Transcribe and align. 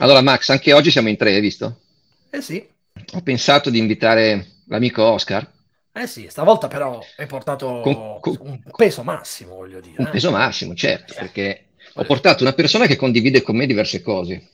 Allora, 0.00 0.22
Max, 0.22 0.48
anche 0.48 0.72
oggi 0.72 0.90
siamo 0.90 1.10
in 1.10 1.16
tre, 1.18 1.34
hai 1.34 1.40
visto? 1.42 1.80
Eh 2.30 2.40
sì. 2.40 2.66
Ho 3.12 3.20
pensato 3.20 3.68
di 3.68 3.78
invitare 3.78 4.46
l'amico 4.68 5.02
Oscar. 5.04 5.46
Eh 5.92 6.06
sì, 6.06 6.26
stavolta 6.30 6.68
però 6.68 7.04
hai 7.18 7.26
portato 7.26 7.80
con, 7.82 8.18
con, 8.20 8.36
un 8.40 8.60
peso 8.74 9.02
massimo, 9.02 9.56
voglio 9.56 9.80
dire. 9.80 9.96
Un 9.98 10.06
eh? 10.06 10.10
peso 10.10 10.30
massimo, 10.30 10.74
certo, 10.74 11.12
perché 11.18 11.66
ho 11.94 12.04
portato 12.04 12.42
una 12.44 12.54
persona 12.54 12.86
che 12.86 12.96
condivide 12.96 13.42
con 13.42 13.56
me 13.56 13.66
diverse 13.66 14.00
cose. 14.00 14.48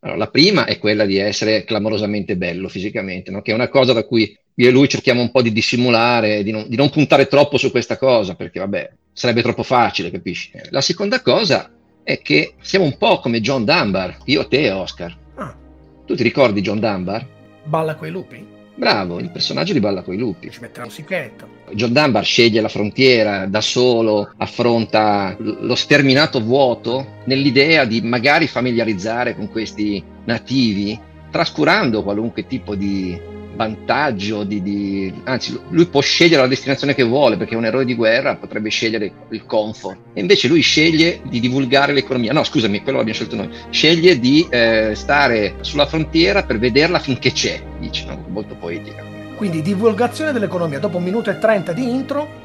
Allora, 0.00 0.18
la 0.18 0.28
prima 0.28 0.64
è 0.64 0.78
quella 0.78 1.06
di 1.06 1.16
essere 1.16 1.64
clamorosamente 1.64 2.36
bello 2.36 2.68
fisicamente, 2.68 3.32
no? 3.32 3.42
che 3.42 3.50
è 3.50 3.54
una 3.54 3.68
cosa 3.68 3.92
da 3.92 4.04
cui 4.04 4.36
io 4.54 4.68
e 4.68 4.70
lui 4.70 4.88
cerchiamo 4.88 5.22
un 5.22 5.32
po' 5.32 5.42
di 5.42 5.50
dissimulare, 5.50 6.44
di 6.44 6.52
non, 6.52 6.68
di 6.68 6.76
non 6.76 6.88
puntare 6.88 7.26
troppo 7.26 7.56
su 7.56 7.72
questa 7.72 7.96
cosa, 7.96 8.36
perché 8.36 8.60
vabbè, 8.60 8.92
sarebbe 9.12 9.42
troppo 9.42 9.64
facile, 9.64 10.10
capisci? 10.12 10.52
La 10.70 10.80
seconda 10.80 11.20
cosa 11.20 11.68
è 12.02 12.20
che 12.20 12.54
siamo 12.60 12.84
un 12.84 12.96
po' 12.96 13.18
come 13.20 13.40
John 13.40 13.64
Dunbar, 13.64 14.18
io, 14.24 14.46
te 14.46 14.62
e 14.62 14.70
Oscar. 14.70 15.16
Ah. 15.36 15.54
Tu 16.04 16.14
ti 16.14 16.22
ricordi 16.22 16.60
John 16.60 16.80
Dunbar? 16.80 17.26
Balla 17.64 17.94
coi 17.94 18.10
lupi? 18.10 18.44
Bravo, 18.74 19.18
il 19.18 19.30
personaggio 19.30 19.72
di 19.72 19.80
Balla 19.80 20.02
coi 20.02 20.16
lupi. 20.16 20.50
Ci 20.50 20.60
mette 20.60 20.80
la 20.80 20.86
musichetta. 20.86 21.46
John 21.72 21.92
Dunbar 21.92 22.24
sceglie 22.24 22.60
la 22.60 22.68
frontiera 22.68 23.46
da 23.46 23.60
solo, 23.60 24.32
affronta 24.38 25.36
lo 25.38 25.74
sterminato 25.74 26.42
vuoto 26.42 27.20
nell'idea 27.24 27.84
di 27.84 28.00
magari 28.00 28.46
familiarizzare 28.46 29.36
con 29.36 29.50
questi 29.50 30.02
nativi, 30.24 30.98
trascurando 31.30 32.02
qualunque 32.02 32.46
tipo 32.46 32.74
di 32.74 33.20
vantaggio, 33.54 34.44
di, 34.44 34.62
di, 34.62 35.12
anzi 35.24 35.58
lui 35.70 35.86
può 35.86 36.00
scegliere 36.00 36.42
la 36.42 36.48
destinazione 36.48 36.94
che 36.94 37.02
vuole 37.02 37.36
perché 37.36 37.56
un 37.56 37.64
eroe 37.64 37.84
di 37.84 37.94
guerra 37.94 38.36
potrebbe 38.36 38.70
scegliere 38.70 39.12
il 39.30 39.44
comfort 39.44 39.98
e 40.14 40.20
invece 40.20 40.48
lui 40.48 40.60
sceglie 40.60 41.20
di 41.24 41.40
divulgare 41.40 41.92
l'economia, 41.92 42.32
no 42.32 42.44
scusami, 42.44 42.82
quello 42.82 42.98
l'abbiamo 42.98 43.18
scelto 43.18 43.36
noi, 43.36 43.48
sceglie 43.70 44.18
di 44.18 44.46
eh, 44.48 44.92
stare 44.94 45.56
sulla 45.60 45.86
frontiera 45.86 46.44
per 46.44 46.58
vederla 46.58 46.98
finché 46.98 47.32
c'è, 47.32 47.62
dice, 47.78 48.04
no? 48.06 48.24
molto 48.28 48.54
poetica. 48.54 49.02
Quindi 49.36 49.62
divulgazione 49.62 50.32
dell'economia, 50.32 50.78
dopo 50.78 50.98
un 50.98 51.04
minuto 51.04 51.30
e 51.30 51.38
trenta 51.38 51.72
di 51.72 51.82
intro, 51.82 52.40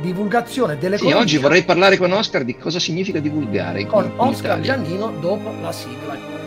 divulgazione 0.00 0.76
dell'economia. 0.76 1.16
Sì, 1.16 1.22
oggi 1.22 1.38
vorrei 1.38 1.64
parlare 1.64 1.96
con 1.96 2.12
Oscar 2.12 2.44
di 2.44 2.56
cosa 2.56 2.78
significa 2.78 3.20
divulgare. 3.20 3.86
Con 3.86 4.12
Oscar 4.16 4.60
Giannino 4.60 5.12
dopo 5.20 5.52
la 5.62 5.72
sigla. 5.72 6.45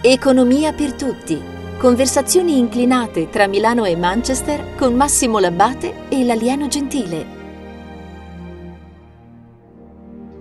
Economia 0.00 0.72
per 0.72 0.92
tutti. 0.92 1.42
Conversazioni 1.76 2.56
inclinate 2.56 3.30
tra 3.30 3.48
Milano 3.48 3.84
e 3.84 3.96
Manchester 3.96 4.76
con 4.76 4.94
Massimo 4.94 5.40
Labbate 5.40 6.08
e 6.08 6.24
l'alieno 6.24 6.68
gentile. 6.68 7.26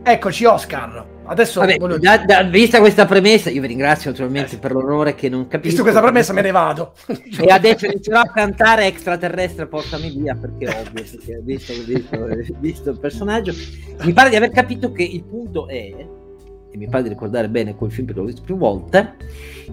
Eccoci 0.03 0.45
Oscar. 0.45 1.03
Adesso 1.25 1.61
Vabbè, 1.61 1.77
voglio... 1.77 1.97
da, 1.97 2.19
da, 2.19 2.43
vista 2.43 2.77
questa 2.77 3.07
premessa, 3.07 3.49
io 3.49 3.61
vi 3.61 3.67
ringrazio 3.67 4.11
naturalmente 4.11 4.57
eh, 4.57 4.59
per 4.59 4.73
l'onore 4.73 5.15
che 5.15 5.27
non 5.27 5.47
capisco. 5.47 5.67
Visto 5.69 5.81
questa 5.81 6.01
premessa 6.01 6.33
me 6.33 6.41
ne 6.41 6.51
vado. 6.51 6.93
e 7.41 7.51
adesso 7.51 7.87
inizierò 7.87 8.19
a 8.19 8.29
cantare 8.31 8.85
extraterrestre, 8.85 9.65
portami 9.65 10.11
via, 10.11 10.35
perché 10.35 10.65
è 10.65 10.79
ovvio, 10.81 11.03
perché 11.03 11.41
visto, 11.41 11.73
visto, 11.83 12.27
visto 12.59 12.89
il 12.91 12.99
personaggio. 12.99 13.55
Mi 14.03 14.13
pare 14.13 14.29
di 14.29 14.35
aver 14.35 14.51
capito 14.51 14.91
che 14.91 15.01
il 15.01 15.23
punto 15.23 15.67
è 15.67 16.25
e 16.71 16.77
mi 16.77 16.87
pare 16.87 17.03
di 17.03 17.09
ricordare 17.09 17.49
bene 17.49 17.75
quel 17.75 17.91
film 17.91 18.05
perché 18.05 18.21
l'ho 18.21 18.27
visto 18.27 18.41
più 18.41 18.57
volte, 18.57 19.15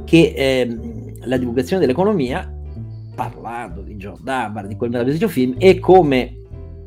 che 0.05 0.33
ehm, 0.37 1.27
la 1.27 1.37
divulgazione 1.37 1.81
dell'economia, 1.81 2.53
parlando 3.14 3.83
di 3.83 3.97
John 3.97 4.17
Dunbar, 4.17 4.67
di 4.67 4.77
quel 4.77 4.91
meraviglioso 4.91 5.28
film, 5.28 5.56
è 5.59 5.78
come, 5.78 6.37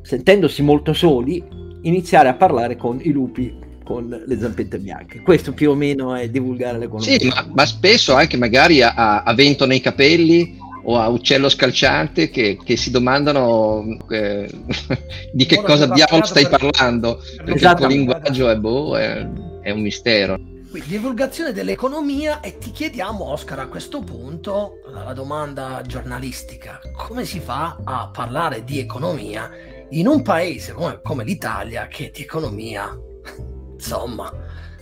sentendosi 0.01 0.61
molto 0.61 0.93
soli, 0.93 1.43
iniziare 1.81 2.29
a 2.29 2.33
parlare 2.33 2.75
con 2.75 2.99
i 3.01 3.11
lupi 3.11 3.65
con 3.87 4.09
le 4.25 4.37
zampette 4.37 4.79
bianche. 4.79 5.21
Questo 5.21 5.53
più 5.53 5.71
o 5.71 5.73
meno 5.73 6.13
è 6.13 6.29
divulgare 6.29 6.77
l'economia. 6.77 7.17
Sì, 7.17 7.27
ma, 7.27 7.47
ma 7.53 7.65
spesso 7.65 8.13
anche 8.13 8.35
magari 8.35 8.81
a, 8.81 9.23
a, 9.23 9.33
vento 9.33 9.65
nei 9.65 9.79
capelli 9.79 10.57
o 10.83 10.97
a 10.97 11.07
uccello 11.07 11.47
scalciante 11.47 12.29
che, 12.29 12.57
che 12.61 12.75
si 12.75 12.91
domandano 12.91 13.97
eh, 14.09 14.49
di 15.31 15.45
che 15.45 15.59
Ora 15.59 15.67
cosa 15.67 15.85
diavolo 15.87 16.25
stai 16.25 16.47
per... 16.47 16.59
parlando, 16.59 17.21
perché 17.37 17.53
esatto. 17.53 17.83
il 17.83 17.87
tuo 17.87 17.97
linguaggio 17.97 18.49
è 18.49 18.57
boh. 18.57 18.97
È 18.97 19.25
è 19.67 19.71
un 19.71 19.81
mistero. 19.81 20.39
Quindi, 20.69 20.87
divulgazione 20.87 21.51
dell'economia 21.51 22.39
e 22.39 22.57
ti 22.57 22.71
chiediamo, 22.71 23.25
Oscar, 23.25 23.59
a 23.59 23.67
questo 23.67 23.99
punto 23.99 24.79
la 24.87 25.11
domanda 25.11 25.81
giornalistica. 25.85 26.79
Come 26.95 27.25
si 27.25 27.41
fa 27.41 27.77
a 27.83 28.09
parlare 28.09 28.63
di 28.63 28.79
economia 28.79 29.51
in 29.89 30.07
un 30.07 30.21
paese 30.21 30.71
come, 30.71 31.01
come 31.03 31.25
l'Italia 31.25 31.87
che 31.87 32.11
di 32.13 32.21
economia, 32.21 32.97
insomma, 33.75 34.31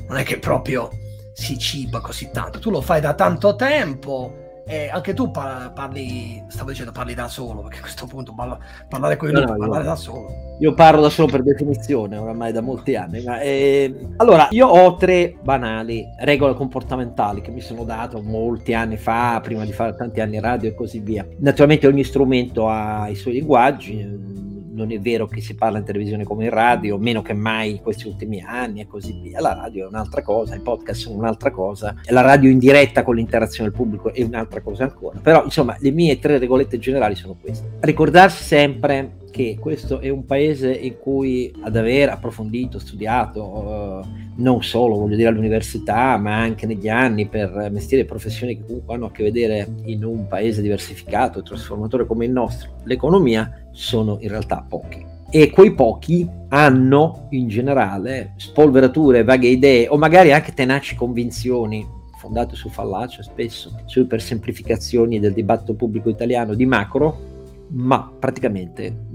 non 0.07 0.17
è 0.17 0.23
che 0.23 0.37
proprio 0.37 0.89
si 1.33 1.57
ciba 1.57 1.99
così 1.99 2.29
tanto. 2.31 2.59
Tu 2.59 2.69
lo 2.69 2.81
fai 2.81 3.01
da 3.01 3.15
tanto 3.15 3.55
tempo, 3.55 4.44
e 4.67 4.89
anche 4.89 5.13
tu 5.13 5.29
parli, 5.29 6.43
stavo 6.47 6.71
dicendo 6.71 6.91
parli 6.91 7.13
da 7.13 7.27
solo, 7.27 7.61
perché 7.61 7.77
a 7.77 7.81
questo 7.81 8.07
punto 8.07 8.33
parla, 8.33 8.57
parlare 8.89 9.15
con 9.15 9.29
i 9.29 9.31
no, 9.31 9.41
no, 9.41 9.55
parlare 9.55 9.83
da 9.83 9.95
solo. 9.95 10.27
Io 10.59 10.73
parlo 10.73 11.01
da 11.01 11.09
solo 11.09 11.27
per 11.27 11.43
definizione, 11.43 12.17
oramai 12.17 12.51
da 12.51 12.61
molti 12.61 12.95
anni. 12.95 13.21
Ma, 13.21 13.41
eh, 13.41 13.93
allora, 14.17 14.47
io 14.49 14.67
ho 14.67 14.95
tre 14.95 15.35
banali 15.41 16.03
regole 16.19 16.55
comportamentali 16.55 17.41
che 17.41 17.51
mi 17.51 17.61
sono 17.61 17.83
dato 17.83 18.21
molti 18.23 18.73
anni 18.73 18.97
fa, 18.97 19.39
prima 19.41 19.65
di 19.65 19.71
fare 19.71 19.95
tanti 19.95 20.19
anni 20.19 20.39
radio 20.39 20.69
e 20.69 20.73
così 20.73 20.99
via. 20.99 21.27
Naturalmente 21.39 21.85
ogni 21.85 22.03
strumento 22.03 22.67
ha 22.67 23.07
i 23.07 23.15
suoi 23.15 23.35
linguaggi 23.35 24.54
non 24.75 24.91
è 24.91 24.99
vero 24.99 25.25
che 25.25 25.41
si 25.41 25.55
parla 25.55 25.77
in 25.77 25.85
televisione 25.85 26.23
come 26.23 26.43
in 26.43 26.49
radio, 26.49 26.97
meno 26.97 27.21
che 27.21 27.33
mai 27.33 27.71
in 27.71 27.81
questi 27.81 28.07
ultimi 28.07 28.41
anni 28.41 28.81
e 28.81 28.87
così 28.87 29.13
via. 29.21 29.39
La 29.39 29.53
radio 29.53 29.85
è 29.85 29.87
un'altra 29.87 30.21
cosa, 30.21 30.55
i 30.55 30.59
podcast 30.59 31.01
sono 31.01 31.15
un'altra 31.15 31.49
cosa, 31.51 31.95
la 32.09 32.21
radio 32.21 32.49
in 32.49 32.59
diretta 32.59 33.03
con 33.03 33.15
l'interazione 33.15 33.69
del 33.69 33.77
pubblico 33.77 34.13
è 34.13 34.21
un'altra 34.23 34.61
cosa 34.61 34.83
ancora. 34.83 35.19
Però, 35.19 35.43
insomma, 35.43 35.75
le 35.79 35.91
mie 35.91 36.19
tre 36.19 36.37
regolette 36.37 36.77
generali 36.77 37.15
sono 37.15 37.35
queste. 37.39 37.77
Ricordarsi 37.79 38.43
sempre 38.43 39.23
che 39.35 39.57
questo 39.59 39.99
è 39.99 40.07
un 40.07 40.23
paese 40.23 40.71
in 40.71 40.97
cui 40.97 41.53
ad 41.59 41.75
aver 41.75 42.07
approfondito, 42.07 42.79
studiato, 42.79 43.43
uh, 43.43 44.07
non 44.37 44.63
solo 44.63 44.95
voglio 44.95 45.17
dire 45.17 45.27
all'università, 45.27 46.15
ma 46.15 46.37
anche 46.37 46.65
negli 46.65 46.87
anni 46.87 47.27
per 47.27 47.67
mestieri 47.69 48.03
e 48.03 48.05
professioni 48.05 48.55
che 48.55 48.65
comunque 48.65 48.95
hanno 48.95 49.07
a 49.07 49.11
che 49.11 49.23
vedere 49.23 49.67
in 49.83 50.05
un 50.05 50.27
paese 50.27 50.61
diversificato 50.61 51.39
e 51.39 51.43
trasformatore 51.43 52.05
come 52.05 52.23
il 52.23 52.31
nostro, 52.31 52.77
l'economia, 52.85 53.67
sono 53.71 54.19
in 54.21 54.29
realtà 54.29 54.65
pochi. 54.65 55.05
E 55.29 55.49
quei 55.49 55.73
pochi 55.73 56.25
hanno 56.47 57.27
in 57.31 57.49
generale 57.49 58.35
spolverature, 58.37 59.25
vaghe 59.25 59.49
idee 59.49 59.89
o 59.89 59.97
magari 59.97 60.31
anche 60.31 60.53
tenaci 60.53 60.95
convinzioni 60.95 61.85
fondate 62.17 62.55
su 62.55 62.69
fallacie 62.69 63.21
spesso, 63.21 63.75
su 63.83 63.99
ipersemplificazioni 63.99 65.19
del 65.19 65.33
dibattito 65.33 65.73
pubblico 65.73 66.07
italiano 66.07 66.53
di 66.53 66.65
macro 66.65 67.33
ma 67.69 68.11
praticamente 68.19 69.07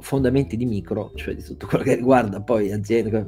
fondamenti 0.00 0.56
di 0.56 0.66
micro, 0.66 1.12
cioè 1.14 1.34
di 1.34 1.42
tutto 1.42 1.66
quello 1.66 1.84
che 1.84 1.94
riguarda 1.94 2.40
poi 2.40 2.72
aziende, 2.72 3.26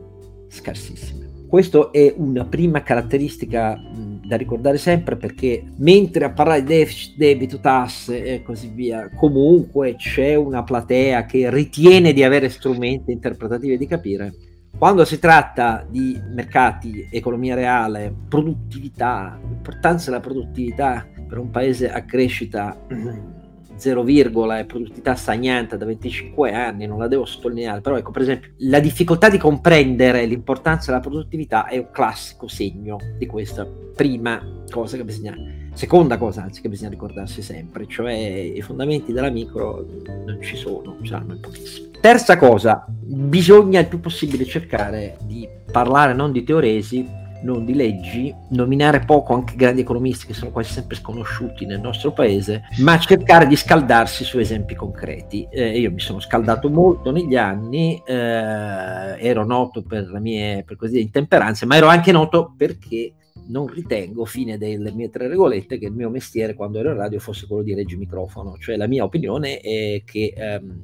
scarsissime. 0.48 1.26
Questa 1.48 1.91
è 1.91 2.12
una 2.16 2.44
prima 2.44 2.82
caratteristica 2.82 3.81
da 4.26 4.36
ricordare 4.36 4.78
sempre 4.78 5.16
perché 5.16 5.62
mentre 5.76 6.25
a 6.25 6.32
parlare 6.32 6.62
di 6.62 6.75
deficit, 6.75 7.16
debito, 7.16 7.60
tasse 7.60 8.25
e 8.25 8.42
così 8.42 8.69
via, 8.75 9.09
comunque 9.15 9.94
c'è 9.94 10.34
una 10.34 10.65
platea 10.65 11.25
che 11.25 11.48
ritiene 11.48 12.12
di 12.12 12.25
avere 12.25 12.48
strumenti 12.48 13.12
interpretativi 13.12 13.78
di 13.78 13.86
capire. 13.86 14.34
Quando 14.76 15.04
si 15.04 15.19
tratta 15.19 15.86
di 15.88 16.20
mercati, 16.34 17.09
economia 17.10 17.54
reale, 17.54 18.15
produttività, 18.28 19.38
l'importanza 19.41 20.10
della 20.10 20.20
produttività 20.20 21.06
per 21.26 21.38
un 21.38 21.50
paese 21.50 21.91
a 21.91 22.03
crescita 22.03 22.76
0, 23.76 24.06
e 24.06 24.64
produttività 24.64 25.14
stagnante 25.14 25.76
da 25.76 25.84
25 25.84 26.53
anni, 26.53 26.87
non 26.87 26.98
la 26.98 27.09
devo 27.09 27.25
sottolineare, 27.25 27.81
però 27.81 27.97
ecco 27.97 28.10
per 28.10 28.22
esempio 28.22 28.50
la 28.59 28.81
difficoltà 28.81 29.28
di 29.28 29.38
comprendere 29.38 30.25
l'importanza 30.26 30.91
della 30.91 31.03
produttività 31.03 31.66
è 31.66 31.78
un 31.78 31.91
classico 31.91 32.48
segno 32.48 32.98
di 33.18 33.27
questa 33.27 33.66
prima 33.66 34.41
cosa 34.71 34.97
che 34.97 35.04
bisogna, 35.04 35.34
seconda 35.72 36.18
cosa 36.18 36.42
anzi 36.42 36.60
che 36.60 36.68
bisogna 36.68 36.91
ricordarsi 36.91 37.42
sempre, 37.42 37.86
cioè 37.86 38.12
i 38.12 38.60
fondamenti 38.62 39.12
della 39.12 39.30
micro 39.30 39.86
non 40.27 40.39
ci 40.41 40.56
sono, 40.56 40.97
saranno 41.03 41.39
pochissimi. 41.41 41.91
Terza 42.00 42.36
cosa, 42.36 42.84
bisogna 42.89 43.80
il 43.80 43.89
più 43.89 44.00
possibile 44.00 44.45
cercare 44.45 45.16
di 45.22 45.48
parlare 45.71 46.12
non 46.12 46.33
di 46.33 46.45
teoresi, 46.45 47.24
non 47.42 47.65
di 47.65 47.74
leggi, 47.74 48.34
nominare 48.50 49.00
poco 49.00 49.34
anche 49.34 49.56
grandi 49.56 49.80
economisti 49.80 50.27
che 50.27 50.34
sono 50.34 50.50
quasi 50.50 50.72
sempre 50.72 50.97
sconosciuti 50.97 51.66
nel 51.66 51.80
nostro 51.80 52.12
paese, 52.12 52.62
ma 52.78 52.98
cercare 52.98 53.47
di 53.47 53.56
scaldarsi 53.56 54.24
su 54.24 54.38
esempi 54.38 54.74
concreti. 54.74 55.47
Eh, 55.50 55.78
io 55.78 55.91
mi 55.91 56.00
sono 56.00 56.21
scaldato 56.21 56.68
molto 56.68 57.10
negli 57.10 57.36
anni, 57.36 58.00
eh, 58.06 58.15
ero 58.15 59.44
noto 59.44 59.83
per 59.83 60.09
le 60.09 60.21
mie 60.21 60.65
per 60.65 60.77
così 60.77 60.92
dire, 60.92 61.04
intemperanze, 61.04 61.66
ma 61.66 61.77
ero 61.77 61.86
anche 61.86 62.12
noto 62.12 62.54
perché 62.56 63.15
non 63.48 63.66
ritengo, 63.66 64.24
fine 64.24 64.59
delle 64.59 64.92
mie 64.92 65.10
tre 65.10 65.28
regolette, 65.28 65.78
che 65.78 65.86
il 65.86 65.92
mio 65.92 66.10
mestiere 66.10 66.54
quando 66.54 66.78
ero 66.78 66.91
in 66.91 66.97
radio 66.97 67.18
fosse 67.18 67.47
quello 67.47 67.62
di 67.62 67.74
reggi 67.74 67.97
microfono. 67.97 68.56
Cioè 68.59 68.77
la 68.77 68.86
mia 68.86 69.04
opinione 69.04 69.59
è 69.59 70.03
che 70.04 70.33
ehm, 70.36 70.83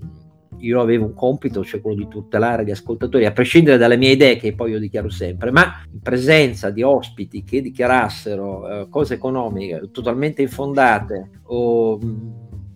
io 0.58 0.81
avevo 0.81 1.06
un 1.06 1.14
compito, 1.14 1.64
cioè 1.64 1.81
quello 1.81 1.96
di 1.96 2.08
tutelare 2.08 2.64
gli 2.64 2.70
ascoltatori, 2.70 3.26
a 3.26 3.32
prescindere 3.32 3.78
dalle 3.78 3.96
mie 3.96 4.12
idee, 4.12 4.37
che 4.37 4.54
poi 4.54 4.72
io 4.72 4.78
dichiaro 4.78 5.10
sempre, 5.10 5.50
ma 5.50 5.82
in 5.93 6.00
presenza 6.00 6.70
di 6.70 6.82
ospiti 6.82 7.43
che 7.44 7.60
dichiarassero 7.60 8.69
eh, 8.69 8.88
cose 8.88 9.14
economiche 9.14 9.90
totalmente 9.90 10.43
infondate 10.43 11.31
o 11.44 11.99
mh, 11.99 12.32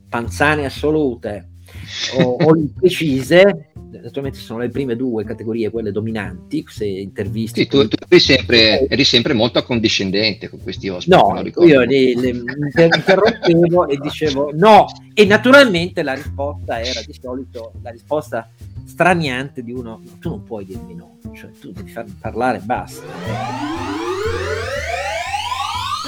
panzane 0.09 0.65
assolute 0.65 1.51
o, 2.19 2.37
o 2.45 2.55
imprecise, 2.57 3.73
naturalmente 4.03 4.39
sono 4.39 4.61
le 4.61 4.69
prime 4.69 4.97
due 4.97 5.25
categorie, 5.25 5.71
quelle 5.71 5.93
dominanti, 5.93 6.65
se 6.69 6.87
intervisti. 6.87 7.63
Sì, 7.63 7.67
tu, 7.67 7.87
tu 7.89 7.97
eri, 8.09 8.21
sempre, 8.21 8.87
eri, 8.87 9.05
sempre, 9.05 9.33
molto 9.33 9.59
accondiscendente 9.59 10.49
con 10.49 10.61
questi 10.63 10.89
ospiti. 10.89 11.17
No, 11.17 11.43
io 11.65 11.81
li, 11.83 12.15
li 12.15 12.29
interrompevo 12.29 13.89
e 13.89 13.99
dicevo 13.99 14.51
no, 14.55 14.87
e 15.15 15.25
naturalmente 15.25 16.03
la 16.03 16.15
risposta 16.15 16.81
era 16.81 17.01
di 17.05 17.17
solito 17.21 17.73
la 17.83 17.91
risposta 17.91 18.51
straniante 18.85 19.63
di 19.63 19.73
uno, 19.73 20.01
tu 20.21 20.31
non 20.31 20.43
puoi 20.45 20.65
dirmi 20.65 20.95
no, 20.95 21.19
cioè 21.35 21.51
tu 21.59 21.73
devi 21.73 21.91
farmi 21.91 22.17
parlare, 22.21 22.61
basta 22.61 23.96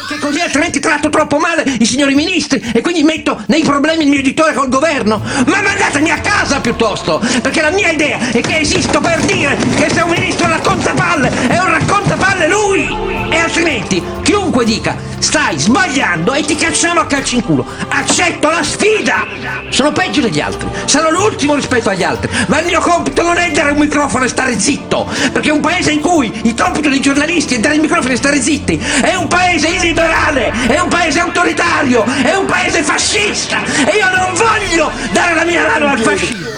che 0.08 0.18
così 0.18 0.40
altrimenti 0.40 0.80
tratto 0.80 1.10
troppo 1.10 1.36
male 1.36 1.62
i 1.80 1.84
signori 1.84 2.14
ministri 2.14 2.58
e 2.72 2.80
quindi 2.80 3.02
metto 3.02 3.42
nei 3.48 3.62
problemi 3.62 4.04
il 4.04 4.08
mio 4.08 4.20
editore 4.20 4.54
col 4.54 4.70
governo. 4.70 5.20
Ma 5.44 5.60
mandatemi 5.60 6.10
a 6.10 6.18
casa 6.20 6.60
piuttosto, 6.60 7.20
perché 7.42 7.60
la 7.60 7.70
mia 7.70 7.90
idea 7.90 8.18
è 8.32 8.40
che 8.40 8.60
esisto 8.60 9.00
per 9.00 9.20
dire 9.20 9.54
che 9.76 9.90
se 9.90 10.00
un 10.00 10.10
ministro 10.10 10.48
racconta 10.48 10.92
palle 10.92 11.30
è 11.48 11.58
un 11.58 11.70
raccontapalle 11.70 12.48
lui! 12.48 13.06
E 13.30 13.36
altrimenti 13.36 14.02
chiunque 14.22 14.64
dica 14.64 14.96
stai 15.18 15.58
sbagliando 15.58 16.32
e 16.32 16.42
ti 16.42 16.54
cacciamo 16.54 17.00
a 17.00 17.06
calci 17.06 17.34
in 17.34 17.44
culo. 17.44 17.66
Accetto 17.88 18.48
la 18.48 18.62
sfida! 18.62 19.26
Sono 19.68 19.92
peggio 19.92 20.22
degli 20.22 20.40
altri, 20.40 20.68
sarò 20.86 21.10
l'ultimo 21.10 21.54
rispetto 21.54 21.90
agli 21.90 22.02
altri, 22.02 22.30
ma 22.46 22.60
il 22.60 22.66
mio 22.66 22.80
compito 22.80 23.20
non 23.22 23.36
è 23.36 23.50
dare 23.50 23.72
un 23.72 23.78
microfono 23.78 24.24
e 24.24 24.28
stare 24.28 24.58
zitto, 24.58 25.06
perché 25.32 25.50
un 25.50 25.60
paese 25.60 25.90
in 25.90 26.00
cui 26.00 26.32
il 26.44 26.54
compito 26.54 26.88
dei 26.88 27.00
giornalisti 27.00 27.56
è 27.56 27.60
dare 27.60 27.74
il 27.74 27.82
microfono 27.82 28.14
e 28.14 28.16
stare 28.16 28.40
zitti 28.40 28.80
è 29.02 29.14
un 29.14 29.26
paese 29.26 29.68
illiberale 29.68 29.97
illiberale, 29.98 30.52
è 30.68 30.78
un 30.78 30.88
paese 30.88 31.20
autoritario, 31.20 32.04
è 32.04 32.34
un 32.34 32.46
paese 32.46 32.82
fascista 32.82 33.58
e 33.64 33.96
io 33.96 34.08
non 34.16 34.34
voglio 34.34 34.90
dare 35.12 35.34
la 35.34 35.44
mia 35.44 35.66
mano 35.66 35.88
al 35.88 35.98
fascismo. 35.98 36.56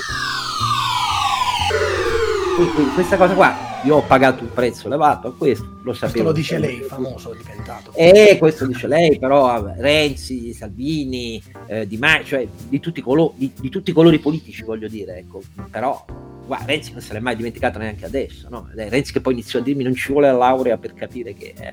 Questa 2.94 3.16
cosa 3.16 3.32
qua 3.32 3.69
io 3.84 3.96
ho 3.96 4.02
pagato 4.02 4.42
un 4.42 4.52
prezzo 4.52 4.88
elevato 4.88 5.28
a 5.28 5.34
questo, 5.34 5.80
lo 5.82 5.92
sapevo. 5.94 5.94
Questo 5.94 6.22
lo 6.22 6.32
dice 6.32 6.58
lei, 6.58 6.80
famoso 6.80 7.34
diventato. 7.34 7.92
Eh, 7.94 8.36
questo 8.38 8.66
dice 8.66 8.86
lei, 8.86 9.18
però 9.18 9.72
Renzi, 9.76 10.52
Salvini, 10.52 11.42
eh, 11.66 11.86
Di 11.86 11.96
Maio, 11.96 12.24
cioè 12.24 12.46
di 12.68 12.80
tutti, 12.80 13.00
colo- 13.00 13.32
di, 13.36 13.50
di 13.58 13.68
tutti 13.70 13.90
i 13.90 13.94
colori 13.94 14.18
politici 14.18 14.62
voglio 14.62 14.88
dire, 14.88 15.18
ecco, 15.18 15.40
però 15.70 16.04
guarda, 16.50 16.66
Renzi 16.66 16.90
non 16.90 17.00
se 17.00 17.12
l'è 17.12 17.20
mai 17.20 17.36
dimenticato 17.36 17.78
neanche 17.78 18.04
adesso, 18.04 18.48
no? 18.50 18.68
Renzi 18.74 19.12
che 19.12 19.20
poi 19.20 19.34
iniziò 19.34 19.60
a 19.60 19.62
dirmi 19.62 19.84
non 19.84 19.94
ci 19.94 20.10
vuole 20.10 20.26
la 20.26 20.36
laurea 20.36 20.76
per 20.78 20.94
capire 20.94 21.32
che... 21.32 21.54
Eh, 21.56 21.72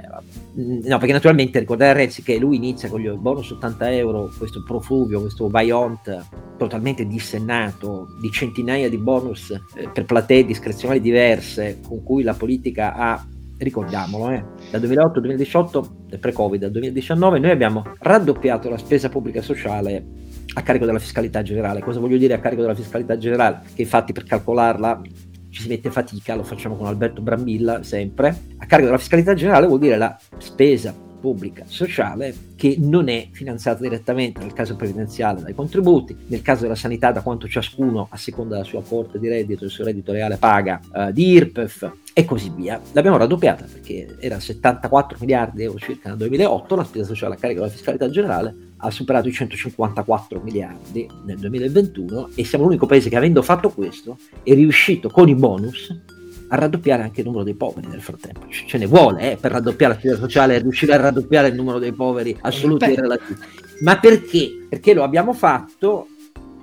no, 0.53 0.98
perché 0.98 1.13
naturalmente 1.13 1.57
ricordare 1.57 1.94
Renzi 1.94 2.21
che 2.21 2.38
lui 2.38 2.57
inizia 2.57 2.88
con 2.88 3.00
gli 3.00 3.10
bonus 3.10 3.50
80 3.50 3.92
euro, 3.94 4.31
questo 4.38 4.62
profluvio, 4.63 5.19
questo 5.21 5.50
Vaiont 5.50 6.25
totalmente 6.57 7.07
dissennato, 7.07 8.07
di 8.21 8.30
centinaia 8.30 8.88
di 8.88 8.98
bonus 8.98 9.50
eh, 9.50 9.89
per 9.89 10.06
platee 10.06 10.45
discrezionali 10.45 11.01
diverse, 11.01 11.80
con 11.88 11.97
cui 12.04 12.24
la 12.24 12.34
politica 12.34 12.94
ha 12.94 13.26
ricordiamolo, 13.58 14.30
eh, 14.32 14.44
dal 14.70 14.80
2008 14.82 15.14
al 15.16 15.22
2018, 15.22 15.96
pre-Covid, 16.20 16.64
al 16.64 16.72
2019, 16.72 17.40
noi 17.40 17.52
abbiamo 17.52 17.84
raddoppiato 18.00 18.70
la 18.70 18.78
spesa 18.78 19.10
pubblica 19.10 19.42
sociale 19.42 20.06
a 20.54 20.62
carico 20.62 20.86
della 20.86 21.00
fiscalità 21.00 21.42
generale. 21.42 21.82
Cosa 21.82 22.00
voglio 22.00 22.18
dire 22.18 22.34
a 22.34 22.40
carico 22.40 22.62
della 22.62 22.76
fiscalità 22.76 23.18
generale? 23.18 23.62
Che 23.74 23.82
infatti 23.82 24.14
per 24.14 24.24
calcolarla 24.24 25.02
ci 25.50 25.62
si 25.62 25.68
mette 25.70 25.90
fatica, 25.90 26.36
lo 26.36 26.44
facciamo 26.44 26.76
con 26.76 26.86
Alberto 26.86 27.22
Brambilla 27.22 27.84
sempre. 27.84 28.30
A 28.58 28.66
carico 28.66 28.88
della 28.88 29.00
fiscalità 29.00 29.34
generale 29.34 29.68
vuol 29.68 29.80
dire 29.80 29.98
la 29.98 30.16
spesa 30.38 30.94
pubblica 31.27 31.65
sociale 31.68 32.33
che 32.56 32.77
non 32.79 33.09
è 33.09 33.27
finanziata 33.31 33.81
direttamente 33.81 34.39
nel 34.39 34.53
caso 34.53 34.77
previdenziale 34.77 35.41
dai 35.41 35.53
contributi, 35.53 36.15
nel 36.27 36.41
caso 36.41 36.62
della 36.62 36.75
sanità 36.75 37.12
da 37.12 37.21
quanto 37.21 37.50
ciascuno 37.50 38.07
a 38.09 38.15
seconda 38.15 38.56
della 38.56 38.65
sua 38.65 38.81
corte 38.81 39.19
di 39.19 39.27
reddito, 39.27 39.65
il 39.65 39.69
suo 39.69 39.83
reddito 39.83 40.13
reale 40.13 40.38
paga 40.38 40.79
uh, 40.89 41.12
di 41.12 41.31
IRPEF 41.31 41.91
e 42.13 42.24
così 42.24 42.50
via. 42.56 42.79
L'abbiamo 42.94 43.18
raddoppiata 43.18 43.65
perché 43.69 44.15
era 44.19 44.39
74 44.39 45.18
miliardi 45.19 45.57
di 45.57 45.63
euro 45.63 45.79
circa 45.79 46.09
nel 46.09 46.18
2008, 46.18 46.75
la 46.75 46.83
spesa 46.85 47.06
sociale 47.06 47.35
a 47.35 47.38
carico 47.38 47.59
della 47.59 47.71
fiscalità 47.71 48.09
generale 48.09 48.56
ha 48.77 48.89
superato 48.89 49.27
i 49.27 49.33
154 49.33 50.39
miliardi 50.41 51.07
nel 51.25 51.38
2021 51.38 52.29
e 52.35 52.45
siamo 52.45 52.63
l'unico 52.63 52.85
paese 52.85 53.09
che 53.09 53.18
avendo 53.18 53.41
fatto 53.41 53.69
questo 53.69 54.18
è 54.44 54.53
riuscito 54.53 55.09
con 55.09 55.27
i 55.27 55.35
bonus 55.35 56.15
a 56.50 56.56
raddoppiare 56.56 57.04
anche 57.04 57.22
il 57.22 57.28
numero 57.28 57.44
dei 57.44 57.56
poveri 57.56 57.88
nel 57.88 58.02
frattempo. 58.02 58.46
Ce 58.50 58.78
ne 58.78 58.86
vuole 58.86 59.32
eh, 59.32 59.38
per 59.38 59.52
raddoppiare 59.52 59.94
la 59.94 60.00
spesa 60.00 60.18
sociale 60.18 60.60
riuscire 60.60 60.94
a 60.94 60.98
raddoppiare 60.98 61.50
il 61.50 61.56
numero 61.56 61.80
dei 61.80 61.94
poveri 61.94 62.38
assoluti 62.42 62.86
e 62.86 62.96
relativi. 62.96 63.40
Ma 63.82 64.00
perché? 64.00 64.66
Perché 64.70 64.94
lo 64.94 65.04
abbiamo 65.04 65.34
fatto 65.34 66.08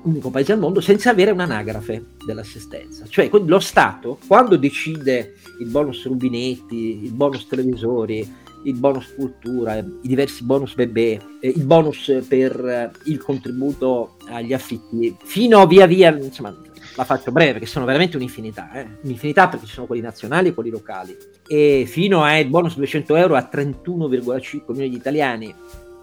unico 0.05 0.31
paese 0.31 0.53
al 0.53 0.59
mondo 0.59 0.81
senza 0.81 1.11
avere 1.11 1.31
un'anagrafe 1.31 2.05
dell'assistenza. 2.25 3.05
Cioè 3.07 3.31
lo 3.33 3.61
Stato, 3.61 4.19
quando 4.27 4.57
decide 4.57 5.35
il 5.61 5.69
bonus 5.69 6.07
rubinetti, 6.07 7.05
il 7.05 7.13
bonus 7.13 7.47
televisori, 7.47 8.43
il 8.65 8.75
bonus 8.75 9.13
cultura, 9.15 9.77
i 9.77 9.85
diversi 10.03 10.45
bonus 10.45 10.75
bebè, 10.75 11.19
eh, 11.41 11.49
il 11.49 11.65
bonus 11.65 12.23
per 12.27 12.65
eh, 12.65 12.91
il 13.05 13.23
contributo 13.23 14.17
agli 14.29 14.53
affitti, 14.53 15.15
fino 15.23 15.61
a 15.61 15.67
via 15.67 15.87
via, 15.87 16.15
insomma, 16.17 16.55
la 16.97 17.05
faccio 17.05 17.33
breve 17.33 17.53
perché 17.53 17.67
sono 17.67 17.85
veramente 17.85 18.17
un'infinità, 18.17 18.71
eh? 18.73 18.87
un'infinità 19.03 19.49
perché 19.49 19.67
ci 19.67 19.73
sono 19.73 19.87
quelli 19.87 20.03
nazionali 20.03 20.49
e 20.49 20.55
quelli 20.55 20.71
locali, 20.71 21.17
e 21.47 21.85
fino 21.87 22.23
al 22.23 22.47
bonus 22.47 22.77
200 22.77 23.17
euro 23.17 23.35
a 23.35 23.49
31,5 23.51 24.63
milioni 24.69 24.91
di 24.91 24.97
italiani, 24.97 25.55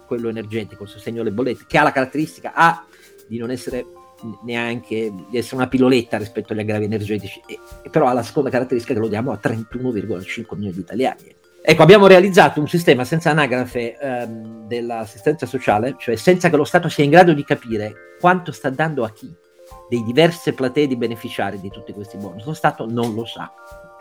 quello 0.06 0.28
energetico, 0.28 0.82
il 0.82 0.88
sostegno 0.88 1.22
alle 1.22 1.32
bollette, 1.32 1.64
che 1.66 1.78
ha 1.78 1.82
la 1.82 1.92
caratteristica 1.92 2.52
A 2.54 2.84
di 3.26 3.38
non 3.38 3.50
essere 3.50 3.86
neanche 4.44 5.12
di 5.30 5.38
essere 5.38 5.56
una 5.56 5.68
piloletta 5.68 6.16
rispetto 6.16 6.52
agli 6.52 6.60
aggravi 6.60 6.84
energetici, 6.84 7.40
e, 7.46 7.58
e 7.82 7.88
però 7.88 8.06
ha 8.06 8.12
la 8.12 8.22
seconda 8.22 8.50
caratteristica 8.50 8.94
che 8.94 9.00
lo 9.00 9.08
diamo 9.08 9.32
a 9.32 9.40
31,5 9.42 10.54
milioni 10.56 10.74
di 10.74 10.80
italiani. 10.80 11.34
Ecco, 11.64 11.82
abbiamo 11.82 12.08
realizzato 12.08 12.60
un 12.60 12.68
sistema 12.68 13.04
senza 13.04 13.30
anagrafe 13.30 13.96
ehm, 13.96 14.66
dell'assistenza 14.66 15.46
sociale, 15.46 15.94
cioè 15.96 16.16
senza 16.16 16.50
che 16.50 16.56
lo 16.56 16.64
Stato 16.64 16.88
sia 16.88 17.04
in 17.04 17.10
grado 17.10 17.32
di 17.32 17.44
capire 17.44 18.16
quanto 18.18 18.50
sta 18.50 18.68
dando 18.68 19.04
a 19.04 19.10
chi 19.10 19.32
dei 19.92 20.02
diverse 20.02 20.54
platee 20.54 20.86
di 20.86 20.96
beneficiari 20.96 21.60
di 21.60 21.68
tutti 21.68 21.92
questi 21.92 22.16
bonus. 22.16 22.46
Lo 22.46 22.54
Stato 22.54 22.86
non 22.88 23.12
lo 23.12 23.26
sa. 23.26 23.52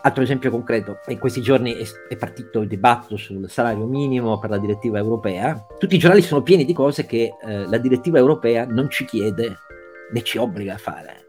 Altro 0.04 0.24
esempio 0.24 0.50
concreto, 0.50 1.00
in 1.08 1.20
questi 1.20 1.42
giorni 1.42 1.76
è, 2.08 2.16
partito 2.16 2.62
il 2.62 2.70
dibattito 2.70 3.18
sul 3.18 3.50
salario 3.50 3.86
minimo 3.86 4.40
per 4.40 4.52
la 4.52 4.58
direttiva 4.58 5.00
europea. 5.00 5.66
Tutti 5.78 5.96
i 5.96 5.98
giornali 5.98 6.22
sono 6.22 6.44
pieni 6.44 6.64
di 6.64 6.72
cose 6.72 7.06
che 7.06 7.36
eh, 7.46 7.68
la 7.68 7.78
direttiva 7.78 8.18
europea 8.18 8.66
non 8.66 8.90
ci 8.90 9.04
chiede 9.04 9.58
né 10.14 10.22
ci 10.24 10.38
obbliga 10.38 10.76
a 10.76 10.78
fare 10.78 11.26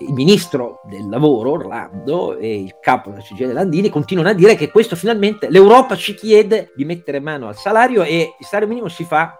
il 0.00 0.12
ministro 0.12 0.80
del 0.84 1.08
lavoro 1.08 1.52
Orlando 1.52 2.36
e 2.36 2.62
il 2.62 2.78
capo 2.80 3.10
della 3.10 3.22
CGL 3.22 3.52
Landini 3.52 3.88
continuano 3.88 4.28
a 4.28 4.32
dire 4.32 4.54
che 4.54 4.70
questo 4.70 4.94
finalmente 4.94 5.50
l'Europa 5.50 5.96
ci 5.96 6.14
chiede 6.14 6.70
di 6.76 6.84
mettere 6.84 7.18
mano 7.18 7.48
al 7.48 7.56
salario 7.56 8.04
e 8.04 8.36
il 8.38 8.46
salario 8.46 8.68
minimo 8.68 8.86
si 8.86 9.02
fa 9.02 9.36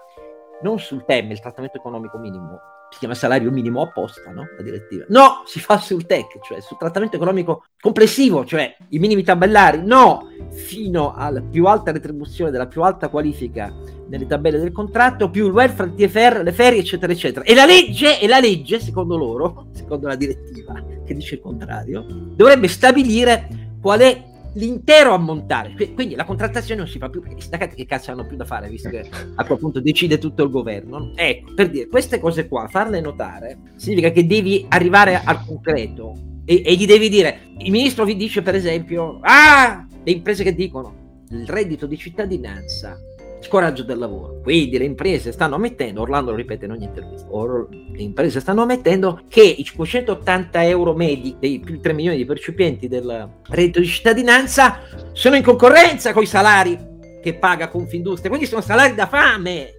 non 0.62 0.80
sul 0.80 1.04
TEM, 1.04 1.30
il 1.30 1.38
trattamento 1.38 1.76
economico 1.76 2.18
minimo, 2.18 2.58
si 2.90 2.98
chiama 2.98 3.14
salario 3.14 3.50
minimo 3.50 3.82
apposta, 3.82 4.30
no? 4.30 4.48
La 4.56 4.62
direttiva. 4.62 5.04
No, 5.08 5.42
si 5.44 5.60
fa 5.60 5.78
sul 5.78 6.06
TEC, 6.06 6.40
cioè 6.42 6.60
sul 6.60 6.78
trattamento 6.78 7.16
economico 7.16 7.64
complessivo, 7.80 8.44
cioè 8.44 8.74
i 8.88 8.98
minimi 8.98 9.22
tabellari, 9.22 9.82
no, 9.84 10.28
fino 10.50 11.14
alla 11.14 11.42
più 11.42 11.66
alta 11.66 11.92
retribuzione 11.92 12.50
della 12.50 12.66
più 12.66 12.82
alta 12.82 13.08
qualifica 13.08 13.72
nelle 14.08 14.26
tabelle 14.26 14.58
del 14.58 14.72
contratto, 14.72 15.30
più 15.30 15.46
il 15.46 15.52
welfare, 15.52 15.92
il 15.94 16.08
TFR, 16.08 16.40
le 16.42 16.52
ferie, 16.52 16.80
eccetera, 16.80 17.12
eccetera. 17.12 17.44
E 17.44 17.54
la 17.54 17.66
legge, 17.66 18.20
e 18.20 18.26
la 18.26 18.40
legge, 18.40 18.80
secondo 18.80 19.16
loro, 19.16 19.68
secondo 19.72 20.06
la 20.06 20.16
direttiva, 20.16 20.82
che 21.04 21.14
dice 21.14 21.36
il 21.36 21.40
contrario, 21.40 22.06
dovrebbe 22.08 22.68
stabilire 22.68 23.76
qual 23.80 24.00
è 24.00 24.27
l'intero 24.54 25.14
ammontare. 25.14 25.74
Quindi 25.94 26.14
la 26.14 26.24
contrattazione 26.24 26.80
non 26.80 26.90
si 26.90 26.98
fa 26.98 27.08
più 27.08 27.20
perché 27.20 27.36
i 27.36 27.40
sindacati 27.40 27.74
che 27.76 27.86
cazzo 27.86 28.10
hanno 28.10 28.26
più 28.26 28.36
da 28.36 28.44
fare, 28.44 28.68
visto 28.68 28.88
che 28.88 29.08
a 29.34 29.44
quel 29.44 29.58
punto 29.58 29.80
decide 29.80 30.18
tutto 30.18 30.42
il 30.42 30.50
governo. 30.50 31.12
Ecco, 31.14 31.54
per 31.54 31.70
dire, 31.70 31.88
queste 31.88 32.18
cose 32.18 32.48
qua, 32.48 32.66
farle 32.68 33.00
notare, 33.00 33.58
significa 33.76 34.10
che 34.10 34.26
devi 34.26 34.66
arrivare 34.68 35.20
al 35.22 35.44
concreto 35.44 36.14
e, 36.44 36.62
e 36.64 36.74
gli 36.74 36.86
devi 36.86 37.08
dire, 37.08 37.48
il 37.58 37.70
ministro 37.70 38.04
vi 38.04 38.16
dice 38.16 38.42
per 38.42 38.54
esempio, 38.54 39.18
ah, 39.20 39.86
le 40.02 40.10
imprese 40.10 40.42
che 40.42 40.54
dicono, 40.54 41.24
il 41.30 41.46
reddito 41.46 41.86
di 41.86 41.98
cittadinanza 41.98 42.98
scoraggio 43.40 43.82
del 43.82 43.98
lavoro. 43.98 44.40
Quindi 44.42 44.78
le 44.78 44.84
imprese 44.84 45.32
stanno 45.32 45.56
ammettendo, 45.56 46.00
Orlando 46.00 46.30
lo 46.30 46.36
ripete 46.36 46.64
in 46.64 46.72
ogni 46.72 46.84
intervista, 46.84 47.26
or, 47.30 47.68
le 47.70 48.02
imprese 48.02 48.40
stanno 48.40 48.62
ammettendo 48.62 49.22
che 49.28 49.42
i 49.42 49.64
580 49.64 50.64
euro 50.64 50.94
medi 50.94 51.36
dei 51.38 51.60
più 51.60 51.74
di 51.74 51.80
3 51.80 51.92
milioni 51.92 52.16
di 52.16 52.24
percipienti 52.24 52.88
del 52.88 53.28
reddito 53.48 53.80
di 53.80 53.86
cittadinanza 53.86 54.80
sono 55.12 55.36
in 55.36 55.42
concorrenza 55.42 56.12
con 56.12 56.22
i 56.22 56.26
salari 56.26 56.78
che 57.22 57.34
paga 57.34 57.68
Confindustria, 57.68 58.28
quindi 58.30 58.46
sono 58.46 58.60
salari 58.60 58.94
da 58.94 59.06
fame. 59.06 59.72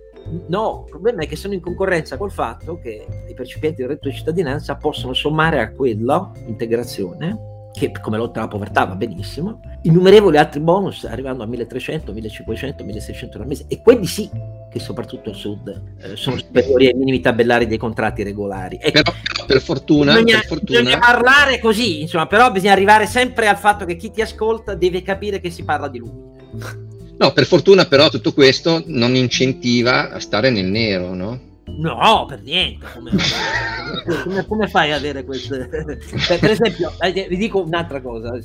No, 0.48 0.84
il 0.86 0.92
problema 0.92 1.24
è 1.24 1.28
che 1.28 1.36
sono 1.36 1.54
in 1.54 1.62
concorrenza 1.62 2.18
col 2.18 2.32
fatto 2.32 2.78
che 2.80 3.06
i 3.28 3.34
percipienti 3.34 3.82
del 3.82 3.89
reddito 3.89 4.10
di 4.10 4.16
cittadinanza 4.16 4.75
possono 4.75 5.13
sommare 5.13 5.60
a 5.60 5.72
quella 5.72 6.32
integrazione 6.46 7.49
che 7.71 7.91
come 8.01 8.17
lotta 8.17 8.39
alla 8.39 8.47
povertà 8.47 8.85
va 8.85 8.95
benissimo, 8.95 9.61
innumerevoli 9.83 10.38
altri 10.38 10.59
bonus 10.59 11.05
arrivando 11.05 11.43
a 11.43 11.45
1300, 11.45 12.11
1500, 12.11 12.83
1600 12.83 13.38
al 13.38 13.47
mese 13.47 13.65
e 13.67 13.81
quelli 13.81 14.05
sì 14.05 14.29
che 14.71 14.79
soprattutto 14.79 15.29
al 15.29 15.35
sud 15.35 15.81
eh, 16.01 16.15
sono 16.15 16.38
superiori 16.38 16.88
ai 16.88 16.93
minimi 16.93 17.19
tabellari 17.19 17.67
dei 17.67 17.77
contratti 17.77 18.23
regolari. 18.23 18.77
E 18.77 18.91
però 18.91 19.11
per 19.45 19.61
fortuna, 19.61 20.13
bisogna, 20.13 20.38
per 20.39 20.47
fortuna... 20.47 20.79
bisogna 20.79 20.99
parlare 20.99 21.59
così, 21.59 22.01
insomma, 22.01 22.27
però 22.27 22.51
bisogna 22.51 22.73
arrivare 22.73 23.05
sempre 23.05 23.47
al 23.47 23.57
fatto 23.57 23.85
che 23.85 23.95
chi 23.95 24.11
ti 24.11 24.21
ascolta 24.21 24.75
deve 24.75 25.01
capire 25.01 25.39
che 25.39 25.49
si 25.49 25.63
parla 25.63 25.88
di 25.88 25.99
lui. 25.99 26.27
No, 27.17 27.33
per 27.33 27.45
fortuna 27.45 27.85
però 27.85 28.09
tutto 28.09 28.31
questo 28.33 28.81
non 28.85 29.15
incentiva 29.15 30.09
a 30.11 30.19
stare 30.19 30.49
nel 30.49 30.65
nero, 30.65 31.13
no? 31.13 31.47
No, 31.77 32.25
per 32.27 32.41
niente. 32.41 32.85
Come, 32.93 33.11
come, 34.23 34.45
come 34.45 34.67
fai 34.67 34.91
ad 34.91 34.99
avere 34.99 35.23
queste... 35.23 35.67
per 35.67 36.49
esempio, 36.49 36.91
eh, 36.99 37.27
vi 37.27 37.38
dico 37.38 37.61
un'altra 37.61 38.01
cosa, 38.01 38.38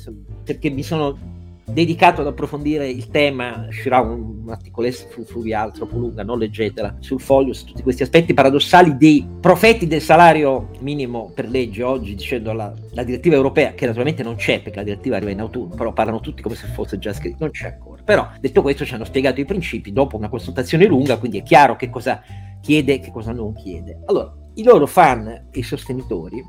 perché 0.43 0.69
mi 0.69 0.83
sono 0.83 1.33
dedicato 1.65 2.21
ad 2.21 2.27
approfondire 2.27 2.87
il 2.87 3.09
tema, 3.09 3.65
uscirà 3.67 3.99
un, 3.99 4.43
un 4.43 4.49
articoletto 4.49 5.23
fluviale 5.23 5.71
troppo 5.71 5.97
lunga, 5.97 6.23
non 6.23 6.37
leggetela, 6.37 6.95
sul 6.99 7.19
foglio, 7.19 7.53
su 7.53 7.65
tutti 7.65 7.81
questi 7.81 8.03
aspetti 8.03 8.33
paradossali 8.33 8.95
dei 8.97 9.27
profeti 9.41 9.87
del 9.87 10.01
salario 10.01 10.69
minimo 10.79 11.31
per 11.33 11.49
legge 11.49 11.83
oggi, 11.83 12.15
dicendo 12.15 12.53
la, 12.53 12.71
la 12.91 13.03
direttiva 13.03 13.35
europea, 13.35 13.73
che 13.73 13.85
naturalmente 13.85 14.23
non 14.23 14.35
c'è 14.35 14.61
perché 14.61 14.77
la 14.77 14.85
direttiva 14.85 15.15
arriva 15.15 15.31
in 15.31 15.39
autunno, 15.39 15.73
però 15.75 15.91
parlano 15.91 16.19
tutti 16.19 16.41
come 16.41 16.55
se 16.55 16.67
fosse 16.67 16.99
già 16.99 17.13
scritto, 17.13 17.37
non 17.39 17.51
c'è 17.51 17.67
ancora. 17.67 17.94
Però 18.05 18.29
detto 18.39 18.61
questo 18.61 18.85
ci 18.85 18.93
hanno 18.93 19.03
spiegato 19.03 19.41
i 19.41 19.45
principi 19.45 19.91
dopo 19.91 20.15
una 20.15 20.29
consultazione 20.29 20.85
lunga, 20.85 21.17
quindi 21.17 21.39
è 21.39 21.43
chiaro 21.43 21.75
che 21.75 21.89
cosa 21.89 22.21
chiede 22.61 22.93
e 22.93 22.99
che 22.99 23.11
cosa 23.11 23.31
non 23.31 23.53
chiede. 23.53 24.03
Allora, 24.05 24.31
i 24.53 24.63
loro 24.63 24.85
fan 24.85 25.27
e 25.27 25.59
i 25.59 25.63
sostenitori 25.63 26.41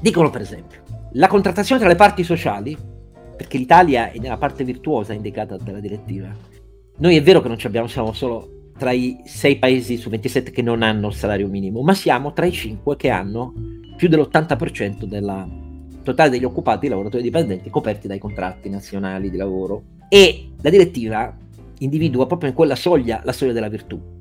dicono 0.00 0.30
per 0.30 0.40
esempio, 0.40 0.82
la 1.12 1.28
contrattazione 1.28 1.80
tra 1.80 1.90
le 1.90 1.94
parti 1.94 2.24
sociali, 2.24 2.76
perché 3.36 3.58
l'Italia 3.58 4.10
è 4.10 4.18
nella 4.18 4.38
parte 4.38 4.64
virtuosa 4.64 5.12
indicata 5.12 5.56
dalla 5.58 5.80
direttiva. 5.80 6.34
Noi 6.96 7.16
è 7.16 7.22
vero 7.22 7.40
che 7.42 7.48
non 7.48 7.58
abbiamo, 7.62 7.86
siamo 7.86 8.12
solo 8.12 8.70
tra 8.78 8.90
i 8.92 9.20
6 9.24 9.58
paesi 9.58 9.96
su 9.96 10.08
27 10.08 10.50
che 10.50 10.62
non 10.62 10.82
hanno 10.82 11.08
il 11.08 11.14
salario 11.14 11.48
minimo, 11.48 11.82
ma 11.82 11.94
siamo 11.94 12.32
tra 12.32 12.46
i 12.46 12.52
5 12.52 12.96
che 12.96 13.10
hanno 13.10 13.52
più 13.96 14.08
dell'80% 14.08 15.04
del 15.04 15.63
totale 16.04 16.30
degli 16.30 16.44
occupati, 16.44 16.86
lavoratori 16.86 17.22
dipendenti, 17.22 17.68
coperti 17.70 18.06
dai 18.06 18.18
contratti 18.18 18.68
nazionali 18.68 19.30
di 19.30 19.36
lavoro. 19.36 19.82
E 20.08 20.50
la 20.60 20.70
direttiva 20.70 21.36
individua 21.78 22.26
proprio 22.26 22.50
in 22.50 22.54
quella 22.54 22.76
soglia 22.76 23.20
la 23.24 23.32
soglia 23.32 23.52
della 23.52 23.68
virtù 23.68 24.14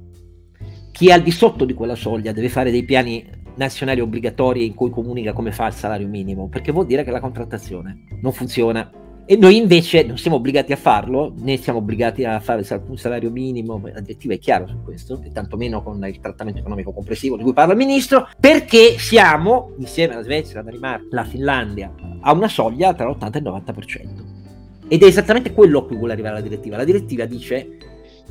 chi 0.94 1.08
è 1.08 1.12
al 1.12 1.24
di 1.24 1.32
sotto 1.32 1.66
di 1.66 1.74
quella 1.74 1.96
soglia 1.96 2.32
deve 2.32 2.50
fare 2.50 2.70
dei 2.70 2.84
piani 2.86 3.26
nazionali 3.56 4.00
obbligatori 4.00 4.64
in 4.64 4.76
cui 4.76 4.92
comunica 4.92 5.34
come 5.34 5.52
fa 5.52 5.66
il 5.66 5.74
salario 5.74 6.08
minimo, 6.08 6.48
perché 6.48 6.72
vuol 6.72 6.86
dire 6.86 7.04
che 7.04 7.10
la 7.10 7.20
contrattazione 7.20 8.06
non 8.22 8.32
funziona. 8.32 8.90
E 9.26 9.38
noi 9.38 9.56
invece 9.56 10.04
non 10.04 10.18
siamo 10.18 10.36
obbligati 10.36 10.74
a 10.74 10.76
farlo, 10.76 11.34
né 11.38 11.56
siamo 11.56 11.80
obbligati 11.80 12.26
a 12.26 12.42
fare 12.42 12.66
un 12.88 12.98
salario 12.98 13.32
minimo, 13.32 13.82
la 13.82 14.02
direttiva 14.02 14.34
è 14.34 14.38
chiara 14.38 14.68
su 14.68 14.82
questo, 14.84 15.22
e 15.24 15.32
tantomeno 15.32 15.82
con 15.82 16.06
il 16.06 16.20
trattamento 16.20 16.60
economico 16.60 16.92
complessivo 16.92 17.38
di 17.38 17.44
cui 17.44 17.54
parla 17.54 17.72
il 17.72 17.80
ministro, 17.80 18.28
perché 18.38 18.98
siamo, 18.98 19.72
insieme 19.78 20.14
alla 20.14 20.24
Svezia, 20.24 20.56
la 20.56 20.64
Danimarca, 20.64 21.06
la 21.12 21.24
Finlandia, 21.24 21.94
a 22.20 22.34
una 22.34 22.50
soglia 22.50 22.94
tra 22.94 23.08
l'80 23.08 23.34
e 23.34 23.38
il 23.38 23.44
90%. 23.44 24.08
Ed 24.90 25.02
è 25.02 25.06
esattamente 25.06 25.54
quello 25.54 25.80
a 25.80 25.86
cui 25.86 25.96
vuole 25.96 26.12
arrivare 26.12 26.36
la 26.36 26.42
direttiva. 26.42 26.76
La 26.76 26.84
direttiva 26.84 27.24
dice 27.24 27.78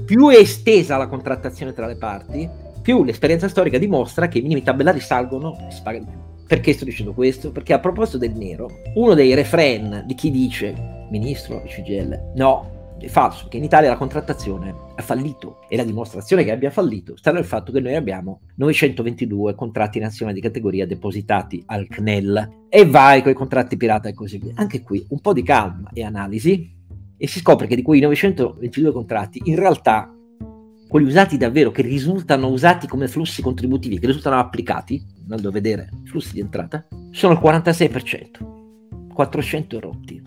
più 0.04 0.28
è 0.28 0.36
estesa 0.36 0.98
la 0.98 1.06
contrattazione 1.06 1.72
tra 1.72 1.86
le 1.86 1.96
parti, 1.96 2.46
più 2.82 3.02
l'esperienza 3.02 3.48
storica 3.48 3.78
dimostra 3.78 4.28
che 4.28 4.38
i 4.38 4.42
minimi 4.42 4.62
tabellari 4.62 5.00
salgono 5.00 5.56
e 5.66 5.70
si 5.72 5.80
paga 5.82 5.98
di 6.00 6.04
più. 6.04 6.31
Perché 6.46 6.72
sto 6.72 6.84
dicendo 6.84 7.12
questo? 7.12 7.50
Perché 7.50 7.72
a 7.72 7.80
proposito 7.80 8.18
del 8.18 8.34
nero, 8.34 8.68
uno 8.94 9.14
dei 9.14 9.34
refrain 9.34 10.04
di 10.06 10.14
chi 10.14 10.30
dice 10.30 11.06
ministro 11.10 11.62
CGL, 11.66 12.32
no, 12.34 12.96
è 12.98 13.08
falso, 13.08 13.48
che 13.48 13.56
in 13.56 13.64
Italia 13.64 13.88
la 13.88 13.96
contrattazione 13.96 14.74
ha 14.94 15.02
fallito 15.02 15.60
e 15.68 15.76
la 15.76 15.84
dimostrazione 15.84 16.44
che 16.44 16.52
abbia 16.52 16.70
fallito 16.70 17.16
sta 17.16 17.32
nel 17.32 17.44
fatto 17.44 17.72
che 17.72 17.80
noi 17.80 17.96
abbiamo 17.96 18.42
922 18.56 19.54
contratti 19.54 19.98
nazionali 19.98 20.40
di 20.40 20.46
categoria 20.46 20.86
depositati 20.86 21.62
al 21.66 21.88
CNEL 21.88 22.66
e 22.68 22.86
vai 22.86 23.22
con 23.22 23.32
i 23.32 23.34
contratti 23.34 23.76
pirata 23.76 24.08
e 24.08 24.14
così 24.14 24.38
via. 24.38 24.52
Anche 24.56 24.82
qui 24.82 25.04
un 25.08 25.20
po' 25.20 25.32
di 25.32 25.42
calma 25.42 25.90
e 25.92 26.04
analisi 26.04 26.70
e 27.16 27.26
si 27.26 27.40
scopre 27.40 27.66
che 27.66 27.76
di 27.76 27.82
quei 27.82 28.00
922 28.00 28.92
contratti, 28.92 29.40
in 29.44 29.56
realtà 29.56 30.12
quelli 30.92 31.06
usati 31.06 31.38
davvero, 31.38 31.70
che 31.70 31.80
risultano 31.80 32.48
usati 32.48 32.86
come 32.86 33.08
flussi 33.08 33.40
contributivi, 33.40 33.98
che 33.98 34.04
risultano 34.04 34.38
applicati, 34.38 35.02
andando 35.22 35.48
a 35.48 35.50
vedere 35.50 35.88
flussi 36.04 36.34
di 36.34 36.40
entrata, 36.40 36.86
sono 37.12 37.32
il 37.32 37.40
46%, 37.42 39.08
400 39.10 39.80
rotti. 39.80 40.22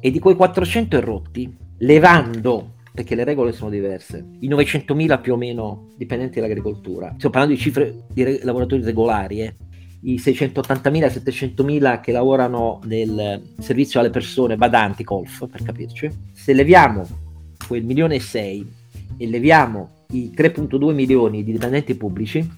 E 0.00 0.10
di 0.10 0.18
quei 0.18 0.34
400 0.34 1.00
rotti, 1.00 1.56
levando, 1.78 2.72
perché 2.92 3.14
le 3.14 3.22
regole 3.22 3.52
sono 3.52 3.70
diverse, 3.70 4.26
i 4.40 4.48
900.000 4.48 5.20
più 5.20 5.34
o 5.34 5.36
meno 5.36 5.90
dipendenti 5.96 6.40
dell'agricoltura, 6.40 7.12
stiamo 7.14 7.32
parlando 7.32 7.54
di 7.54 7.60
cifre 7.60 8.02
di 8.12 8.24
re- 8.24 8.40
lavoratori 8.42 8.82
regolari, 8.82 9.42
eh, 9.42 9.54
i 10.00 10.16
680.000, 10.16 11.06
700.000 11.06 12.00
che 12.00 12.10
lavorano 12.10 12.80
nel 12.86 13.52
servizio 13.60 14.00
alle 14.00 14.10
persone 14.10 14.56
badanti, 14.56 15.04
Colf 15.04 15.46
per 15.46 15.62
capirci, 15.62 16.10
se 16.32 16.52
leviamo 16.52 17.06
quel 17.64 17.84
milione 17.84 18.16
e 18.16 18.20
sei 18.20 18.78
e 19.16 19.28
leviamo 19.28 19.98
i 20.10 20.32
3.2 20.34 20.92
milioni 20.92 21.44
di 21.44 21.52
dipendenti 21.52 21.94
pubblici, 21.94 22.48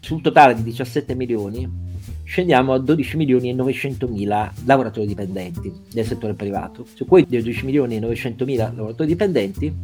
sul 0.00 0.20
totale 0.20 0.54
di 0.54 0.62
17 0.62 1.14
milioni 1.14 1.86
scendiamo 2.24 2.74
a 2.74 2.78
12 2.78 3.16
milioni 3.16 3.48
e 3.50 3.52
900 3.54 4.06
mila 4.06 4.52
lavoratori 4.64 5.06
dipendenti 5.06 5.72
nel 5.94 6.04
settore 6.04 6.34
privato. 6.34 6.86
Su 6.92 7.06
quei 7.06 7.24
12 7.26 7.64
milioni 7.64 7.96
e 7.96 8.00
900 8.00 8.44
mila 8.44 8.72
lavoratori 8.74 9.08
dipendenti 9.08 9.74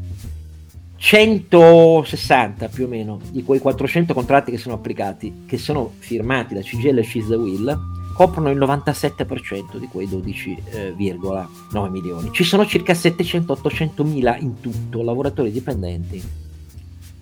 160 0.97 2.69
più 2.69 2.85
o 2.85 2.89
meno 2.89 3.21
di 3.31 3.43
quei 3.43 3.61
400 3.61 4.15
contratti 4.15 4.51
che 4.51 4.59
sono 4.59 4.75
applicati, 4.75 5.45
che 5.47 5.59
sono 5.59 5.93
firmati 5.99 6.55
da 6.55 6.61
CGL 6.61 6.99
e 6.99 7.35
Will, 7.37 7.79
coprono 8.15 8.51
il 8.51 8.59
97% 8.59 9.79
di 9.79 9.87
quei 9.87 10.07
12,9 10.07 11.91
milioni. 11.91 12.31
Ci 12.33 12.45
sono 12.45 12.65
circa 12.65 12.93
700-800 12.93 14.07
mila 14.07 14.37
in 14.37 14.61
tutto 14.61 15.03
lavoratori 15.03 15.51
dipendenti 15.51 16.23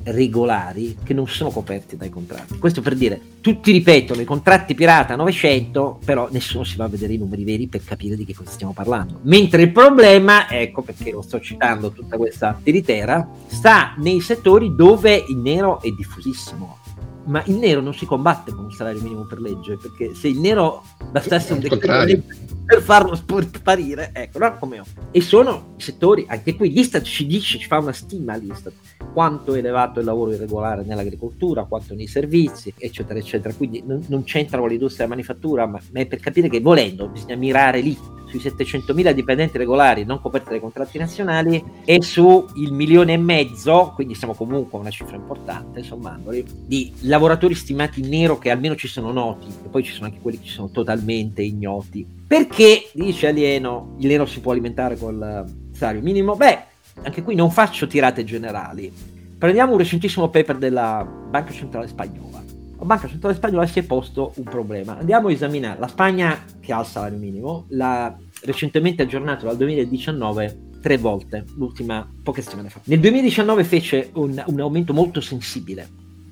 regolari 0.05 0.97
che 1.03 1.15
non 1.15 1.29
sono 1.29 1.51
coperti 1.51 1.97
dai 1.97 2.11
contratti. 2.11 2.59
Questo 2.59 2.81
per 2.81 2.95
dire, 2.95 3.21
tutti 3.41 3.73
ripetono 3.73 4.21
i 4.21 4.25
contratti 4.25 4.75
pirata 4.75 5.17
900, 5.17 6.01
però 6.05 6.29
nessuno 6.31 6.65
si 6.65 6.77
va 6.77 6.85
a 6.85 6.89
vedere 6.89 7.15
i 7.15 7.19
numeri 7.19 7.45
veri 7.45 7.67
per 7.69 7.85
capire 7.85 8.17
di 8.17 8.25
che 8.25 8.35
cosa 8.35 8.51
stiamo 8.51 8.73
parlando. 8.73 9.21
Mentre 9.23 9.63
il 9.63 9.73
problema, 9.73 10.51
ecco 10.51 10.83
perché 10.83 11.11
lo 11.11 11.23
sto 11.23 11.41
citando 11.41 11.91
tutta 11.91 12.17
questa 12.17 12.59
tiritera, 12.63 13.29
sta 13.47 13.95
nei 13.99 14.21
settori 14.21 14.75
dove 14.75 15.25
il 15.29 15.37
nero 15.37 15.81
è 15.81 15.91
diffusissimo. 15.91 16.79
Ma 17.25 17.43
il 17.47 17.57
nero 17.57 17.81
non 17.81 17.95
si 17.95 18.05
combatte 18.05 18.53
con 18.53 18.65
un 18.65 18.73
salario 18.73 19.01
minimo 19.01 19.23
per 19.23 19.41
legge, 19.41 19.77
perché 19.77 20.15
se 20.15 20.29
il 20.29 20.39
nero 20.39 20.83
bastasse 21.11 21.53
un 21.53 21.61
decreto 21.61 22.23
per 22.65 22.81
farlo 22.81 23.15
sparire, 23.15 24.11
ecco, 24.13 24.39
no? 24.39 24.57
come 24.59 24.81
ho. 24.81 24.85
E 25.11 25.21
sono 25.21 25.75
settori, 25.77 26.25
anche 26.29 26.55
qui 26.55 26.71
l'Istat 26.73 27.03
ci 27.03 27.27
dice, 27.27 27.59
ci 27.59 27.67
fa 27.67 27.79
una 27.79 27.93
stima 27.93 28.35
l'Istat, 28.37 28.73
quanto 29.13 29.55
è 29.55 29.59
elevato 29.59 30.01
il 30.01 30.07
lavoro 30.07 30.33
irregolare 30.33 30.83
nell'agricoltura, 30.85 31.65
quanto 31.65 31.95
nei 31.95 32.07
servizi, 32.07 32.73
eccetera, 32.77 33.19
eccetera. 33.19 33.53
Quindi 33.55 33.83
non, 33.85 34.03
non 34.09 34.25
c'entra 34.25 34.59
con 34.59 34.69
l'industria 34.69 35.05
della 35.05 35.17
manifattura, 35.17 35.67
ma, 35.67 35.79
ma 35.93 36.01
è 36.01 36.07
per 36.07 36.21
capire 36.21 36.49
che 36.49 36.61
volendo 36.61 37.09
bisogna 37.09 37.37
mirare 37.37 37.81
lì 37.81 37.97
sui 38.39 38.51
700.000 38.51 39.13
dipendenti 39.13 39.59
regolari 39.59 40.05
non 40.05 40.21
coperti 40.21 40.51
dai 40.51 40.61
contratti 40.61 40.99
nazionali 40.99 41.63
e 41.85 42.03
su 42.03 42.47
il 42.57 42.73
milione 42.73 43.15
e 43.15 43.17
mezzo, 43.17 43.93
quindi 43.95 44.15
siamo 44.15 44.35
comunque 44.35 44.79
a 44.79 44.81
una 44.81 44.91
cifra 44.91 45.17
importante, 45.17 45.83
sommandoli, 45.83 46.45
di 46.67 46.93
lavoratori 47.01 47.55
stimati 47.55 48.01
in 48.01 48.09
nero 48.09 48.39
che 48.39 48.51
almeno 48.51 48.77
ci 48.77 48.89
sono 48.89 49.13
noti, 49.13 49.47
e 49.47 49.69
poi 49.69 49.83
ci 49.83 49.93
sono 49.93 50.07
anche 50.07 50.21
quelli 50.21 50.39
che 50.39 50.47
ci 50.47 50.53
sono 50.53 50.71
totalmente 50.71 51.43
ignoti. 51.43 52.07
Perché, 52.27 52.91
dice 52.93 53.29
Alieno, 53.29 53.97
il 53.99 54.07
nero 54.07 54.27
si 54.27 54.41
può 54.41 54.53
alimentare 54.53 54.97
col 54.97 55.45
salario 55.73 56.01
minimo? 56.01 56.35
Beh, 56.35 56.59
anche 57.03 57.23
qui 57.23 57.35
non 57.35 57.51
faccio 57.51 57.87
tirate 57.87 58.25
generali. 58.25 58.93
Prendiamo 59.39 59.73
un 59.73 59.79
recentissimo 59.79 60.29
paper 60.29 60.57
della 60.57 61.05
Banca 61.05 61.53
Centrale 61.53 61.89
Spagnola. 61.89 62.42
La 62.83 62.89
Banca 62.89 63.07
Centrale 63.07 63.37
Spagnola 63.37 63.65
si 63.65 63.79
è 63.79 63.85
posto 63.85 64.33
un 64.37 64.43
problema. 64.43 64.99
Andiamo 64.99 65.29
a 65.29 65.31
esaminare 65.31 65.79
la 65.79 65.87
Spagna 65.87 66.45
che 66.59 66.73
ha 66.73 66.81
il 66.81 66.87
salario 66.87 67.17
minimo, 67.17 67.67
l'ha 67.69 68.13
recentemente 68.43 69.03
aggiornato 69.03 69.47
dal 69.47 69.57
2019 69.57 70.71
tre 70.81 70.99
volte, 70.99 71.45
l'ultima 71.55 72.05
poche 72.25 72.43
settimane 72.43 72.71
fa. 72.71 72.81
Nel 72.85 72.99
2019 72.99 73.63
fece 73.63 74.11
un, 74.15 74.43
un 74.45 74.61
aumento 74.61 74.93
molto 74.93 75.21
sensibile, 75.21 75.89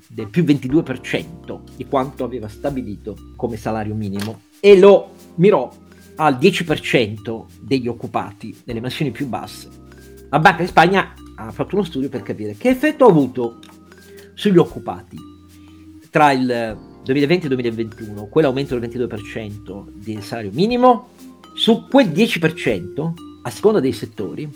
del 0.09 0.27
più 0.27 0.43
22% 0.43 1.61
di 1.77 1.85
quanto 1.85 2.25
aveva 2.25 2.49
stabilito 2.49 3.15
come 3.37 3.55
salario 3.55 3.95
minimo 3.95 4.41
e 4.59 4.77
lo 4.77 5.11
mirò 5.35 5.71
al 6.15 6.35
10% 6.35 7.45
degli 7.61 7.87
occupati 7.87 8.53
nelle 8.65 8.81
mansioni 8.81 9.11
più 9.11 9.25
basse 9.27 9.69
la 10.29 10.39
Banca 10.39 10.63
di 10.63 10.67
Spagna 10.67 11.13
ha 11.35 11.51
fatto 11.51 11.75
uno 11.75 11.85
studio 11.85 12.09
per 12.09 12.23
capire 12.23 12.55
che 12.55 12.69
effetto 12.69 13.05
ha 13.05 13.09
avuto 13.09 13.59
sugli 14.33 14.57
occupati. 14.57 15.30
Tra 16.11 16.33
il 16.33 16.77
2020 17.05 17.45
e 17.45 17.47
il 17.47 17.55
2021, 17.55 18.27
quell'aumento 18.27 18.77
del 18.77 18.89
22% 18.89 19.85
del 19.93 20.21
salario 20.21 20.51
minimo, 20.53 21.07
su 21.55 21.87
quel 21.89 22.09
10%, 22.09 23.11
a 23.43 23.49
seconda 23.49 23.79
dei 23.79 23.93
settori, 23.93 24.49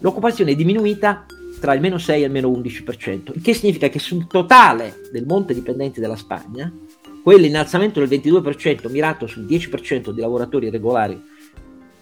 l'occupazione 0.00 0.50
è 0.50 0.56
diminuita 0.56 1.24
tra 1.60 1.72
il 1.72 1.80
meno 1.80 1.98
6 1.98 2.22
e 2.22 2.26
il 2.26 2.32
meno 2.32 2.50
11%, 2.50 3.30
il 3.32 3.40
che 3.40 3.54
significa 3.54 3.88
che 3.88 4.00
sul 4.00 4.26
totale 4.26 5.08
del 5.12 5.24
monte 5.24 5.54
dipendenti 5.54 6.00
della 6.00 6.16
Spagna, 6.16 6.68
quell'innalzamento 7.22 8.04
del 8.04 8.08
22% 8.08 8.90
mirato 8.90 9.28
sul 9.28 9.44
10% 9.44 10.10
di 10.10 10.20
lavoratori 10.20 10.68
regolari 10.68 11.20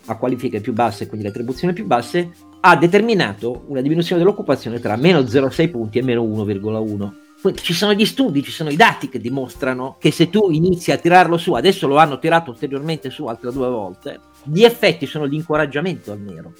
a 0.06 0.16
qualifiche 0.16 0.62
più 0.62 0.72
basse 0.72 1.06
quindi 1.06 1.26
le 1.26 1.32
attribuzioni 1.32 1.74
più 1.74 1.84
basse, 1.84 2.30
ha 2.60 2.74
determinato 2.76 3.64
una 3.66 3.82
diminuzione 3.82 4.22
dell'occupazione 4.22 4.80
tra 4.80 4.96
meno 4.96 5.20
0,6 5.20 5.70
punti 5.70 5.98
e 5.98 6.02
meno 6.02 6.22
1,1. 6.22 7.24
Ci 7.54 7.72
sono 7.72 7.92
gli 7.92 8.06
studi, 8.06 8.42
ci 8.42 8.50
sono 8.50 8.70
i 8.70 8.76
dati 8.76 9.08
che 9.08 9.18
dimostrano 9.18 9.96
che 9.98 10.10
se 10.10 10.30
tu 10.30 10.50
inizi 10.50 10.92
a 10.92 10.96
tirarlo 10.96 11.36
su, 11.36 11.54
adesso 11.54 11.86
lo 11.86 11.96
hanno 11.96 12.18
tirato 12.18 12.50
ulteriormente 12.50 13.10
su 13.10 13.26
altre 13.26 13.52
due 13.52 13.68
volte, 13.68 14.20
gli 14.44 14.62
effetti 14.62 15.06
sono 15.06 15.24
l'incoraggiamento 15.24 16.12
al 16.12 16.20
nero. 16.20 16.52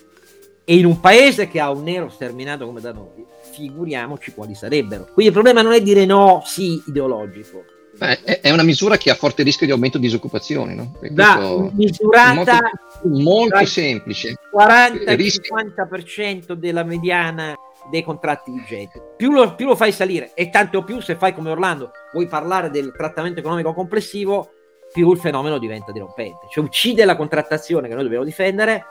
E 0.64 0.76
in 0.76 0.85
un 0.85 0.99
paese 0.99 1.49
che 1.49 1.61
ha 1.61 1.71
un 1.71 1.85
nero 1.85 2.09
sterminato 2.09 2.66
come 2.66 2.81
da 2.81 2.93
noi, 2.93 3.25
figuriamoci 3.52 4.33
quali 4.33 4.55
sarebbero. 4.55 5.05
Quindi 5.05 5.26
il 5.26 5.33
problema 5.33 5.62
non 5.62 5.73
è 5.73 5.81
dire 5.81 6.05
no, 6.05 6.43
sì, 6.45 6.83
ideologico. 6.87 7.64
Beh, 7.97 8.40
è 8.40 8.50
una 8.50 8.64
misura 8.64 8.97
che 8.99 9.11
ha 9.11 9.14
forte 9.14 9.43
rischio 9.43 9.64
di 9.64 9.73
aumento 9.73 9.97
di 9.97 10.07
disoccupazione, 10.07 10.75
no? 10.75 10.99
Da, 11.11 11.71
misurata 11.73 12.59
molto, 13.02 13.23
molto 13.23 13.64
semplice. 13.64 14.35
40-50% 14.55 16.52
della 16.52 16.83
mediana 16.83 17.55
dei 17.90 18.02
contratti 18.02 18.50
vigenti. 18.50 19.00
Più 19.16 19.31
lo, 19.31 19.55
più 19.55 19.66
lo, 19.66 19.76
fai 19.76 19.93
salire, 19.93 20.33
e 20.35 20.50
tanto 20.50 20.85
più 20.85 21.00
se 21.00 21.16
fai 21.16 21.33
come 21.33 21.50
Orlando, 21.50 21.90
vuoi 22.12 22.26
parlare 22.26 22.71
del 22.71 22.93
trattamento 22.97 23.40
economico 23.40 23.73
complessivo, 23.75 24.50
più 24.93 25.11
il 25.11 25.19
fenomeno 25.19 25.59
diventa 25.59 25.93
dirompente. 25.93 26.47
Cioè 26.50 26.64
uccide 26.64 27.05
la 27.05 27.16
contrattazione 27.16 27.88
che 27.88 27.95
noi 27.95 28.05
dobbiamo 28.05 28.25
difendere, 28.25 28.85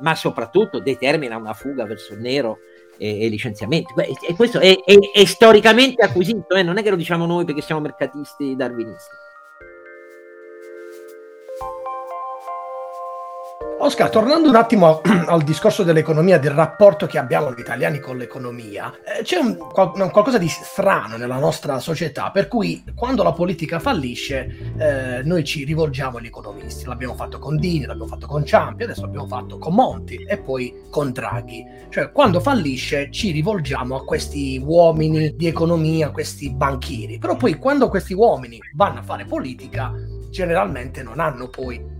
ma 0.00 0.14
soprattutto 0.14 0.80
determina 0.80 1.36
una 1.36 1.52
fuga 1.54 1.84
verso 1.84 2.14
il 2.14 2.20
nero 2.20 2.58
e, 2.98 3.24
e 3.24 3.28
licenziamenti. 3.28 3.92
E 3.96 4.34
questo 4.34 4.58
è, 4.58 4.78
è, 4.84 4.98
è 5.12 5.24
storicamente 5.24 6.02
acquisito, 6.02 6.54
eh? 6.54 6.62
non 6.62 6.78
è 6.78 6.82
che 6.82 6.90
lo 6.90 6.96
diciamo 6.96 7.26
noi 7.26 7.44
perché 7.44 7.60
siamo 7.60 7.80
mercatisti 7.80 8.56
darwinisti. 8.56 9.30
Oscar, 13.84 14.10
tornando 14.10 14.48
un 14.48 14.54
attimo 14.54 15.00
al 15.26 15.42
discorso 15.42 15.82
dell'economia, 15.82 16.38
del 16.38 16.52
rapporto 16.52 17.06
che 17.06 17.18
abbiamo 17.18 17.52
gli 17.52 17.58
italiani 17.58 17.98
con 17.98 18.16
l'economia, 18.16 18.92
eh, 19.02 19.24
c'è 19.24 19.38
un, 19.38 19.58
un, 19.58 20.10
qualcosa 20.12 20.38
di 20.38 20.46
strano 20.46 21.16
nella 21.16 21.38
nostra 21.38 21.80
società, 21.80 22.30
per 22.30 22.46
cui 22.46 22.84
quando 22.94 23.24
la 23.24 23.32
politica 23.32 23.80
fallisce 23.80 24.74
eh, 24.78 25.22
noi 25.24 25.42
ci 25.42 25.64
rivolgiamo 25.64 26.18
agli 26.18 26.26
economisti. 26.26 26.84
L'abbiamo 26.84 27.16
fatto 27.16 27.40
con 27.40 27.56
Dini, 27.56 27.84
l'abbiamo 27.84 28.06
fatto 28.06 28.28
con 28.28 28.44
Ciampi, 28.44 28.84
adesso 28.84 29.00
l'abbiamo 29.00 29.26
fatto 29.26 29.58
con 29.58 29.74
Monti 29.74 30.14
e 30.14 30.38
poi 30.38 30.72
con 30.88 31.10
Draghi. 31.10 31.66
Cioè, 31.88 32.12
quando 32.12 32.38
fallisce 32.38 33.10
ci 33.10 33.32
rivolgiamo 33.32 33.96
a 33.96 34.04
questi 34.04 34.62
uomini 34.64 35.34
di 35.34 35.48
economia, 35.48 36.12
questi 36.12 36.54
banchieri. 36.54 37.18
Però 37.18 37.34
poi 37.34 37.54
quando 37.58 37.88
questi 37.88 38.14
uomini 38.14 38.60
vanno 38.74 39.00
a 39.00 39.02
fare 39.02 39.24
politica, 39.24 39.92
generalmente 40.30 41.02
non 41.02 41.18
hanno 41.18 41.48
poi 41.48 41.91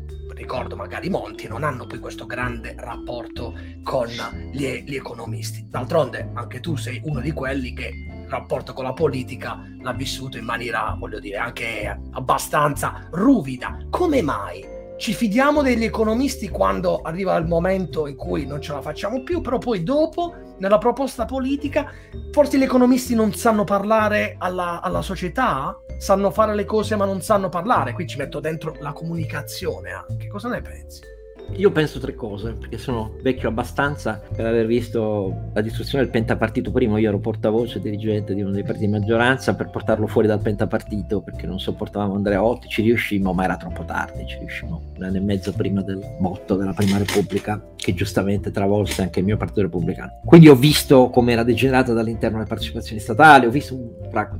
ricordo 0.42 0.74
magari 0.74 1.08
Monti, 1.08 1.46
non 1.46 1.62
hanno 1.62 1.86
poi 1.86 2.00
questo 2.00 2.26
grande 2.26 2.74
rapporto 2.76 3.54
con 3.84 4.08
gli, 4.50 4.82
gli 4.84 4.96
economisti. 4.96 5.66
D'altronde 5.68 6.30
anche 6.34 6.58
tu 6.60 6.76
sei 6.76 7.00
uno 7.04 7.20
di 7.20 7.30
quelli 7.30 7.72
che 7.72 7.86
il 7.86 8.28
rapporto 8.28 8.72
con 8.72 8.84
la 8.84 8.92
politica 8.92 9.60
l'ha 9.80 9.92
vissuto 9.92 10.38
in 10.38 10.44
maniera, 10.44 10.96
voglio 10.98 11.20
dire, 11.20 11.36
anche 11.36 11.96
abbastanza 12.10 13.06
ruvida. 13.12 13.78
Come 13.88 14.20
mai? 14.20 14.80
Ci 14.98 15.14
fidiamo 15.14 15.62
degli 15.62 15.84
economisti 15.84 16.48
quando 16.48 17.00
arriva 17.02 17.36
il 17.36 17.46
momento 17.46 18.06
in 18.06 18.16
cui 18.16 18.44
non 18.46 18.60
ce 18.60 18.72
la 18.72 18.80
facciamo 18.80 19.22
più, 19.22 19.40
però 19.40 19.58
poi 19.58 19.82
dopo, 19.82 20.34
nella 20.58 20.78
proposta 20.78 21.24
politica, 21.24 21.90
forse 22.32 22.58
gli 22.58 22.62
economisti 22.62 23.14
non 23.14 23.32
sanno 23.32 23.64
parlare 23.64 24.36
alla, 24.38 24.80
alla 24.80 25.02
società? 25.02 25.76
Sanno 26.02 26.32
fare 26.32 26.56
le 26.56 26.64
cose 26.64 26.96
ma 26.96 27.04
non 27.04 27.22
sanno 27.22 27.48
parlare. 27.48 27.92
Qui 27.92 28.08
ci 28.08 28.18
metto 28.18 28.40
dentro 28.40 28.74
la 28.80 28.92
comunicazione 28.92 29.92
anche. 29.92 30.26
Cosa 30.26 30.48
ne 30.48 30.60
pensi? 30.60 31.11
Io 31.56 31.70
penso 31.70 31.98
tre 32.00 32.14
cose, 32.14 32.52
perché 32.52 32.78
sono 32.78 33.16
vecchio 33.22 33.48
abbastanza 33.48 34.20
per 34.34 34.46
aver 34.46 34.66
visto 34.66 35.50
la 35.52 35.60
distruzione 35.60 36.04
del 36.04 36.12
pentapartito 36.12 36.70
prima. 36.70 36.98
Io 36.98 37.08
ero 37.08 37.18
portavoce 37.18 37.80
dirigente 37.80 38.34
di 38.34 38.40
uno 38.40 38.52
dei 38.52 38.62
partiti 38.62 38.86
di 38.86 38.92
maggioranza 38.92 39.54
per 39.54 39.68
portarlo 39.68 40.06
fuori 40.06 40.26
dal 40.26 40.40
pentapartito 40.40 41.20
perché 41.20 41.46
non 41.46 41.60
sopportavamo 41.60 42.14
Andreotti. 42.14 42.68
Ci 42.68 42.82
riuscimmo, 42.82 43.32
ma 43.32 43.44
era 43.44 43.56
troppo 43.56 43.84
tardi. 43.84 44.26
Ci 44.26 44.38
riuscimmo 44.38 44.92
un 44.96 45.02
anno 45.04 45.16
e 45.16 45.20
mezzo 45.20 45.52
prima 45.52 45.82
del 45.82 46.00
motto 46.20 46.56
della 46.56 46.72
Prima 46.72 46.96
Repubblica, 46.96 47.62
che 47.76 47.92
giustamente 47.94 48.50
travolse 48.50 49.02
anche 49.02 49.18
il 49.18 49.26
mio 49.26 49.36
partito 49.36 49.62
repubblicano. 49.62 50.20
Quindi 50.24 50.48
ho 50.48 50.56
visto 50.56 51.10
come 51.10 51.32
era 51.32 51.42
degenerata 51.42 51.92
dall'interno 51.92 52.38
le 52.38 52.46
partecipazioni 52.46 53.00
statali, 53.00 53.46
ho 53.46 53.50
visto, 53.50 53.78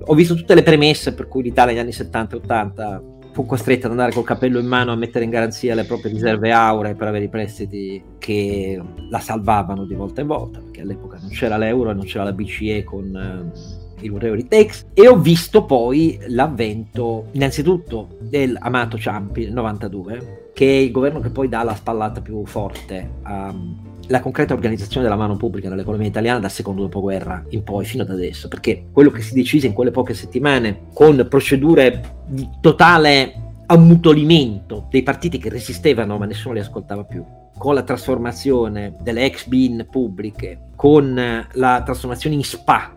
ho 0.00 0.14
visto 0.14 0.34
tutte 0.34 0.54
le 0.54 0.62
premesse 0.62 1.12
per 1.12 1.28
cui 1.28 1.42
l'Italia 1.42 1.72
negli 1.72 1.82
anni 1.82 1.92
70 1.92 2.34
e 2.34 2.38
80 2.38 3.02
fu 3.32 3.46
costretto 3.46 3.86
ad 3.86 3.92
andare 3.92 4.12
col 4.12 4.24
cappello 4.24 4.58
in 4.58 4.66
mano 4.66 4.92
a 4.92 4.96
mettere 4.96 5.24
in 5.24 5.30
garanzia 5.30 5.74
le 5.74 5.84
proprie 5.84 6.12
riserve 6.12 6.52
auree 6.52 6.94
per 6.94 7.08
avere 7.08 7.24
i 7.24 7.28
prestiti 7.28 8.02
che 8.18 8.80
la 9.08 9.18
salvavano 9.18 9.84
di 9.84 9.94
volta 9.94 10.20
in 10.20 10.26
volta, 10.26 10.60
perché 10.60 10.82
all'epoca 10.82 11.18
non 11.20 11.30
c'era 11.30 11.56
l'euro 11.56 11.90
e 11.90 11.94
non 11.94 12.04
c'era 12.04 12.24
la 12.24 12.32
BCE 12.32 12.84
con 12.84 13.52
eh, 14.00 14.08
whatever 14.08 14.38
it 14.38 14.48
takes. 14.48 14.86
E 14.92 15.08
ho 15.08 15.18
visto 15.18 15.64
poi 15.64 16.18
l'avvento, 16.28 17.28
innanzitutto, 17.32 18.18
del 18.20 18.56
Amato 18.60 18.98
Ciampi 18.98 19.44
nel 19.44 19.54
92, 19.54 20.50
che 20.52 20.66
è 20.66 20.80
il 20.80 20.90
governo 20.90 21.20
che 21.20 21.30
poi 21.30 21.48
dà 21.48 21.62
la 21.62 21.74
spallata 21.74 22.20
più 22.20 22.44
forte 22.44 23.10
a 23.22 23.54
la 24.08 24.20
concreta 24.20 24.54
organizzazione 24.54 25.04
della 25.04 25.18
mano 25.18 25.36
pubblica 25.36 25.68
nell'economia 25.68 26.08
italiana 26.08 26.38
dal 26.40 26.50
secondo 26.50 26.82
dopoguerra 26.82 27.44
in 27.50 27.62
poi, 27.62 27.84
fino 27.84 28.02
ad 28.02 28.10
adesso, 28.10 28.48
perché 28.48 28.86
quello 28.92 29.10
che 29.10 29.22
si 29.22 29.34
decise 29.34 29.66
in 29.66 29.72
quelle 29.72 29.90
poche 29.90 30.14
settimane 30.14 30.88
con 30.92 31.26
procedure 31.28 32.20
di 32.26 32.48
totale 32.60 33.52
ammutolimento 33.66 34.86
dei 34.90 35.02
partiti 35.02 35.38
che 35.38 35.48
resistevano 35.48 36.18
ma 36.18 36.26
nessuno 36.26 36.54
li 36.54 36.60
ascoltava 36.60 37.04
più, 37.04 37.24
con 37.56 37.74
la 37.74 37.82
trasformazione 37.82 38.96
delle 39.00 39.24
ex 39.24 39.46
bin 39.46 39.86
pubbliche, 39.90 40.68
con 40.76 41.46
la 41.52 41.82
trasformazione 41.82 42.36
in 42.36 42.44
SPA, 42.44 42.94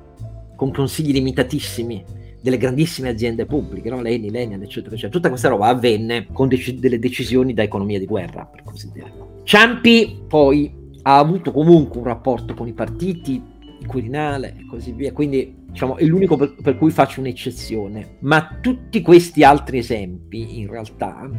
con 0.56 0.72
consigli 0.72 1.12
limitatissimi 1.12 2.04
delle 2.42 2.58
grandissime 2.58 3.10
aziende 3.10 3.46
pubbliche, 3.48 3.90
no? 3.90 4.02
l'Eni, 4.02 4.30
l'Enian, 4.30 4.62
eccetera, 4.62 4.92
eccetera. 4.92 5.12
Tutta 5.12 5.30
questa 5.30 5.50
roba 5.50 5.68
avvenne 5.68 6.28
con 6.32 6.48
dec- 6.48 6.76
delle 6.76 7.00
decisioni 7.00 7.54
da 7.56 7.64
economia 7.64 7.98
di 7.98 8.06
guerra, 8.06 8.46
per 8.46 8.62
così 8.64 8.92
dire. 8.92 9.12
Ciampi 9.44 10.24
poi 10.28 10.85
ha 11.08 11.18
avuto 11.18 11.52
comunque 11.52 12.00
un 12.00 12.06
rapporto 12.06 12.56
con 12.56 12.68
i 12.68 12.74
partiti, 12.74 13.42
il 13.80 13.86
Quirinale 13.86 14.56
e 14.58 14.66
così 14.68 14.92
via, 14.92 15.14
quindi 15.14 15.66
diciamo, 15.70 15.98
è 15.98 16.04
l'unico 16.04 16.36
per, 16.36 16.56
per 16.56 16.78
cui 16.78 16.90
faccio 16.90 17.20
un'eccezione. 17.20 18.18
Ma 18.22 18.58
tutti 18.60 19.02
questi 19.02 19.44
altri 19.44 19.78
esempi, 19.78 20.60
in 20.60 20.68
realtà, 20.68 21.30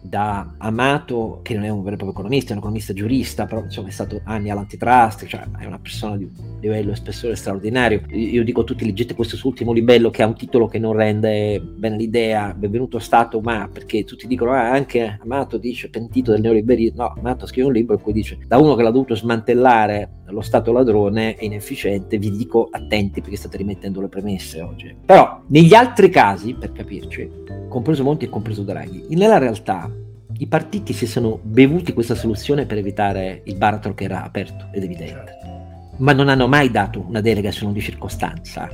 da 0.00 0.54
Amato, 0.58 1.40
che 1.42 1.54
non 1.54 1.64
è 1.64 1.68
un 1.68 1.82
vero 1.82 1.94
e 1.94 1.96
proprio 1.96 2.18
economista, 2.18 2.50
è 2.50 2.52
un 2.52 2.58
economista 2.58 2.92
giurista, 2.92 3.46
però 3.46 3.62
insomma 3.62 3.88
è 3.88 3.90
stato 3.92 4.20
anni 4.24 4.50
all'antitrust, 4.50 5.26
cioè 5.26 5.44
è 5.58 5.64
una 5.64 5.78
persona 5.78 6.16
di 6.16 6.24
un 6.24 6.58
livello 6.60 6.92
e 6.92 6.96
spessore 6.96 7.36
straordinario. 7.36 8.02
Io 8.10 8.44
dico 8.44 8.62
a 8.62 8.64
tutti, 8.64 8.84
leggete 8.84 9.14
questo 9.14 9.36
suo 9.36 9.50
ultimo 9.50 9.72
libello 9.72 10.10
che 10.10 10.22
ha 10.22 10.26
un 10.26 10.36
titolo 10.36 10.66
che 10.66 10.78
non 10.78 10.92
rende 10.92 11.60
bene 11.60 11.96
l'idea, 11.96 12.54
benvenuto 12.54 12.98
Stato, 12.98 13.40
ma 13.40 13.68
perché 13.72 14.04
tutti 14.04 14.26
dicono 14.26 14.52
ah, 14.52 14.70
anche 14.70 15.18
Amato 15.22 15.56
dice 15.58 15.90
pentito 15.90 16.32
del 16.32 16.40
neoliberismo, 16.40 17.02
no, 17.02 17.14
Amato 17.18 17.46
scrive 17.46 17.66
un 17.66 17.72
libro 17.74 17.94
in 17.94 18.00
cui 18.00 18.12
dice 18.12 18.38
da 18.46 18.58
uno 18.58 18.74
che 18.74 18.82
l'ha 18.82 18.90
dovuto 18.90 19.14
smantellare 19.14 20.17
lo 20.30 20.40
Stato 20.40 20.72
ladrone 20.72 21.36
e 21.36 21.46
inefficiente, 21.46 22.18
vi 22.18 22.30
dico 22.30 22.68
attenti 22.70 23.20
perché 23.20 23.36
state 23.36 23.56
rimettendo 23.56 24.00
le 24.00 24.08
premesse 24.08 24.60
oggi. 24.60 24.94
Però 25.04 25.42
negli 25.48 25.74
altri 25.74 26.10
casi, 26.10 26.54
per 26.54 26.72
capirci, 26.72 27.30
compreso 27.68 28.02
Monti 28.02 28.26
e 28.26 28.28
compreso 28.28 28.62
Draghi, 28.62 29.06
nella 29.10 29.38
realtà 29.38 29.90
i 30.38 30.46
partiti 30.46 30.92
si 30.92 31.06
sono 31.06 31.38
bevuti 31.42 31.92
questa 31.92 32.14
soluzione 32.14 32.64
per 32.64 32.78
evitare 32.78 33.42
il 33.44 33.56
baratro 33.56 33.94
che 33.94 34.04
era 34.04 34.22
aperto 34.22 34.68
ed 34.72 34.84
evidente, 34.84 35.36
ma 35.96 36.12
non 36.12 36.28
hanno 36.28 36.46
mai 36.46 36.70
dato 36.70 37.04
una 37.06 37.20
delega 37.20 37.50
se 37.50 37.64
non 37.64 37.72
di 37.72 37.80
circostanza 37.80 38.68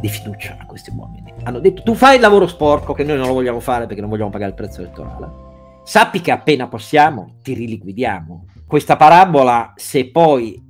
di 0.00 0.08
fiducia 0.08 0.56
a 0.60 0.66
questi 0.66 0.90
uomini. 0.94 1.32
Hanno 1.44 1.58
detto 1.58 1.82
tu 1.82 1.94
fai 1.94 2.16
il 2.16 2.20
lavoro 2.20 2.46
sporco 2.46 2.92
che 2.92 3.04
noi 3.04 3.16
non 3.16 3.28
lo 3.28 3.32
vogliamo 3.32 3.60
fare 3.60 3.86
perché 3.86 4.00
non 4.00 4.10
vogliamo 4.10 4.30
pagare 4.30 4.50
il 4.50 4.56
prezzo 4.56 4.80
elettorale. 4.80 5.44
Sappi 5.84 6.20
che 6.20 6.32
appena 6.32 6.68
possiamo 6.68 7.36
ti 7.42 7.54
riliquidiamo. 7.54 8.46
Questa 8.66 8.96
parabola, 8.96 9.72
se 9.76 10.10
poi 10.10 10.60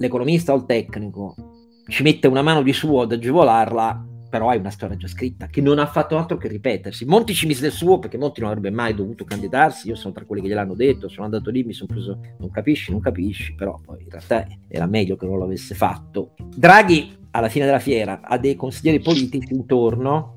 l'economista 0.00 0.52
o 0.52 0.56
il 0.56 0.64
tecnico 0.64 1.34
ci 1.86 2.02
mette 2.02 2.26
una 2.26 2.42
mano 2.42 2.62
di 2.62 2.72
suo 2.72 3.02
ad 3.02 3.12
agevolarla, 3.12 4.06
però 4.30 4.48
hai 4.48 4.58
una 4.58 4.70
storia 4.70 4.96
già 4.96 5.08
scritta 5.08 5.48
che 5.48 5.60
non 5.60 5.78
ha 5.78 5.86
fatto 5.86 6.16
altro 6.16 6.36
che 6.36 6.48
ripetersi. 6.48 7.04
Monti 7.04 7.34
ci 7.34 7.46
mise 7.46 7.66
il 7.66 7.72
suo 7.72 7.98
perché 7.98 8.16
Monti 8.16 8.40
non 8.40 8.50
avrebbe 8.50 8.70
mai 8.70 8.94
dovuto 8.94 9.24
candidarsi. 9.24 9.88
Io 9.88 9.96
sono 9.96 10.14
tra 10.14 10.24
quelli 10.24 10.40
che 10.40 10.48
gliel'hanno 10.48 10.74
detto, 10.74 11.08
sono 11.08 11.24
andato 11.24 11.50
lì, 11.50 11.64
mi 11.64 11.72
sono 11.72 11.92
preso, 11.92 12.20
non 12.38 12.50
capisci, 12.50 12.92
non 12.92 13.00
capisci, 13.00 13.54
però 13.54 13.78
poi 13.84 14.02
in 14.02 14.08
realtà 14.08 14.46
era 14.68 14.86
meglio 14.86 15.16
che 15.16 15.26
non 15.26 15.38
l'avesse 15.38 15.74
fatto. 15.74 16.34
Draghi 16.56 17.18
alla 17.32 17.48
fine 17.48 17.64
della 17.64 17.78
fiera 17.78 18.20
a 18.22 18.38
dei 18.38 18.54
consiglieri 18.54 19.00
politici 19.00 19.52
intorno 19.52 20.36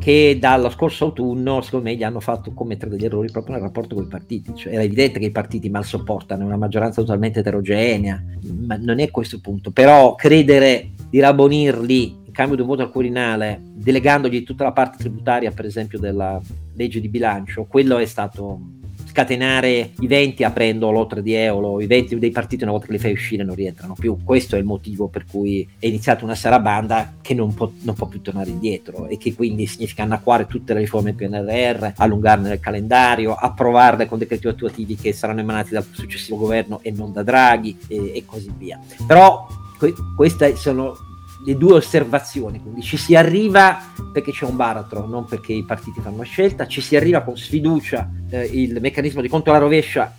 che 0.00 0.38
dallo 0.40 0.70
scorso 0.70 1.04
autunno, 1.04 1.60
secondo 1.60 1.88
me, 1.88 1.94
gli 1.94 2.02
hanno 2.02 2.20
fatto 2.20 2.52
commettere 2.52 2.90
degli 2.90 3.04
errori 3.04 3.30
proprio 3.30 3.54
nel 3.54 3.62
rapporto 3.62 3.94
con 3.94 4.04
i 4.04 4.08
partiti. 4.08 4.52
Cioè, 4.54 4.72
era 4.72 4.82
evidente 4.82 5.20
che 5.20 5.26
i 5.26 5.30
partiti 5.30 5.68
mal 5.68 5.84
sopportano, 5.84 6.42
è 6.42 6.46
una 6.46 6.56
maggioranza 6.56 7.02
totalmente 7.02 7.40
eterogenea, 7.40 8.20
ma 8.66 8.76
non 8.76 8.98
è 8.98 9.10
questo 9.10 9.36
il 9.36 9.42
punto. 9.42 9.70
Però 9.70 10.14
credere 10.14 10.92
di 11.08 11.20
rabbonirli 11.20 12.18
in 12.24 12.32
cambio 12.32 12.56
di 12.56 12.62
un 12.62 12.68
voto 12.68 12.82
al 12.82 12.90
Quirinale, 12.90 13.60
delegandogli 13.62 14.42
tutta 14.42 14.64
la 14.64 14.72
parte 14.72 14.98
tributaria, 14.98 15.50
per 15.50 15.66
esempio, 15.66 15.98
della 15.98 16.40
legge 16.74 17.00
di 17.00 17.08
bilancio, 17.08 17.66
quello 17.68 17.98
è 17.98 18.06
stato 18.06 18.58
scatenare 19.10 19.90
i 19.98 20.06
20 20.06 20.44
aprendo 20.44 20.90
l'Otre 20.90 21.20
di 21.20 21.34
Eolo, 21.34 21.80
i 21.80 21.86
20 21.86 22.18
dei 22.18 22.30
partiti 22.30 22.62
una 22.62 22.72
volta 22.72 22.86
che 22.86 22.92
li 22.92 22.98
fai 22.98 23.12
uscire 23.12 23.42
non 23.42 23.56
rientrano 23.56 23.94
più. 23.98 24.18
Questo 24.22 24.54
è 24.54 24.58
il 24.58 24.64
motivo 24.64 25.08
per 25.08 25.24
cui 25.28 25.68
è 25.78 25.86
iniziata 25.86 26.24
una 26.24 26.36
sarabanda 26.36 27.14
che 27.20 27.34
non 27.34 27.52
può, 27.52 27.70
non 27.82 27.94
può 27.94 28.06
più 28.06 28.20
tornare 28.20 28.50
indietro 28.50 29.08
e 29.08 29.18
che 29.18 29.34
quindi 29.34 29.66
significa 29.66 30.04
annacquare 30.04 30.46
tutte 30.46 30.74
le 30.74 30.80
riforme 30.80 31.12
PNRR, 31.12 31.92
allungarne 31.96 32.52
il 32.52 32.60
calendario, 32.60 33.34
approvarle 33.34 34.06
con 34.06 34.18
decreti 34.18 34.46
attuativi 34.46 34.94
che 34.94 35.12
saranno 35.12 35.40
emanati 35.40 35.70
dal 35.70 35.86
successivo 35.90 36.36
governo 36.36 36.78
e 36.82 36.92
non 36.92 37.12
da 37.12 37.24
Draghi 37.24 37.76
e, 37.88 38.12
e 38.14 38.24
così 38.24 38.52
via. 38.56 38.78
Però 39.06 39.48
que- 39.76 39.94
queste 40.14 40.54
sono 40.54 41.09
le 41.44 41.56
due 41.56 41.74
osservazioni, 41.74 42.60
quindi 42.60 42.82
ci 42.82 42.96
si 42.96 43.14
arriva 43.14 43.78
perché 44.12 44.32
c'è 44.32 44.44
un 44.44 44.56
baratro, 44.56 45.06
non 45.06 45.24
perché 45.24 45.52
i 45.52 45.64
partiti 45.64 46.00
fanno 46.00 46.16
una 46.16 46.24
scelta, 46.24 46.66
ci 46.66 46.80
si 46.80 46.96
arriva 46.96 47.22
con 47.22 47.36
sfiducia, 47.36 48.10
eh, 48.28 48.44
il 48.44 48.78
meccanismo 48.80 49.20
di 49.20 49.28
conto 49.28 49.50
alla 49.50 49.60
rovescia, 49.60 50.14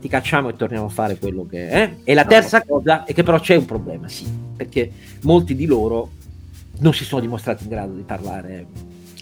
ti 0.00 0.08
cacciamo 0.08 0.48
e 0.48 0.56
torniamo 0.56 0.86
a 0.86 0.90
fare 0.90 1.18
quello 1.18 1.46
che 1.46 1.68
è. 1.68 1.96
E 2.02 2.14
la 2.14 2.24
terza 2.24 2.62
cosa 2.64 3.04
è 3.04 3.14
che 3.14 3.22
però 3.22 3.38
c'è 3.38 3.56
un 3.56 3.64
problema, 3.64 4.08
sì, 4.08 4.26
perché 4.56 4.90
molti 5.22 5.54
di 5.54 5.66
loro 5.66 6.10
non 6.78 6.92
si 6.92 7.04
sono 7.04 7.20
dimostrati 7.20 7.62
in 7.64 7.70
grado 7.70 7.92
di 7.92 8.02
parlare 8.02 8.66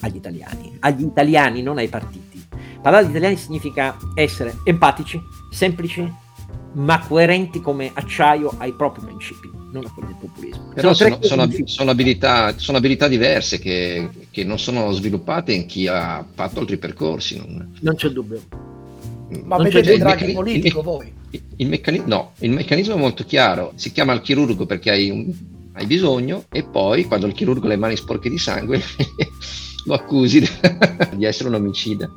agli 0.00 0.16
italiani, 0.16 0.76
agli 0.80 1.04
italiani, 1.04 1.62
non 1.62 1.78
ai 1.78 1.88
partiti. 1.88 2.42
Parlare 2.80 3.04
agli 3.04 3.10
italiani 3.10 3.36
significa 3.36 3.96
essere 4.14 4.56
empatici, 4.64 5.20
semplici, 5.50 6.10
ma 6.72 6.98
coerenti 7.00 7.60
come 7.60 7.90
acciaio 7.94 8.54
ai 8.58 8.72
propri 8.72 9.04
principi 9.04 9.63
non 9.74 9.84
a 9.86 9.90
quelli 9.90 10.08
del 10.08 10.16
populismo. 10.20 10.72
Però 10.72 10.94
sono, 10.94 11.18
sono, 11.20 11.48
sono, 11.64 11.90
abilità, 11.90 12.56
sono, 12.56 12.78
abilità, 12.78 13.08
diverse 13.08 13.58
che, 13.58 14.08
che, 14.30 14.44
non 14.44 14.58
sono 14.60 14.92
sviluppate 14.92 15.52
in 15.52 15.66
chi 15.66 15.88
ha 15.88 16.24
fatto 16.32 16.60
altri 16.60 16.76
percorsi. 16.76 17.36
Non, 17.36 17.74
non 17.80 17.96
c'è 17.96 18.08
dubbio. 18.10 18.40
Ma 19.42 19.56
non 19.56 19.66
avete 19.66 19.98
Draghi 19.98 20.32
politico 20.32 20.78
il, 20.78 20.84
voi? 20.84 21.12
Il, 21.30 21.42
il, 21.56 21.68
meccanismo, 21.68 22.06
no, 22.06 22.32
il 22.38 22.50
meccanismo 22.50 22.94
è 22.94 22.98
molto 22.98 23.24
chiaro. 23.24 23.72
Si 23.74 23.90
chiama 23.90 24.12
il 24.12 24.20
chirurgo 24.20 24.64
perché 24.64 24.90
hai, 24.90 25.10
un, 25.10 25.32
hai 25.72 25.86
bisogno 25.86 26.44
e 26.52 26.62
poi 26.62 27.04
quando 27.06 27.26
il 27.26 27.32
chirurgo 27.32 27.66
ha 27.66 27.70
le 27.70 27.76
mani 27.76 27.96
sporche 27.96 28.30
di 28.30 28.38
sangue 28.38 28.80
lo 29.86 29.94
accusi 29.94 30.38
di 31.16 31.24
essere 31.24 31.48
un 31.48 31.56
omicida. 31.56 32.08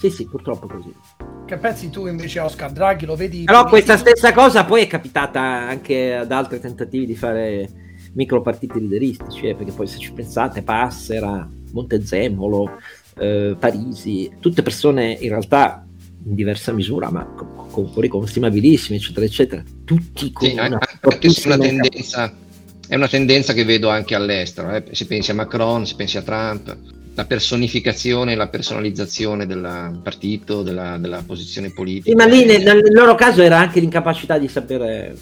Sì, 0.00 0.10
sì, 0.10 0.26
purtroppo 0.26 0.66
così. 0.66 0.92
Che 1.44 1.56
pensi 1.58 1.90
tu 1.90 2.06
invece 2.06 2.40
Oscar 2.40 2.70
Draghi? 2.72 3.04
Lo 3.04 3.16
vedi? 3.16 3.44
Però 3.44 3.64
questa 3.66 3.96
stessa 3.96 4.32
cosa 4.32 4.64
poi 4.64 4.82
è 4.82 4.86
capitata 4.86 5.40
anche 5.40 6.14
ad 6.14 6.32
altri 6.32 6.60
tentativi 6.60 7.06
di 7.06 7.14
fare 7.14 7.68
micropartiti 8.14 8.78
lideristici, 8.78 9.48
eh, 9.48 9.54
perché 9.54 9.72
poi 9.72 9.86
se 9.86 9.98
ci 9.98 10.12
pensate 10.12 10.62
Passera, 10.62 11.48
Montezemolo, 11.72 12.78
eh, 13.18 13.56
Parisi, 13.58 14.30
tutte 14.40 14.62
persone 14.62 15.16
in 15.20 15.28
realtà 15.30 15.86
in 16.24 16.34
diversa 16.34 16.72
misura, 16.72 17.10
ma 17.10 17.24
con, 17.24 17.70
con, 17.70 18.08
con 18.08 18.26
stimabilissimi, 18.26 18.98
eccetera, 18.98 19.26
eccetera, 19.26 19.62
tutti 19.84 20.32
con 20.32 20.48
sì, 20.48 20.54
una, 20.54 20.78
anche 21.00 21.30
una 21.44 21.58
tendenza, 21.58 22.32
è 22.86 22.94
una 22.94 23.08
tendenza 23.08 23.52
che 23.52 23.64
vedo 23.64 23.88
anche 23.88 24.14
all'estero, 24.14 24.74
eh. 24.74 24.84
si 24.92 25.06
pensi 25.06 25.30
a 25.30 25.34
Macron, 25.34 25.86
si 25.86 25.96
pensi 25.96 26.18
a 26.18 26.22
Trump, 26.22 26.76
la 27.14 27.24
personificazione, 27.24 28.34
la 28.34 28.48
personalizzazione 28.48 29.46
del 29.46 30.00
partito, 30.02 30.62
della, 30.62 30.96
della 30.98 31.22
posizione 31.26 31.70
politica. 31.70 32.08
Sì, 32.08 32.14
ma 32.14 32.24
lì 32.24 32.44
nel, 32.44 32.62
nel, 32.62 32.92
loro 32.92 33.14
caso 33.14 33.42
era 33.42 33.58
anche 33.58 33.80
l'incapacità 33.80 34.38
di 34.38 34.48
sapere 34.48 35.14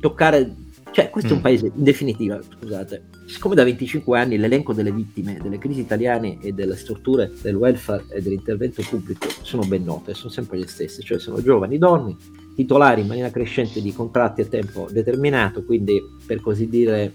toccare, 0.00 0.54
cioè 0.90 1.08
questo 1.10 1.30
mm. 1.30 1.32
è 1.32 1.34
un 1.34 1.40
mm. 1.40 1.42
paese, 1.42 1.72
in 1.74 1.84
definitiva, 1.84 2.40
scusate, 2.58 3.02
siccome 3.26 3.54
da 3.54 3.64
25 3.64 4.18
anni 4.18 4.36
l'elenco 4.36 4.74
delle 4.74 4.92
vittime 4.92 5.38
delle 5.42 5.58
crisi 5.58 5.80
italiane 5.80 6.38
e 6.42 6.52
delle 6.52 6.76
strutture 6.76 7.30
del 7.40 7.54
welfare 7.54 8.04
e 8.10 8.20
dell'intervento 8.20 8.82
pubblico 8.82 9.28
sono 9.42 9.64
ben 9.64 9.84
note, 9.84 10.12
sono 10.12 10.30
sempre 10.30 10.58
le 10.58 10.66
stesse, 10.66 11.02
cioè 11.02 11.18
sono 11.18 11.42
giovani 11.42 11.78
donne, 11.78 12.16
titolari 12.54 13.00
in 13.00 13.06
maniera 13.06 13.30
crescente 13.30 13.80
di 13.80 13.92
contratti 13.92 14.40
a 14.40 14.46
tempo 14.46 14.88
determinato, 14.90 15.64
quindi 15.64 16.00
per 16.24 16.40
così 16.40 16.68
dire 16.68 17.12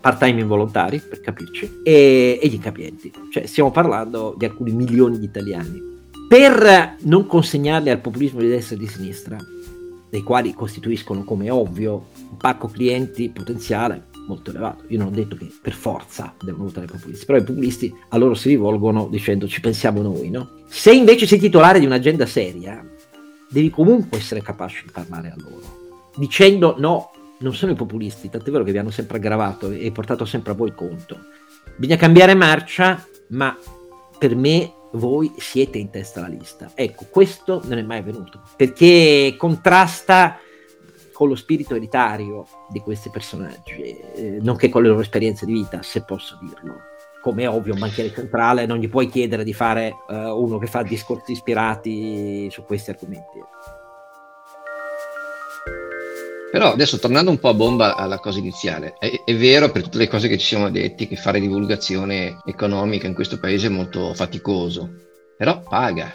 part-time 0.00 0.40
involontari, 0.40 1.00
per 1.00 1.20
capirci, 1.20 1.80
e, 1.82 2.38
e 2.42 2.48
gli 2.48 2.54
incapienti. 2.54 3.12
Cioè 3.30 3.46
stiamo 3.46 3.70
parlando 3.70 4.34
di 4.36 4.44
alcuni 4.44 4.72
milioni 4.72 5.18
di 5.18 5.24
italiani. 5.24 5.86
Per 6.28 6.96
non 7.02 7.26
consegnarli 7.26 7.90
al 7.90 8.00
populismo 8.00 8.40
di 8.40 8.48
destra 8.48 8.76
e 8.76 8.78
di 8.78 8.86
sinistra, 8.86 9.38
dei 10.10 10.22
quali 10.22 10.54
costituiscono 10.54 11.24
come 11.24 11.50
ovvio 11.50 12.08
un 12.30 12.36
pacco 12.36 12.68
clienti 12.68 13.30
potenziale 13.30 14.06
molto 14.26 14.50
elevato. 14.50 14.84
Io 14.88 14.98
non 14.98 15.08
ho 15.08 15.10
detto 15.10 15.36
che 15.36 15.50
per 15.60 15.72
forza 15.72 16.34
devono 16.42 16.64
votare 16.64 16.86
i 16.86 16.90
populisti, 16.90 17.24
però 17.24 17.38
i 17.38 17.44
populisti 17.44 17.94
a 18.10 18.16
loro 18.18 18.34
si 18.34 18.50
rivolgono 18.50 19.08
dicendo 19.08 19.48
ci 19.48 19.60
pensiamo 19.60 20.02
noi, 20.02 20.28
no? 20.30 20.50
Se 20.68 20.92
invece 20.92 21.26
sei 21.26 21.38
titolare 21.38 21.80
di 21.80 21.86
un'agenda 21.86 22.26
seria, 22.26 22.84
devi 23.48 23.70
comunque 23.70 24.18
essere 24.18 24.42
capace 24.42 24.82
di 24.84 24.90
parlare 24.90 25.28
a 25.28 25.34
loro, 25.36 26.10
dicendo 26.16 26.74
no, 26.78 27.10
non 27.38 27.54
sono 27.54 27.72
i 27.72 27.76
populisti, 27.76 28.28
tant'è 28.28 28.50
vero 28.50 28.64
che 28.64 28.72
vi 28.72 28.78
hanno 28.78 28.90
sempre 28.90 29.18
aggravato 29.18 29.70
e 29.70 29.90
portato 29.92 30.24
sempre 30.24 30.52
a 30.52 30.54
voi 30.54 30.74
conto. 30.74 31.18
Bisogna 31.76 31.98
cambiare 31.98 32.34
marcia, 32.34 33.04
ma 33.28 33.56
per 34.18 34.34
me 34.34 34.72
voi 34.92 35.32
siete 35.36 35.78
in 35.78 35.90
testa 35.90 36.20
alla 36.20 36.34
lista. 36.34 36.72
Ecco, 36.74 37.06
questo 37.10 37.62
non 37.64 37.78
è 37.78 37.82
mai 37.82 37.98
avvenuto, 37.98 38.42
perché 38.56 39.34
contrasta 39.38 40.38
con 41.12 41.28
lo 41.28 41.34
spirito 41.34 41.74
elitario 41.74 42.46
di 42.70 42.80
questi 42.80 43.10
personaggi, 43.10 43.72
eh, 43.80 44.38
nonché 44.40 44.68
con 44.68 44.82
le 44.82 44.88
loro 44.88 45.00
esperienze 45.00 45.46
di 45.46 45.52
vita, 45.52 45.82
se 45.82 46.02
posso 46.02 46.38
dirlo 46.40 46.96
come 47.20 47.42
è 47.42 47.48
ovvio 47.48 47.74
un 47.74 47.80
banchiere 47.80 48.12
centrale 48.12 48.66
non 48.66 48.78
gli 48.78 48.88
puoi 48.88 49.08
chiedere 49.08 49.44
di 49.44 49.52
fare 49.52 49.94
uh, 50.08 50.14
uno 50.14 50.58
che 50.58 50.66
fa 50.66 50.82
discorsi 50.82 51.32
ispirati 51.32 52.48
su 52.50 52.64
questi 52.64 52.90
argomenti. 52.90 53.38
Però 56.50 56.72
adesso 56.72 56.98
tornando 56.98 57.30
un 57.30 57.38
po' 57.38 57.50
a 57.50 57.54
bomba 57.54 57.94
alla 57.94 58.18
cosa 58.18 58.38
iniziale, 58.38 58.94
è, 58.98 59.22
è, 59.24 59.36
vero 59.36 59.70
per 59.70 59.82
tutte 59.82 59.98
le 59.98 60.08
cose 60.08 60.28
che 60.28 60.38
ci 60.38 60.46
siamo 60.46 60.70
detti 60.70 61.06
che 61.06 61.16
fare 61.16 61.40
divulgazione 61.40 62.38
economica 62.46 63.06
in 63.06 63.14
questo 63.14 63.38
paese 63.38 63.66
è 63.66 63.70
molto 63.70 64.14
faticoso, 64.14 64.88
però 65.36 65.60
paga, 65.60 66.10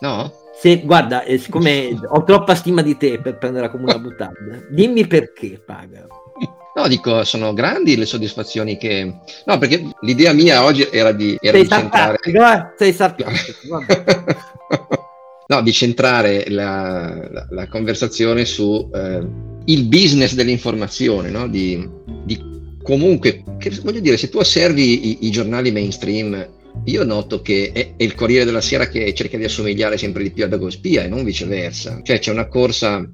no? 0.00 0.32
Se, 0.54 0.82
guarda, 0.82 1.22
eh, 1.22 1.38
siccome 1.38 1.98
ho 2.06 2.22
troppa 2.24 2.54
stima 2.54 2.82
di 2.82 2.98
te 2.98 3.18
per 3.18 3.38
prenderla 3.38 3.70
come 3.70 3.84
una 3.84 3.96
buttata, 3.98 4.34
dimmi 4.68 5.06
perché 5.06 5.62
paga. 5.64 6.06
No, 6.74 6.88
dico, 6.88 7.22
sono 7.24 7.52
grandi 7.52 7.96
le 7.96 8.06
soddisfazioni 8.06 8.78
che... 8.78 9.14
No, 9.44 9.58
perché 9.58 9.84
l'idea 10.00 10.32
mia 10.32 10.64
oggi 10.64 10.88
era 10.90 11.12
di, 11.12 11.36
era 11.40 11.58
sei 11.58 11.62
di 11.62 11.68
centrare... 11.68 12.18
Eh? 12.22 12.72
Sei 12.78 12.92
sarcastico, 12.92 13.84
No, 15.48 15.60
di 15.60 15.72
centrare 15.72 16.48
la, 16.48 17.28
la, 17.30 17.46
la 17.50 17.68
conversazione 17.68 18.46
su 18.46 18.88
eh, 18.94 19.26
il 19.66 19.84
business 19.84 20.32
dell'informazione, 20.32 21.28
no? 21.28 21.46
di, 21.46 21.86
di, 22.24 22.40
comunque, 22.82 23.42
che, 23.58 23.70
voglio 23.82 24.00
dire, 24.00 24.16
se 24.16 24.30
tu 24.30 24.38
osservi 24.38 25.08
i, 25.08 25.26
i 25.26 25.30
giornali 25.30 25.70
mainstream, 25.70 26.48
io 26.84 27.04
noto 27.04 27.42
che 27.42 27.70
è, 27.72 27.94
è, 27.96 28.02
il 28.02 28.14
Corriere 28.14 28.46
della 28.46 28.60
Sera 28.62 28.88
che 28.88 29.12
cerca 29.12 29.36
di 29.36 29.44
assomigliare 29.44 29.98
sempre 29.98 30.22
di 30.22 30.30
più 30.30 30.44
ad 30.44 30.52
Agospia 30.52 31.02
e 31.04 31.08
non 31.08 31.22
viceversa. 31.22 32.00
Cioè 32.02 32.18
c'è 32.18 32.30
una 32.30 32.48
corsa 32.48 33.06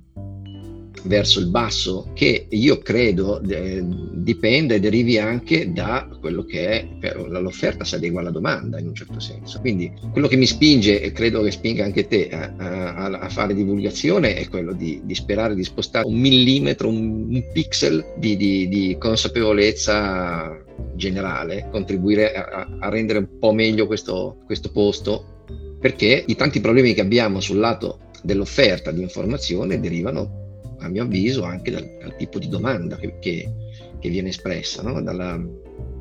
verso 1.05 1.41
il 1.41 1.49
basso 1.49 2.11
che 2.15 2.47
io 2.49 2.79
credo 2.79 3.41
eh, 3.43 3.85
dipende 4.13 4.77
e 4.77 4.81
derivi 4.81 5.19
anche 5.19 5.73
da 5.73 6.09
quello 6.21 6.45
che 6.45 6.69
è 6.69 6.89
l'offerta 7.15 7.85
si 7.85 7.95
adegua 7.95 8.21
alla 8.21 8.31
domanda 8.31 8.79
in 8.79 8.89
un 8.89 8.95
certo 8.95 9.21
senso. 9.21 9.61
Quindi 9.61 9.93
quello 10.13 10.29
che 10.29 10.37
mi 10.37 10.47
spinge 10.47 11.01
e 11.01 11.13
credo 11.13 11.43
che 11.43 11.51
spinga 11.51 11.85
anche 11.85 12.07
te 12.07 12.29
a, 12.29 12.53
a, 12.57 13.05
a 13.07 13.29
fare 13.29 13.55
divulgazione 13.55 14.35
è 14.37 14.49
quello 14.49 14.73
di, 14.73 15.01
di, 15.05 15.15
sperare 15.15 15.55
di 15.55 15.65
spostare 15.65 16.07
un 16.07 16.19
millimetro 16.19 16.89
un, 16.89 17.29
un 17.31 17.45
pixel 17.53 18.15
di, 18.17 18.37
di, 18.37 18.69
di, 18.69 18.97
consapevolezza 18.99 20.65
generale 20.95 21.69
contribuire 21.71 22.35
a, 22.35 22.67
a, 22.81 22.89
rendere 22.89 23.19
un 23.19 23.39
po' 23.39 23.53
meglio 23.53 23.87
questo, 23.87 24.39
questo 24.45 24.71
posto 24.71 25.45
perché 25.81 26.25
i 26.27 26.37
tanti 26.37 26.61
problemi 26.61 26.95
che 26.95 27.01
abbiamo 27.01 27.41
sul 27.41 27.59
lato 27.59 28.01
dell'offerta 28.23 28.91
di 28.91 29.01
informazione 29.01 29.81
derivano 29.81 30.47
a 30.81 30.89
mio 30.89 31.03
avviso, 31.03 31.45
anche 31.45 31.71
dal, 31.71 31.89
dal 32.01 32.17
tipo 32.17 32.39
di 32.39 32.49
domanda 32.49 32.97
che, 32.97 33.19
che, 33.19 33.51
che 33.99 34.09
viene 34.09 34.29
espressa. 34.29 34.83
No? 34.83 35.01
Dalla, 35.03 35.35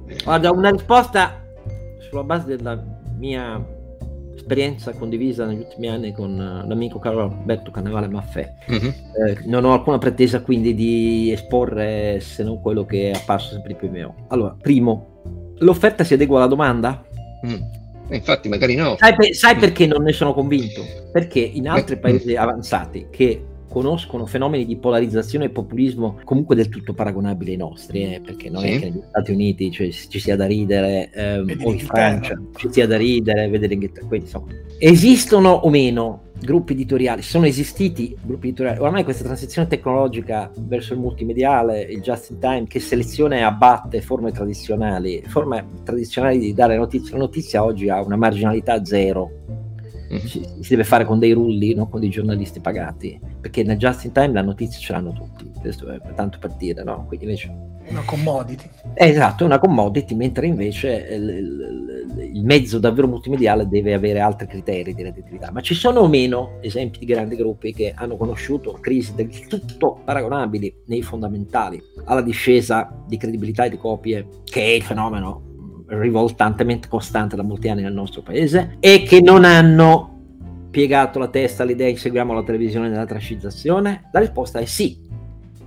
eh... 0.07 0.17
Guarda, 0.23 0.51
una 0.51 0.69
risposta 0.69 1.43
sulla 1.99 2.23
base 2.23 2.55
della 2.55 2.81
mia 3.17 3.75
esperienza 4.35 4.93
condivisa 4.93 5.45
negli 5.45 5.59
ultimi 5.59 5.89
anni 5.89 6.13
con 6.13 6.31
uh, 6.31 6.67
l'amico 6.67 6.99
caro 6.99 7.23
Alberto 7.23 7.71
Cannavale 7.71 8.07
Maffè. 8.07 8.53
Mhm. 8.67 8.87
Eh, 8.87 9.37
non 9.45 9.65
ho 9.65 9.73
alcuna 9.73 9.97
pretesa 9.97 10.41
quindi 10.41 10.73
di 10.73 11.31
esporre 11.31 12.19
se 12.21 12.43
non 12.43 12.61
quello 12.61 12.85
che 12.85 13.11
è 13.11 13.15
apparso 13.15 13.51
sempre 13.51 13.73
più 13.73 13.89
me. 13.89 14.13
Allora, 14.27 14.55
primo, 14.61 15.55
l'offerta 15.57 16.03
si 16.03 16.13
adegua 16.13 16.37
alla 16.37 16.47
domanda? 16.47 17.03
Mm. 17.45 17.61
Eh, 18.09 18.15
Infatti, 18.15 18.47
magari 18.47 18.75
no. 18.75 18.95
Sai, 18.97 19.33
sai 19.33 19.57
perché 19.57 19.85
non 19.85 20.03
ne 20.03 20.13
sono 20.13 20.33
convinto? 20.33 20.81
Perché 21.11 21.39
in 21.39 21.67
altri 21.67 21.95
Eh, 21.95 21.99
paesi 21.99 22.35
avanzati 22.35 23.07
che 23.09 23.43
conoscono 23.77 24.25
fenomeni 24.25 24.65
di 24.65 24.75
polarizzazione 24.75 25.45
e 25.45 25.49
populismo 25.49 26.19
comunque 26.23 26.55
del 26.55 26.67
tutto 26.67 26.93
paragonabili 26.93 27.51
ai 27.51 27.57
nostri, 27.57 28.15
eh, 28.15 28.21
perché 28.23 28.49
non 28.49 28.63
è 28.65 28.73
Sì. 28.73 28.79
che 28.79 28.85
negli 28.85 29.01
Stati 29.07 29.31
Uniti 29.31 29.71
cioè, 29.71 29.89
ci 29.91 30.19
sia 30.19 30.35
da 30.35 30.47
ridere, 30.47 31.11
ehm, 31.13 31.59
o 31.61 31.71
in. 31.71 31.79
Francia 31.79 32.41
ci 32.55 32.67
sia 32.71 32.87
da 32.87 32.97
ridere, 32.97 33.47
vedere 33.47 33.67
l'Inghilterra, 33.67 34.07
quindi 34.07 34.25
insomma, 34.25 34.47
esistono 34.79 35.49
o 35.51 35.69
meno 35.69 36.23
gruppi 36.39 36.73
editoriali, 36.73 37.21
sono 37.21 37.45
esistiti 37.45 38.15
gruppi 38.21 38.47
editoriali, 38.47 38.79
ormai 38.79 39.03
questa 39.03 39.23
transizione 39.23 39.67
tecnologica 39.67 40.51
verso 40.59 40.93
il 40.93 40.99
multimediale, 40.99 41.81
il 41.81 42.01
just 42.01 42.31
in 42.31 42.39
time, 42.39 42.65
che 42.67 42.79
seleziona 42.79 43.35
e 43.37 43.41
abbatte 43.41 44.01
forme 44.01 44.31
tradizionali, 44.31 45.23
forme 45.27 45.65
tradizionali 45.83 46.39
di 46.39 46.53
dare 46.53 46.77
notizie, 46.77 47.13
la 47.13 47.19
notizia 47.19 47.63
oggi 47.63 47.89
ha 47.89 48.01
una 48.01 48.15
marginalità 48.15 48.83
zero, 48.83 49.31
Mhm. 50.09 50.19
si, 50.19 50.41
si 50.61 50.69
deve 50.69 50.83
fare 50.83 51.05
con 51.05 51.19
dei 51.19 51.31
rulli, 51.33 51.73
non 51.73 51.89
con 51.89 51.99
dei 51.99 52.09
giornalisti 52.09 52.59
pagati, 52.59 53.19
perché 53.41 53.63
nel 53.63 53.77
just 53.77 54.05
in 54.05 54.11
time 54.11 54.31
la 54.33 54.41
notizia 54.41 54.79
ce 54.79 54.93
l'hanno 54.93 55.11
tutti, 55.13 55.49
questo 55.59 55.89
è 55.89 55.99
tanto 56.15 56.37
per 56.39 56.51
dire, 56.53 56.83
no? 56.83 57.05
Quindi 57.07 57.25
invece 57.25 57.51
Una 57.89 58.01
commodity. 58.05 58.69
è 58.93 59.03
esatto, 59.05 59.43
è 59.43 59.45
una 59.45 59.59
commodity, 59.59 60.15
mentre 60.15 60.47
invece 60.47 61.07
il, 61.11 61.29
il- 61.29 61.95
il 62.33 62.43
mezzo 62.43 62.79
davvero 62.79 63.07
multimediale 63.07 63.67
deve 63.67 63.93
avere 63.93 64.19
altri 64.19 64.47
criteri 64.47 64.93
di 64.93 65.01
redditività. 65.03 65.51
Ma 65.51 65.61
ci 65.61 65.73
sono 65.73 66.01
o 66.01 66.07
meno 66.07 66.57
esempi 66.61 66.99
di 66.99 67.05
grandi 67.05 67.35
gruppi 67.35 67.73
che 67.73 67.93
hanno 67.95 68.17
conosciuto 68.17 68.73
crisi 68.81 69.13
del 69.15 69.29
tutto 69.47 70.01
paragonabili 70.03 70.73
nei 70.87 71.01
fondamentali 71.01 71.81
alla 72.05 72.21
discesa 72.21 72.91
di 73.07 73.17
credibilità 73.17 73.65
e 73.65 73.69
di 73.69 73.77
copie, 73.77 74.27
che 74.43 74.61
è 74.61 74.69
il 74.69 74.83
fenomeno 74.83 75.46
rivoltantemente 75.87 76.87
costante 76.87 77.35
da 77.35 77.43
molti 77.43 77.69
anni 77.69 77.81
nel 77.81 77.93
nostro 77.93 78.21
paese, 78.21 78.77
e 78.79 79.03
che 79.03 79.21
non 79.21 79.43
hanno 79.43 80.15
piegato 80.69 81.19
la 81.19 81.29
testa 81.29 81.63
all'idea 81.63 81.89
che 81.89 81.97
seguiamo 81.97 82.33
la 82.33 82.43
televisione 82.43 82.89
nella 82.89 83.05
trascizzazione? 83.05 84.09
La 84.11 84.19
risposta 84.19 84.59
è 84.59 84.65
sì. 84.65 85.05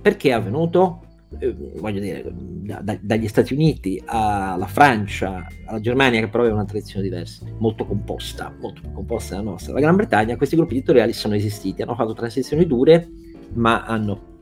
Perché 0.01 0.29
è 0.29 0.33
avvenuto? 0.33 1.01
eh, 1.39 1.55
voglio 1.77 1.99
dire, 1.99 2.33
da- 2.33 2.81
da- 2.81 2.97
dagli 2.99 3.27
Stati 3.27 3.53
Uniti 3.53 4.01
alla 4.05 4.67
Francia, 4.67 5.47
alla 5.65 5.79
Germania, 5.79 6.19
che 6.19 6.27
però 6.27 6.43
aveva 6.43 6.57
una 6.57 6.65
tradizione 6.65 7.03
diversa, 7.03 7.45
molto 7.57 7.85
composta, 7.85 8.53
molto 8.59 8.81
più 8.81 8.91
composta 8.91 9.35
della 9.35 9.49
nostra. 9.49 9.73
La 9.73 9.79
Gran 9.79 9.95
Bretagna, 9.95 10.35
questi 10.35 10.55
gruppi 10.55 10.75
editoriali 10.75 11.13
sono 11.13 11.35
esistiti, 11.35 11.81
hanno 11.81 11.95
fatto 11.95 12.13
transizioni 12.13 12.65
dure, 12.65 13.09
ma 13.53 13.85
hanno 13.85 14.39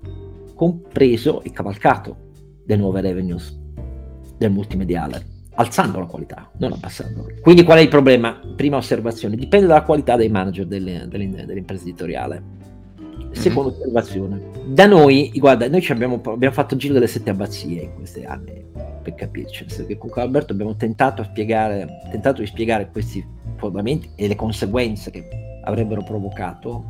compreso 0.56 1.42
e 1.44 1.52
cavalcato 1.52 2.28
le 2.66 2.76
nuove 2.76 3.02
revenues 3.02 3.58
del 4.38 4.52
multimediale, 4.52 5.26
alzando 5.60 6.00
la 6.00 6.06
qualità, 6.06 6.50
non 6.58 6.72
abbassando. 6.72 7.28
Quindi 7.42 7.64
qual 7.64 7.80
è 7.80 7.82
il 7.82 7.90
problema? 7.90 8.40
Prima 8.56 8.78
osservazione, 8.78 9.36
dipende 9.36 9.68
dalla 9.68 9.84
qualità 9.84 10.16
dei 10.16 10.30
manager 10.30 10.66
delle, 10.66 11.06
delle- 11.08 11.46
dell'impresa 11.46 11.84
editoriale. 11.84 12.58
Seconda 13.32 13.70
osservazione, 13.70 14.42
da 14.66 14.88
noi, 14.88 15.32
guarda, 15.36 15.68
noi 15.68 15.82
ci 15.82 15.92
abbiamo, 15.92 16.22
abbiamo 16.26 16.54
fatto 16.54 16.74
il 16.74 16.80
giro 16.80 16.94
delle 16.94 17.08
sette 17.08 17.30
abbazie 17.30 17.82
in 17.82 17.94
questi 17.94 18.24
anni, 18.24 18.66
per 19.04 19.14
capirci, 19.14 19.66
che 19.86 19.98
con 19.98 20.10
Alberto 20.16 20.54
abbiamo 20.54 20.76
tentato, 20.76 21.24
spiegare, 21.24 21.88
tentato 22.10 22.42
di 22.42 22.48
spiegare 22.48 22.90
questi 22.90 23.24
fondamenti 23.58 24.10
e 24.16 24.28
le 24.28 24.36
conseguenze 24.36 25.12
che 25.12 25.28
avrebbero 25.66 26.02
provocato 26.04 26.86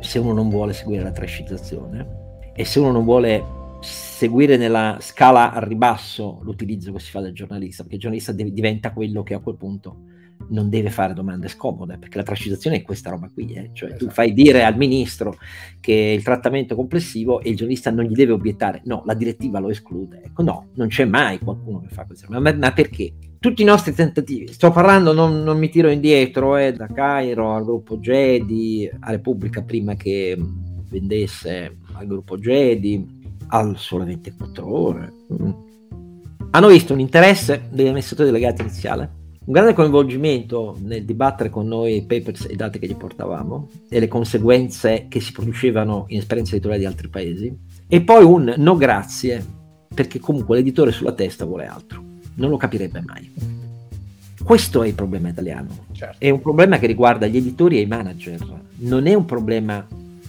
se 0.00 0.18
uno 0.18 0.34
non 0.34 0.50
vuole 0.50 0.74
seguire 0.74 1.02
la 1.02 1.12
trascizzazione 1.12 2.20
e 2.54 2.64
se 2.64 2.78
uno 2.78 2.92
non 2.92 3.04
vuole 3.04 3.60
seguire 3.82 4.56
nella 4.56 4.98
scala 5.00 5.52
a 5.52 5.64
ribasso 5.64 6.38
l'utilizzo 6.42 6.92
che 6.92 7.00
si 7.00 7.10
fa 7.10 7.20
del 7.20 7.32
giornalista, 7.32 7.82
perché 7.82 7.96
il 7.96 8.00
giornalista 8.00 8.32
deve- 8.32 8.52
diventa 8.52 8.92
quello 8.92 9.22
che 9.22 9.34
a 9.34 9.40
quel 9.40 9.56
punto 9.56 10.04
non 10.48 10.68
deve 10.68 10.90
fare 10.90 11.14
domande 11.14 11.48
scomode, 11.48 11.98
perché 11.98 12.16
la 12.18 12.24
trascizzazione 12.24 12.76
è 12.76 12.82
questa 12.82 13.10
roba 13.10 13.30
qui, 13.32 13.52
eh. 13.52 13.70
cioè 13.72 13.90
tu 13.90 13.96
Esatto. 13.96 14.10
fai 14.10 14.32
dire 14.32 14.64
al 14.64 14.76
ministro 14.76 15.36
che 15.80 15.92
il 15.92 16.22
trattamento 16.22 16.74
è 16.74 16.76
complessivo 16.76 17.40
e 17.40 17.50
il 17.50 17.56
giornalista 17.56 17.90
non 17.90 18.04
gli 18.04 18.14
deve 18.14 18.32
obiettare, 18.32 18.82
no, 18.84 19.02
la 19.06 19.14
direttiva 19.14 19.58
lo 19.58 19.70
esclude, 19.70 20.20
ecco 20.24 20.42
no, 20.42 20.68
non 20.74 20.88
c'è 20.88 21.04
mai 21.04 21.38
qualcuno 21.38 21.80
che 21.80 21.88
fa 21.88 22.04
questo, 22.04 22.26
ma, 22.28 22.40
ma 22.40 22.72
perché? 22.72 23.12
Tutti 23.38 23.62
i 23.62 23.64
nostri 23.64 23.92
tentativi, 23.92 24.52
sto 24.52 24.70
parlando, 24.70 25.12
non, 25.12 25.42
non 25.42 25.58
mi 25.58 25.68
tiro 25.68 25.90
indietro, 25.90 26.56
eh, 26.56 26.72
da 26.72 26.86
Cairo 26.86 27.54
al 27.54 27.64
gruppo 27.64 27.96
Jedi, 27.98 28.88
a 29.00 29.10
Repubblica 29.10 29.62
prima 29.62 29.94
che 29.96 30.36
vendesse 30.88 31.78
al 31.94 32.06
gruppo 32.06 32.38
Jedi, 32.38 33.21
al 33.52 33.76
sole 33.78 34.04
24 34.04 34.66
ore, 34.66 35.12
mm. 35.32 35.50
hanno 36.50 36.68
visto 36.68 36.92
un 36.92 37.00
interesse 37.00 37.68
degli 37.70 37.86
amministratori 37.86 38.30
delegati 38.30 38.62
iniziale, 38.62 39.10
un 39.44 39.52
grande 39.52 39.74
coinvolgimento 39.74 40.76
nel 40.80 41.04
dibattere 41.04 41.50
con 41.50 41.66
noi 41.66 41.96
i 41.96 42.02
papers 42.04 42.46
e 42.46 42.52
i 42.52 42.56
dati 42.56 42.78
che 42.78 42.86
gli 42.86 42.96
portavamo 42.96 43.68
e 43.88 44.00
le 44.00 44.08
conseguenze 44.08 45.06
che 45.08 45.20
si 45.20 45.32
producevano 45.32 46.04
in 46.08 46.18
esperienze 46.18 46.52
editoriali 46.52 46.82
di 46.82 46.88
altri 46.88 47.08
paesi. 47.08 47.54
E 47.88 48.00
poi 48.02 48.24
un 48.24 48.54
no 48.56 48.76
grazie 48.76 49.44
perché 49.92 50.18
comunque 50.18 50.56
l'editore 50.56 50.92
sulla 50.92 51.12
testa 51.12 51.44
vuole 51.44 51.66
altro. 51.66 52.02
Non 52.34 52.48
lo 52.48 52.56
capirebbe 52.56 53.02
mai. 53.04 53.30
Questo 54.42 54.82
è 54.82 54.86
il 54.86 54.94
problema 54.94 55.28
italiano. 55.28 55.90
Certo. 55.92 56.16
è 56.18 56.30
un 56.30 56.40
problema 56.40 56.78
che 56.78 56.86
riguarda 56.86 57.26
gli 57.26 57.36
editori 57.36 57.76
e 57.76 57.80
i 57.80 57.86
manager. 57.86 58.40
Non 58.76 59.06
è 59.06 59.14
un 59.14 59.24
problema 59.24 59.86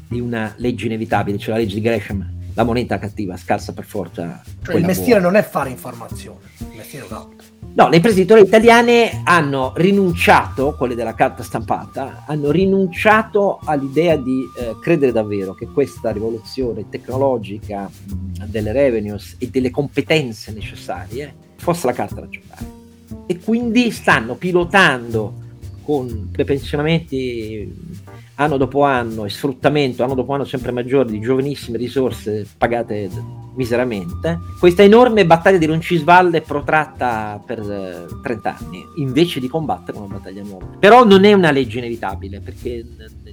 di 0.07 0.19
una 0.19 0.53
legge 0.57 0.87
inevitabile 0.87 1.37
cioè 1.37 1.53
la 1.53 1.61
legge 1.61 1.75
di 1.75 1.81
Gresham 1.81 2.41
la 2.53 2.63
moneta 2.63 2.99
cattiva 2.99 3.37
scalza 3.37 3.73
per 3.73 3.85
forza 3.85 4.41
Cioè, 4.63 4.75
il 4.75 4.85
mestiere 4.85 5.19
buona. 5.19 5.35
non 5.35 5.35
è 5.35 5.47
fare 5.47 5.69
informazione, 5.69 6.39
il 6.59 6.77
mestiere 6.77 7.05
è 7.05 7.09
un 7.09 7.15
altro. 7.15 7.51
No, 7.75 7.89
le 7.89 7.95
imprese 7.95 8.19
editoriali 8.19 8.47
italiane 8.47 9.21
hanno 9.23 9.73
rinunciato, 9.75 10.75
quelle 10.77 10.93
della 10.93 11.15
carta 11.15 11.41
stampata, 11.41 12.23
hanno 12.27 12.51
rinunciato 12.51 13.59
all'idea 13.63 14.15
di 14.15 14.43
eh, 14.59 14.75
credere 14.79 15.11
davvero 15.11 15.55
che 15.55 15.65
questa 15.65 16.11
rivoluzione 16.11 16.87
tecnologica 16.87 17.89
delle 18.45 18.71
revenues 18.71 19.37
e 19.39 19.47
delle 19.47 19.71
competenze 19.71 20.51
necessarie 20.51 21.33
fosse 21.55 21.87
la 21.87 21.93
carta 21.93 22.21
da 22.21 22.29
giocare. 22.29 22.65
E 23.25 23.39
quindi 23.39 23.89
stanno 23.89 24.35
pilotando 24.35 25.41
con 25.81 26.29
prepensionamenti 26.31 27.73
anno 28.35 28.57
dopo 28.57 28.83
anno 28.83 29.25
e 29.25 29.29
sfruttamento 29.29 30.03
anno 30.03 30.15
dopo 30.15 30.33
anno 30.33 30.43
sempre 30.43 30.71
maggiore 30.71 31.11
di 31.11 31.19
giovanissime 31.19 31.77
risorse 31.77 32.47
pagate 32.57 33.09
miseramente, 33.55 34.39
questa 34.59 34.83
enorme 34.83 35.25
battaglia 35.25 35.57
di 35.57 35.65
Roncisvalle 35.65 36.41
protratta 36.41 37.41
per 37.45 37.59
eh, 37.59 38.05
30 38.21 38.57
anni, 38.57 38.83
invece 38.97 39.39
di 39.39 39.47
combattere 39.47 39.97
una 39.97 40.07
battaglia 40.07 40.43
nuova. 40.43 40.65
Però 40.79 41.05
non 41.05 41.23
è 41.23 41.33
una 41.33 41.51
legge 41.51 41.79
inevitabile, 41.79 42.39
perché 42.39 42.83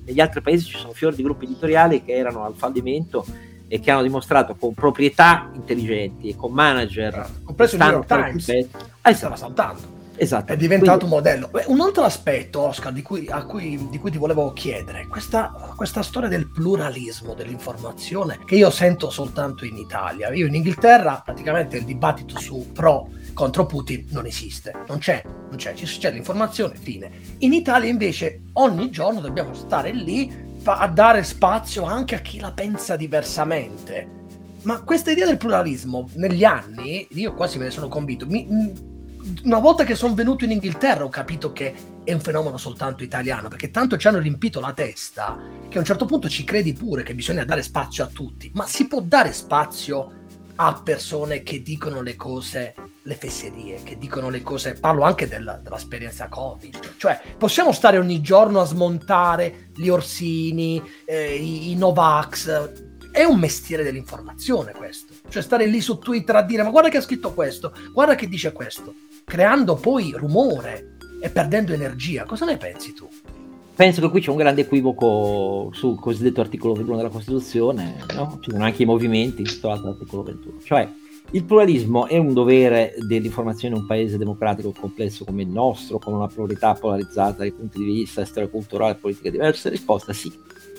negli 0.04 0.20
altri 0.20 0.40
paesi 0.40 0.66
ci 0.66 0.76
sono 0.76 0.92
fior 0.92 1.14
di 1.14 1.22
gruppi 1.22 1.44
editoriali 1.46 2.04
che 2.04 2.12
erano 2.12 2.44
al 2.44 2.54
fallimento 2.54 3.24
e 3.66 3.78
che 3.78 3.90
hanno 3.90 4.02
dimostrato 4.02 4.56
con 4.56 4.74
proprietà 4.74 5.50
intelligenti 5.54 6.28
e 6.28 6.36
con 6.36 6.52
manager 6.52 7.28
Compreso 7.44 7.76
il 7.76 7.82
New 7.82 7.90
York 7.90 8.06
Times, 8.06 8.44
che 8.46 9.14
stava 9.14 9.36
saltando. 9.36 9.99
Esatto. 10.22 10.52
È 10.52 10.56
diventato 10.56 11.06
Quindi- 11.06 11.14
un 11.16 11.22
modello. 11.22 11.50
Un 11.68 11.80
altro 11.80 12.02
aspetto, 12.02 12.60
Oscar, 12.60 12.92
di 12.92 13.00
cui, 13.00 13.26
a 13.30 13.42
cui- 13.46 13.88
di 13.88 13.98
cui 13.98 14.10
ti 14.10 14.18
volevo 14.18 14.52
chiedere, 14.52 15.06
questa, 15.08 15.72
questa 15.74 16.02
storia 16.02 16.28
del 16.28 16.50
pluralismo 16.50 17.32
dell'informazione 17.32 18.38
che 18.44 18.54
io 18.56 18.68
sento 18.68 19.08
soltanto 19.08 19.64
in 19.64 19.78
Italia. 19.78 20.30
Io 20.34 20.46
in 20.46 20.54
Inghilterra 20.54 21.22
praticamente 21.24 21.78
il 21.78 21.84
dibattito 21.84 22.38
su 22.38 22.70
pro 22.72 23.08
contro 23.32 23.64
Putin 23.64 24.08
non 24.10 24.26
esiste, 24.26 24.74
non 24.88 24.98
c'è, 24.98 25.22
non 25.24 25.56
c'è, 25.56 25.72
ci- 25.72 25.86
c'è 25.86 26.12
l'informazione, 26.12 26.74
fine. 26.74 27.10
In 27.38 27.54
Italia 27.54 27.88
invece 27.88 28.42
ogni 28.54 28.90
giorno 28.90 29.20
dobbiamo 29.20 29.54
stare 29.54 29.90
lì 29.92 30.48
a 30.64 30.86
dare 30.88 31.22
spazio 31.22 31.84
anche 31.84 32.14
a 32.16 32.18
chi 32.18 32.38
la 32.40 32.52
pensa 32.52 32.94
diversamente. 32.94 34.18
Ma 34.64 34.82
questa 34.82 35.10
idea 35.10 35.24
del 35.24 35.38
pluralismo 35.38 36.06
negli 36.16 36.44
anni, 36.44 37.06
io 37.12 37.32
quasi 37.32 37.56
me 37.56 37.64
ne 37.64 37.70
sono 37.70 37.88
convinto, 37.88 38.26
mi- 38.26 38.88
una 39.44 39.58
volta 39.58 39.84
che 39.84 39.94
sono 39.94 40.14
venuto 40.14 40.44
in 40.44 40.50
Inghilterra 40.50 41.04
ho 41.04 41.08
capito 41.08 41.52
che 41.52 41.74
è 42.04 42.12
un 42.12 42.20
fenomeno 42.20 42.56
soltanto 42.56 43.02
italiano, 43.02 43.48
perché 43.48 43.70
tanto 43.70 43.96
ci 43.96 44.08
hanno 44.08 44.18
riempito 44.18 44.60
la 44.60 44.72
testa 44.72 45.38
che 45.68 45.76
a 45.76 45.80
un 45.80 45.86
certo 45.86 46.06
punto 46.06 46.28
ci 46.28 46.44
credi 46.44 46.72
pure 46.72 47.02
che 47.02 47.14
bisogna 47.14 47.44
dare 47.44 47.62
spazio 47.62 48.04
a 48.04 48.08
tutti, 48.08 48.50
ma 48.54 48.66
si 48.66 48.86
può 48.86 49.00
dare 49.00 49.32
spazio 49.32 50.18
a 50.56 50.80
persone 50.82 51.42
che 51.42 51.62
dicono 51.62 52.02
le 52.02 52.16
cose, 52.16 52.74
le 53.02 53.14
fesserie, 53.14 53.82
che 53.82 53.96
dicono 53.96 54.28
le 54.28 54.42
cose, 54.42 54.74
parlo 54.74 55.04
anche 55.04 55.26
della- 55.26 55.56
dell'esperienza 55.56 56.28
Covid, 56.28 56.96
cioè 56.98 57.18
possiamo 57.38 57.72
stare 57.72 57.96
ogni 57.96 58.20
giorno 58.20 58.60
a 58.60 58.66
smontare 58.66 59.70
gli 59.74 59.88
orsini, 59.88 60.82
eh, 61.06 61.34
i, 61.34 61.70
i 61.70 61.76
Novax, 61.76 62.88
è 63.10 63.24
un 63.24 63.38
mestiere 63.38 63.82
dell'informazione 63.82 64.72
questo, 64.72 65.14
cioè 65.28 65.42
stare 65.42 65.66
lì 65.66 65.80
su 65.80 65.98
Twitter 65.98 66.36
a 66.36 66.42
dire 66.42 66.62
ma 66.62 66.70
guarda 66.70 66.90
che 66.90 66.98
ha 66.98 67.02
scritto 67.02 67.32
questo, 67.32 67.72
guarda 67.92 68.14
che 68.14 68.28
dice 68.28 68.52
questo, 68.52 68.94
creando 69.24 69.74
poi 69.76 70.12
rumore. 70.16 70.96
e 71.22 71.28
perdendo 71.28 71.74
energia. 71.74 72.24
Cosa 72.24 72.46
ne 72.46 72.56
pensi 72.56 72.94
tu? 72.94 73.06
Penso 73.74 74.00
che 74.00 74.08
qui 74.08 74.20
c'è 74.20 74.30
un 74.30 74.36
grande 74.36 74.62
equivoco 74.62 75.70
sul 75.72 75.98
cosiddetto 75.98 76.40
articolo 76.40 76.74
21 76.74 76.96
della 76.96 77.08
Costituzione, 77.08 77.96
no? 78.14 78.38
ci 78.40 78.50
sono 78.50 78.64
anche 78.64 78.82
i 78.82 78.86
movimenti 78.86 79.42
intitolati 79.42 79.82
all'articolo 79.82 80.22
21, 80.22 80.60
cioè 80.64 80.88
il 81.32 81.44
pluralismo 81.44 82.06
è 82.06 82.18
un 82.18 82.32
dovere 82.32 82.94
dell'informazione 83.06 83.74
in 83.74 83.82
un 83.82 83.86
paese 83.86 84.18
democratico 84.18 84.74
complesso 84.78 85.24
come 85.24 85.42
il 85.42 85.48
nostro, 85.48 85.98
con 85.98 86.12
una 86.12 86.26
pluralità 86.26 86.74
polarizzata 86.74 87.38
dai 87.38 87.52
punti 87.52 87.78
di 87.78 87.84
vista 87.84 88.24
storia 88.24 88.48
culturale 88.48 88.92
e 88.92 88.96
politiche 88.96 89.30
diverse? 89.30 89.70
Risposta 89.70 90.12
sì. 90.12 90.30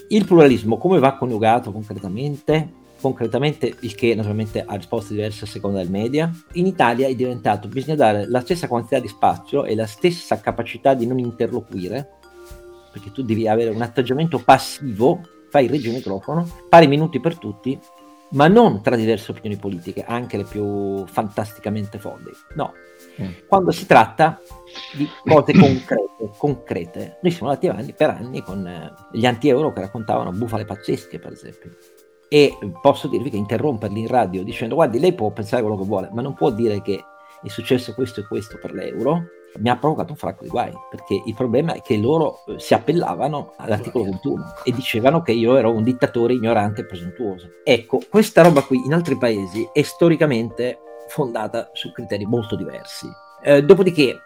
Il 0.08 0.26
pluralismo 0.26 0.76
come 0.76 0.98
va 0.98 1.16
coniugato 1.16 1.72
concretamente? 1.72 2.80
Concretamente, 3.02 3.74
il 3.80 3.94
che 3.96 4.14
naturalmente 4.14 4.64
ha 4.64 4.74
risposte 4.76 5.12
diverse 5.12 5.44
a 5.44 5.48
seconda 5.48 5.78
del 5.78 5.90
media. 5.90 6.30
In 6.52 6.66
Italia 6.66 7.08
è 7.08 7.14
diventato, 7.14 7.66
bisogna 7.66 7.96
dare 7.96 8.26
la 8.28 8.40
stessa 8.40 8.68
quantità 8.68 9.00
di 9.00 9.08
spazio 9.08 9.64
e 9.64 9.74
la 9.74 9.86
stessa 9.86 10.40
capacità 10.40 10.94
di 10.94 11.04
non 11.04 11.18
interloquire, 11.18 12.08
perché 12.92 13.10
tu 13.10 13.22
devi 13.22 13.48
avere 13.48 13.70
un 13.70 13.82
atteggiamento 13.82 14.38
passivo, 14.38 15.20
fai 15.50 15.64
il 15.64 15.70
regio 15.70 15.90
microfono, 15.90 16.48
pari 16.68 16.86
minuti 16.86 17.20
per 17.20 17.36
tutti, 17.38 17.78
ma 18.30 18.46
non 18.46 18.82
tra 18.82 18.94
diverse 18.94 19.32
opinioni 19.32 19.58
politiche, 19.58 20.04
anche 20.06 20.36
le 20.36 20.44
più 20.44 21.04
fantasticamente 21.04 21.98
folli. 21.98 22.30
No, 22.54 22.72
mm. 23.20 23.46
quando 23.48 23.72
si 23.72 23.84
tratta 23.84 24.40
di 24.96 25.08
cose 25.24 25.52
concrete, 25.52 26.30
concrete. 26.38 27.18
Noi 27.20 27.32
siamo 27.32 27.48
andati 27.48 27.66
avanti 27.66 27.92
per 27.92 28.10
anni 28.10 28.42
con 28.42 28.64
eh, 28.64 28.92
gli 29.10 29.26
anti-euro 29.26 29.72
che 29.72 29.80
raccontavano 29.80 30.30
bufale 30.30 30.64
pazzesche, 30.64 31.18
per 31.18 31.32
esempio 31.32 31.70
e 32.32 32.56
posso 32.80 33.08
dirvi 33.08 33.28
che 33.28 33.36
interromperli 33.36 34.00
in 34.00 34.06
radio 34.06 34.42
dicendo 34.42 34.74
guardi 34.74 34.98
lei 34.98 35.12
può 35.12 35.30
pensare 35.32 35.60
quello 35.60 35.76
che 35.76 35.84
vuole 35.84 36.08
ma 36.12 36.22
non 36.22 36.32
può 36.32 36.50
dire 36.50 36.80
che 36.80 37.04
è 37.42 37.48
successo 37.48 37.92
questo 37.92 38.20
e 38.20 38.26
questo 38.26 38.58
per 38.58 38.72
l'euro 38.72 39.24
mi 39.58 39.68
ha 39.68 39.76
provocato 39.76 40.12
un 40.12 40.16
fracco 40.16 40.44
di 40.44 40.48
guai 40.48 40.72
perché 40.88 41.20
il 41.26 41.34
problema 41.34 41.74
è 41.74 41.82
che 41.82 41.98
loro 41.98 42.42
eh, 42.46 42.58
si 42.58 42.72
appellavano 42.72 43.52
all'articolo 43.58 44.04
21 44.04 44.44
e 44.64 44.72
dicevano 44.72 45.20
che 45.20 45.32
io 45.32 45.56
ero 45.56 45.74
un 45.74 45.82
dittatore 45.82 46.32
ignorante 46.32 46.80
e 46.80 46.86
presuntuoso. 46.86 47.48
Ecco 47.64 48.00
questa 48.08 48.40
roba 48.40 48.62
qui 48.62 48.80
in 48.82 48.94
altri 48.94 49.18
paesi 49.18 49.68
è 49.70 49.82
storicamente 49.82 50.78
fondata 51.08 51.68
su 51.74 51.92
criteri 51.92 52.24
molto 52.24 52.56
diversi. 52.56 53.08
Eh, 53.42 53.62
dopodiché 53.62 54.16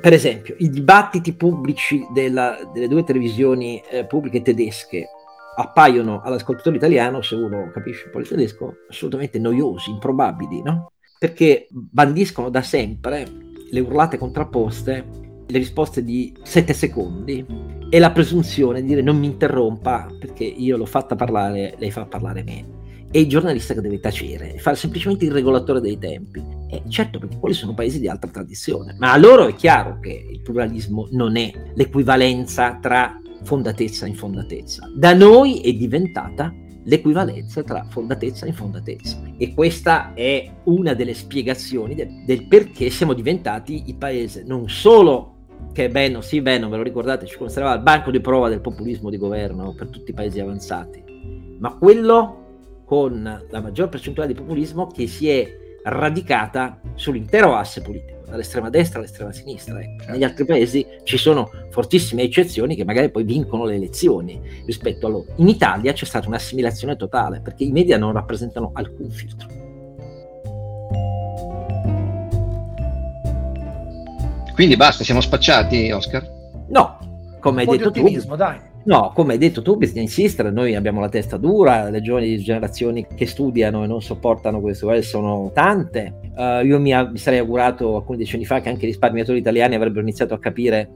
per 0.00 0.12
esempio 0.12 0.54
i 0.58 0.70
dibattiti 0.70 1.34
pubblici 1.34 2.06
della, 2.12 2.58
delle 2.72 2.86
due 2.86 3.02
televisioni 3.02 3.82
eh, 3.90 4.04
pubbliche 4.04 4.40
tedesche 4.40 5.08
appaiono 5.56 6.20
all'ascoltatore 6.20 6.76
italiano, 6.76 7.22
se 7.22 7.34
uno 7.34 7.70
capisce 7.72 8.06
un 8.06 8.10
po' 8.12 8.18
il 8.20 8.28
tedesco, 8.28 8.76
assolutamente 8.88 9.38
noiosi, 9.38 9.90
improbabili, 9.90 10.62
no? 10.62 10.92
Perché 11.18 11.68
bandiscono 11.70 12.50
da 12.50 12.62
sempre 12.62 13.26
le 13.70 13.80
urlate 13.80 14.18
contrapposte, 14.18 15.04
le 15.46 15.58
risposte 15.58 16.02
di 16.02 16.34
sette 16.42 16.72
secondi 16.72 17.44
e 17.88 17.98
la 17.98 18.10
presunzione 18.10 18.80
di 18.80 18.88
dire 18.88 19.02
non 19.02 19.18
mi 19.18 19.26
interrompa 19.26 20.08
perché 20.18 20.44
io 20.44 20.76
l'ho 20.76 20.86
fatta 20.86 21.14
parlare, 21.16 21.74
lei 21.78 21.90
fa 21.90 22.06
parlare 22.06 22.42
me. 22.42 22.82
E 23.10 23.20
il 23.20 23.28
giornalista 23.28 23.74
che 23.74 23.80
deve 23.80 24.00
tacere, 24.00 24.58
fare 24.58 24.74
semplicemente 24.74 25.24
il 25.24 25.30
regolatore 25.30 25.80
dei 25.80 25.98
tempi. 25.98 26.44
E 26.68 26.82
certo, 26.88 27.20
perché 27.20 27.38
quelli 27.38 27.54
sono 27.54 27.72
paesi 27.72 28.00
di 28.00 28.08
altra 28.08 28.28
tradizione, 28.28 28.96
ma 28.98 29.12
a 29.12 29.16
loro 29.16 29.46
è 29.46 29.54
chiaro 29.54 30.00
che 30.00 30.26
il 30.28 30.40
pluralismo 30.40 31.06
non 31.12 31.36
è 31.36 31.52
l'equivalenza 31.74 32.78
tra 32.80 33.20
fondatezza 33.44 34.06
e 34.06 34.08
infondatezza. 34.08 34.90
Da 34.94 35.14
noi 35.14 35.60
è 35.60 35.72
diventata 35.72 36.52
l'equivalenza 36.84 37.62
tra 37.62 37.86
fondatezza 37.88 38.44
e 38.44 38.48
infondatezza. 38.48 39.22
E 39.36 39.54
questa 39.54 40.12
è 40.14 40.50
una 40.64 40.94
delle 40.94 41.14
spiegazioni 41.14 41.94
del, 41.94 42.24
del 42.24 42.46
perché 42.46 42.90
siamo 42.90 43.12
diventati 43.12 43.84
il 43.86 43.96
paese 43.96 44.44
non 44.44 44.68
solo 44.68 45.32
che 45.72 45.88
bene, 45.88 46.20
sì, 46.22 46.40
bene, 46.40 46.58
non 46.60 46.70
ve 46.70 46.76
lo 46.76 46.82
ricordate, 46.82 47.26
ci 47.26 47.36
considerava 47.36 47.74
il 47.76 47.82
banco 47.82 48.10
di 48.10 48.20
prova 48.20 48.48
del 48.48 48.60
populismo 48.60 49.10
di 49.10 49.16
governo 49.16 49.74
per 49.74 49.88
tutti 49.88 50.10
i 50.10 50.14
paesi 50.14 50.38
avanzati, 50.38 51.02
ma 51.58 51.74
quello 51.76 52.82
con 52.84 53.46
la 53.48 53.60
maggior 53.60 53.88
percentuale 53.88 54.32
di 54.32 54.38
populismo 54.38 54.86
che 54.86 55.06
si 55.06 55.28
è 55.28 55.62
radicata 55.84 56.80
sull'intero 56.94 57.54
asse 57.54 57.82
politico 57.82 58.23
dall'estrema 58.28 58.70
destra 58.70 58.98
all'estrema 58.98 59.32
sinistra. 59.32 59.80
Ecco. 59.80 59.98
Certo. 59.98 60.12
Negli 60.12 60.24
altri 60.24 60.44
paesi 60.44 60.86
ci 61.04 61.16
sono 61.16 61.50
fortissime 61.70 62.22
eccezioni 62.22 62.76
che 62.76 62.84
magari 62.84 63.10
poi 63.10 63.24
vincono 63.24 63.64
le 63.64 63.74
elezioni 63.74 64.40
rispetto 64.66 65.06
a 65.06 65.10
loro. 65.10 65.26
In 65.36 65.48
Italia 65.48 65.92
c'è 65.92 66.04
stata 66.04 66.28
un'assimilazione 66.28 66.96
totale 66.96 67.40
perché 67.40 67.64
i 67.64 67.72
media 67.72 67.98
non 67.98 68.12
rappresentano 68.12 68.70
alcun 68.74 69.10
filtro. 69.10 69.48
Quindi 74.54 74.76
basta, 74.76 75.02
siamo 75.02 75.20
spacciati, 75.20 75.90
Oscar? 75.90 76.24
No, 76.68 77.36
come 77.40 77.62
hai 77.62 77.66
detto 77.66 77.90
tu. 77.90 78.36
Dai 78.36 78.72
No, 78.86 79.12
come 79.14 79.32
hai 79.32 79.38
detto 79.38 79.62
tu, 79.62 79.76
bisogna 79.76 80.02
insistere, 80.02 80.50
noi 80.50 80.74
abbiamo 80.74 81.00
la 81.00 81.08
testa 81.08 81.38
dura, 81.38 81.88
le 81.88 82.02
giovani 82.02 82.38
generazioni 82.38 83.06
che 83.14 83.26
studiano 83.26 83.82
e 83.82 83.86
non 83.86 84.02
sopportano 84.02 84.60
questo 84.60 84.90
eh, 84.92 85.00
sono 85.00 85.50
tante. 85.54 86.20
Uh, 86.36 86.64
io 86.64 86.78
mi, 86.78 86.92
mi, 86.92 87.16
sarei 87.16 87.38
augurato 87.38 87.96
alcuni 87.96 88.18
decenni 88.18 88.44
fa 88.44 88.60
che 88.60 88.68
anche 88.68 88.84
i 88.84 88.88
risparmiatori 88.88 89.38
italiani 89.38 89.74
avrebbero 89.74 90.02
iniziato 90.02 90.34
a 90.34 90.38
capire 90.38 90.90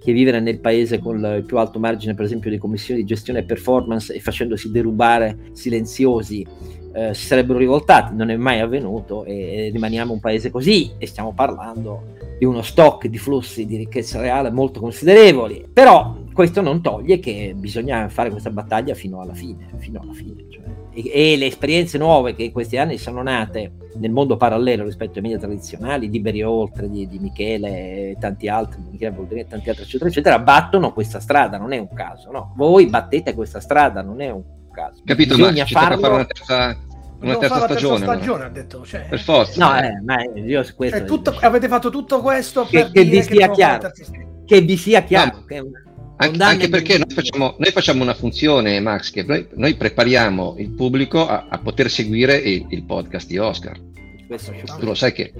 che 0.00 0.12
vivere 0.12 0.38
nel 0.38 0.60
paese 0.60 0.98
con 0.98 1.16
il 1.16 1.44
più 1.44 1.58
alto 1.58 1.80
margine, 1.80 2.14
per 2.14 2.26
esempio, 2.26 2.50
di 2.50 2.58
commissioni 2.58 3.00
di 3.00 3.06
gestione 3.06 3.40
e 3.40 3.44
performance 3.44 4.14
e 4.14 4.20
facendosi 4.20 4.70
derubare 4.70 5.50
silenziosi 5.52 6.46
eh, 6.94 7.12
si 7.14 7.26
sarebbero 7.26 7.58
rivoltati, 7.58 8.14
non 8.14 8.30
è 8.30 8.36
mai 8.36 8.60
avvenuto 8.60 9.24
e, 9.24 9.66
e 9.66 9.70
rimaniamo 9.70 10.12
un 10.12 10.20
paese 10.20 10.50
così 10.50 10.92
e 10.98 11.06
stiamo 11.06 11.32
parlando 11.32 12.12
di 12.38 12.44
uno 12.44 12.62
stock 12.62 13.06
di 13.08 13.18
flussi 13.18 13.66
di 13.66 13.76
ricchezza 13.76 14.20
reale 14.20 14.50
molto 14.50 14.78
considerevoli, 14.78 15.66
però 15.72 16.16
questo 16.34 16.60
non 16.60 16.82
toglie 16.82 17.20
che 17.20 17.54
bisogna 17.56 18.08
fare 18.08 18.30
questa 18.30 18.50
battaglia 18.50 18.94
fino 18.94 19.20
alla 19.20 19.32
fine, 19.32 19.68
fino 19.78 20.00
alla 20.00 20.12
fine 20.12 20.44
cioè. 20.50 20.62
e, 20.92 21.32
e, 21.32 21.36
le 21.36 21.46
esperienze 21.46 21.96
nuove 21.96 22.34
che 22.34 22.42
in 22.42 22.52
questi 22.52 22.76
anni 22.76 22.98
sono 22.98 23.22
nate 23.22 23.72
nel 23.94 24.10
mondo 24.10 24.36
parallelo 24.36 24.84
rispetto 24.84 25.18
ai 25.18 25.22
media 25.22 25.38
tradizionali, 25.38 26.10
Liberi 26.10 26.42
Oltre, 26.42 26.90
di, 26.90 27.06
di 27.06 27.18
Michele 27.20 27.68
e 28.10 28.16
tanti 28.18 28.48
altri, 28.48 28.82
Michele 28.90 29.12
Boldrini, 29.12 29.46
tanti 29.46 29.70
altri 29.70 29.84
eccetera 29.84 30.10
eccetera, 30.10 30.38
battono 30.40 30.92
questa 30.92 31.20
strada, 31.20 31.56
non 31.56 31.72
è 31.72 31.78
un 31.78 31.92
caso, 31.94 32.30
no? 32.32 32.52
Voi 32.56 32.86
battete 32.88 33.32
questa 33.34 33.60
strada, 33.60 34.02
non 34.02 34.20
è 34.20 34.30
un 34.30 34.42
caso. 34.72 35.02
Capito, 35.04 35.36
Bisogna 35.36 35.62
ma 35.62 35.66
ci 35.68 35.74
farlo... 35.74 35.98
fare 36.00 36.14
una 36.14 36.24
terza 36.24 36.78
una 37.20 37.36
terza 37.36 37.60
stagione. 37.60 37.98
Terza 37.98 38.12
stagione 38.14 38.44
ha 38.44 38.48
detto, 38.48 38.84
cioè, 38.84 39.06
per 39.08 39.20
forza. 39.20 39.64
No, 39.64 39.78
eh, 39.78 40.00
ma 40.04 40.22
io 40.22 40.64
questo 40.74 40.98
cioè, 40.98 41.06
tutto, 41.06 41.34
avete 41.40 41.68
fatto 41.68 41.90
tutto 41.90 42.20
questo 42.20 42.66
che, 42.66 42.90
che 42.90 43.04
vi 43.04 43.22
sia 43.22 43.50
chiaro. 43.50 43.90
Che 44.44 44.60
vi 44.60 44.76
sia 44.76 45.02
chiaro. 45.02 45.36
No, 45.36 45.44
che 45.44 45.62
anche, 46.16 46.42
anche 46.42 46.68
perché 46.68 46.98
noi 46.98 47.10
facciamo, 47.12 47.54
noi 47.58 47.70
facciamo, 47.72 48.02
una 48.02 48.14
funzione, 48.14 48.78
Max, 48.80 49.10
che 49.10 49.24
noi, 49.24 49.46
noi 49.54 49.74
prepariamo 49.74 50.56
il 50.58 50.70
pubblico 50.70 51.26
a, 51.26 51.46
a 51.48 51.58
poter 51.58 51.90
seguire 51.90 52.36
il, 52.36 52.66
il, 52.70 52.84
podcast 52.84 53.26
di 53.26 53.38
Oscar. 53.38 53.78
tu 54.78 54.86
lo 54.86 54.94
sai 54.94 55.12
che 55.12 55.32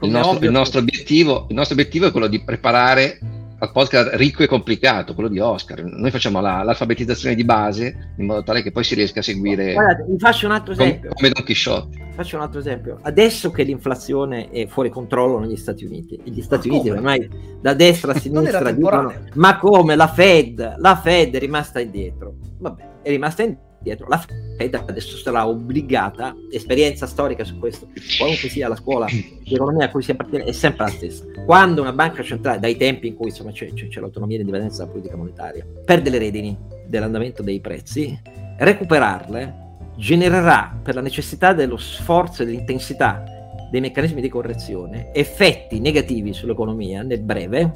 il 0.00 0.10
nostro, 0.10 0.44
il 0.44 0.50
nostro, 0.50 0.80
obiettivo, 0.80 1.46
il 1.48 1.54
nostro 1.54 1.74
obiettivo 1.74 2.06
è 2.06 2.10
quello 2.10 2.26
di 2.26 2.42
preparare 2.42 3.18
al 3.58 3.72
podcast 3.72 4.10
ricco 4.14 4.42
e 4.42 4.46
complicato, 4.46 5.14
quello 5.14 5.28
di 5.28 5.38
Oscar. 5.38 5.82
Noi 5.82 6.10
facciamo 6.10 6.40
la, 6.40 6.62
l'alfabetizzazione 6.62 7.34
di 7.34 7.44
base 7.44 8.12
in 8.18 8.26
modo 8.26 8.42
tale 8.42 8.62
che 8.62 8.72
poi 8.72 8.84
si 8.84 8.94
riesca 8.94 9.20
a 9.20 9.22
seguire. 9.22 9.72
Guardate, 9.72 10.04
vi 10.08 10.18
faccio 10.18 10.46
un 10.46 10.52
altro 10.52 10.72
esempio. 10.72 11.10
Come, 11.14 11.30
Don 11.30 11.44
Chisciotte. 11.44 11.95
Faccio 12.16 12.36
un 12.36 12.42
altro 12.42 12.58
esempio. 12.58 12.98
Adesso 13.02 13.50
che 13.50 13.62
l'inflazione 13.62 14.48
è 14.48 14.66
fuori 14.66 14.88
controllo 14.88 15.38
negli 15.38 15.56
Stati 15.56 15.84
Uniti, 15.84 16.18
e 16.24 16.30
gli 16.30 16.40
Stati 16.40 16.68
Uniti 16.70 16.88
ormai 16.88 17.28
da 17.60 17.74
destra 17.74 18.12
a 18.12 18.18
sinistra 18.18 18.72
dicono: 18.72 19.12
Ma 19.34 19.58
come 19.58 19.94
la 19.94 20.08
Fed? 20.08 20.76
La 20.78 20.96
Fed 20.96 21.34
è 21.34 21.38
rimasta 21.38 21.78
indietro. 21.78 22.36
Vabbè, 22.58 23.02
è 23.02 23.10
rimasta 23.10 23.42
indietro 23.42 23.64
dietro. 23.86 24.08
La 24.08 24.18
Fed 24.18 24.74
adesso 24.74 25.16
sarà 25.16 25.46
obbligata, 25.46 26.34
esperienza 26.50 27.06
storica 27.06 27.44
su 27.44 27.58
questo, 27.58 27.88
qualunque 28.18 28.48
sia 28.48 28.68
la 28.68 28.74
scuola 28.74 29.06
di 29.06 29.54
economia 29.54 29.86
a 29.86 29.90
cui 29.90 30.02
si 30.02 30.10
appartiene, 30.10 30.44
è 30.44 30.52
sempre 30.52 30.86
la 30.86 30.90
stessa. 30.90 31.24
Quando 31.44 31.82
una 31.82 31.92
banca 31.92 32.22
centrale, 32.22 32.58
dai 32.58 32.76
tempi 32.76 33.06
in 33.06 33.14
cui 33.14 33.28
insomma, 33.28 33.52
c'è, 33.52 33.72
c'è, 33.72 33.86
c'è 33.86 34.00
l'autonomia 34.00 34.36
e 34.36 34.38
l'indipendenza 34.38 34.78
della 34.78 34.90
politica 34.90 35.16
monetaria, 35.16 35.64
perde 35.84 36.10
le 36.10 36.18
redini 36.18 36.58
dell'andamento 36.86 37.42
dei 37.42 37.60
prezzi, 37.60 38.18
recuperarle 38.58 39.64
genererà 39.96 40.78
per 40.82 40.94
la 40.94 41.00
necessità 41.00 41.52
dello 41.52 41.76
sforzo 41.76 42.42
e 42.42 42.46
dell'intensità 42.46 43.24
dei 43.70 43.80
meccanismi 43.80 44.20
di 44.20 44.28
correzione 44.28 45.12
effetti 45.12 45.80
negativi 45.80 46.32
sull'economia 46.32 47.02
nel 47.02 47.20
breve 47.20 47.74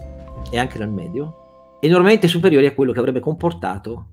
e 0.50 0.58
anche 0.58 0.78
nel 0.78 0.90
medio 0.90 1.78
enormemente 1.80 2.28
superiori 2.28 2.66
a 2.66 2.74
quello 2.74 2.92
che 2.92 2.98
avrebbe 2.98 3.20
comportato 3.20 4.06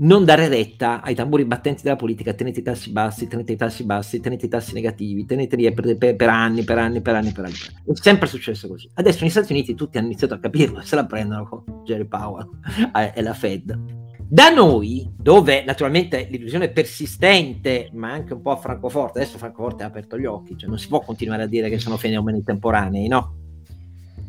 non 0.00 0.24
dare 0.24 0.48
retta 0.48 1.02
ai 1.02 1.14
tamburi 1.14 1.44
battenti 1.44 1.82
della 1.82 1.96
politica, 1.96 2.32
tenete 2.32 2.60
i 2.60 2.62
tassi 2.62 2.90
bassi, 2.90 3.26
tenete 3.26 3.52
i 3.52 3.56
tassi 3.56 3.84
bassi, 3.84 4.20
tenete 4.20 4.46
i 4.46 4.48
tassi 4.48 4.72
negativi, 4.72 5.26
teneteli 5.26 5.70
per, 5.74 5.96
per, 5.98 6.16
per, 6.16 6.28
anni, 6.28 6.64
per 6.64 6.78
anni, 6.78 7.02
per 7.02 7.14
anni, 7.16 7.32
per 7.32 7.44
anni. 7.44 7.54
È 7.54 7.92
sempre 7.92 8.26
successo 8.26 8.66
così. 8.66 8.88
Adesso 8.94 9.18
negli 9.20 9.30
Stati 9.30 9.52
Uniti 9.52 9.74
tutti 9.74 9.98
hanno 9.98 10.06
iniziato 10.06 10.32
a 10.32 10.38
capirlo 10.38 10.80
se 10.80 10.94
la 10.96 11.04
prendono 11.04 11.46
con 11.46 11.82
Jerry 11.84 12.06
Powell 12.06 12.48
e 13.14 13.20
la 13.20 13.34
Fed. 13.34 13.99
Da 14.32 14.48
noi, 14.50 15.10
dove 15.16 15.64
naturalmente 15.64 16.28
l'illusione 16.30 16.68
persistente, 16.68 17.90
ma 17.94 18.12
anche 18.12 18.34
un 18.34 18.42
po' 18.42 18.52
a 18.52 18.56
Francoforte, 18.56 19.18
adesso 19.18 19.38
Francoforte 19.38 19.82
ha 19.82 19.86
aperto 19.86 20.16
gli 20.16 20.24
occhi, 20.24 20.56
cioè 20.56 20.68
non 20.68 20.78
si 20.78 20.86
può 20.86 21.00
continuare 21.00 21.42
a 21.42 21.46
dire 21.46 21.68
che 21.68 21.80
sono 21.80 21.96
fenomeni 21.96 22.44
temporanei, 22.44 23.08
no? 23.08 23.34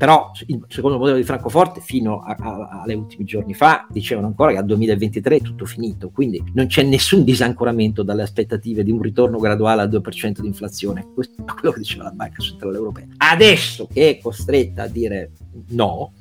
però 0.02 0.32
secondo 0.34 0.95
il 0.95 0.99
modello 0.99 1.20
di 1.20 1.24
Francoforte 1.24 1.80
fino 1.80 2.22
a, 2.22 2.36
a, 2.36 2.82
alle 2.82 2.95
ultimi 2.95 3.24
giorni 3.24 3.54
fa 3.54 3.86
dicevano 3.91 4.26
ancora 4.26 4.52
che 4.52 4.58
al 4.58 4.66
2023 4.66 5.36
è 5.36 5.41
tutto 5.41 5.66
finito, 5.66 6.10
quindi 6.10 6.43
non 6.56 6.66
c'è 6.66 6.82
nessun 6.82 7.24
disancoramento 7.24 8.02
dalle 8.02 8.24
aspettative 8.24 8.84
di 8.84 8.89
un 8.89 8.99
ritorno 8.99 9.38
graduale 9.38 9.84
al 9.84 9.89
2% 9.89 10.39
di 10.39 10.47
inflazione, 10.47 11.06
questo 11.14 11.43
è 11.45 11.54
quello 11.54 11.72
che 11.72 11.82
diceva 11.82 12.06
la 12.06 12.12
Banca 12.14 12.41
Centrale 12.41 12.78
Europea. 12.78 13.06
Adesso 13.18 13.88
che 13.93 14.10
è 14.10 14.18
costretta 14.18 14.82
a 14.82 14.88
dire 14.88 15.34
no, 15.68 16.14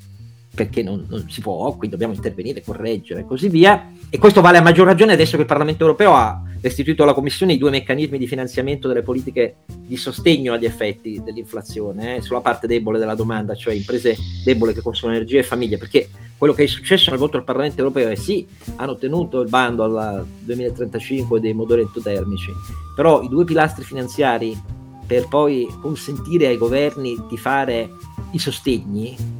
perché 0.52 0.82
non, 0.82 1.06
non, 1.08 1.28
si 1.28 1.40
può, 1.40 1.68
quindi 1.70 1.90
dobbiamo 1.90 2.14
intervenire, 2.14 2.62
correggere 2.62 3.20
e 3.20 3.24
così 3.24 3.48
via. 3.48 3.92
E 4.08 4.18
questo 4.18 4.40
vale 4.40 4.58
a 4.58 4.62
maggior 4.62 4.86
ragione 4.86 5.12
adesso 5.12 5.36
che 5.36 5.42
il 5.42 5.46
Parlamento 5.46 5.84
europeo 5.84 6.14
ha 6.14 6.42
restituito 6.60 7.04
alla 7.04 7.14
Commissione 7.14 7.54
i 7.54 7.58
due 7.58 7.70
meccanismi 7.70 8.18
di 8.18 8.26
finanziamento 8.26 8.88
delle 8.88 9.02
politiche 9.02 9.56
di 9.66 9.96
sostegno 9.96 10.52
agli 10.52 10.64
effetti 10.64 11.22
dell'inflazione, 11.24 12.16
eh, 12.16 12.20
sulla 12.20 12.40
parte 12.40 12.66
debole 12.66 12.98
della 12.98 13.14
domanda, 13.14 13.54
cioè 13.54 13.74
imprese 13.74 14.16
deboli 14.44 14.74
che 14.74 14.82
consumano 14.82 15.16
energia 15.16 15.38
e 15.38 15.44
famiglie, 15.44 15.78
perché 15.78 16.08
quello 16.36 16.52
che 16.52 16.64
è 16.64 16.66
successo 16.66 17.10
nel 17.10 17.18
voto 17.18 17.36
al 17.36 17.44
Parlamento 17.44 17.78
europeo 17.78 18.08
è 18.08 18.14
sì, 18.16 18.46
hanno 18.76 18.92
ottenuto 18.92 19.40
il 19.40 19.48
bando 19.48 19.84
al 19.84 20.26
2035 20.40 21.40
dei 21.40 21.52
motori 21.54 21.82
endotermici, 21.82 22.50
però 22.94 23.22
i 23.22 23.28
due 23.28 23.44
pilastri 23.44 23.84
finanziari 23.84 24.60
per 25.06 25.28
poi 25.28 25.66
consentire 25.80 26.46
ai 26.46 26.56
governi 26.56 27.16
di 27.28 27.36
fare 27.36 27.90
i 28.32 28.38
sostegni 28.38 29.39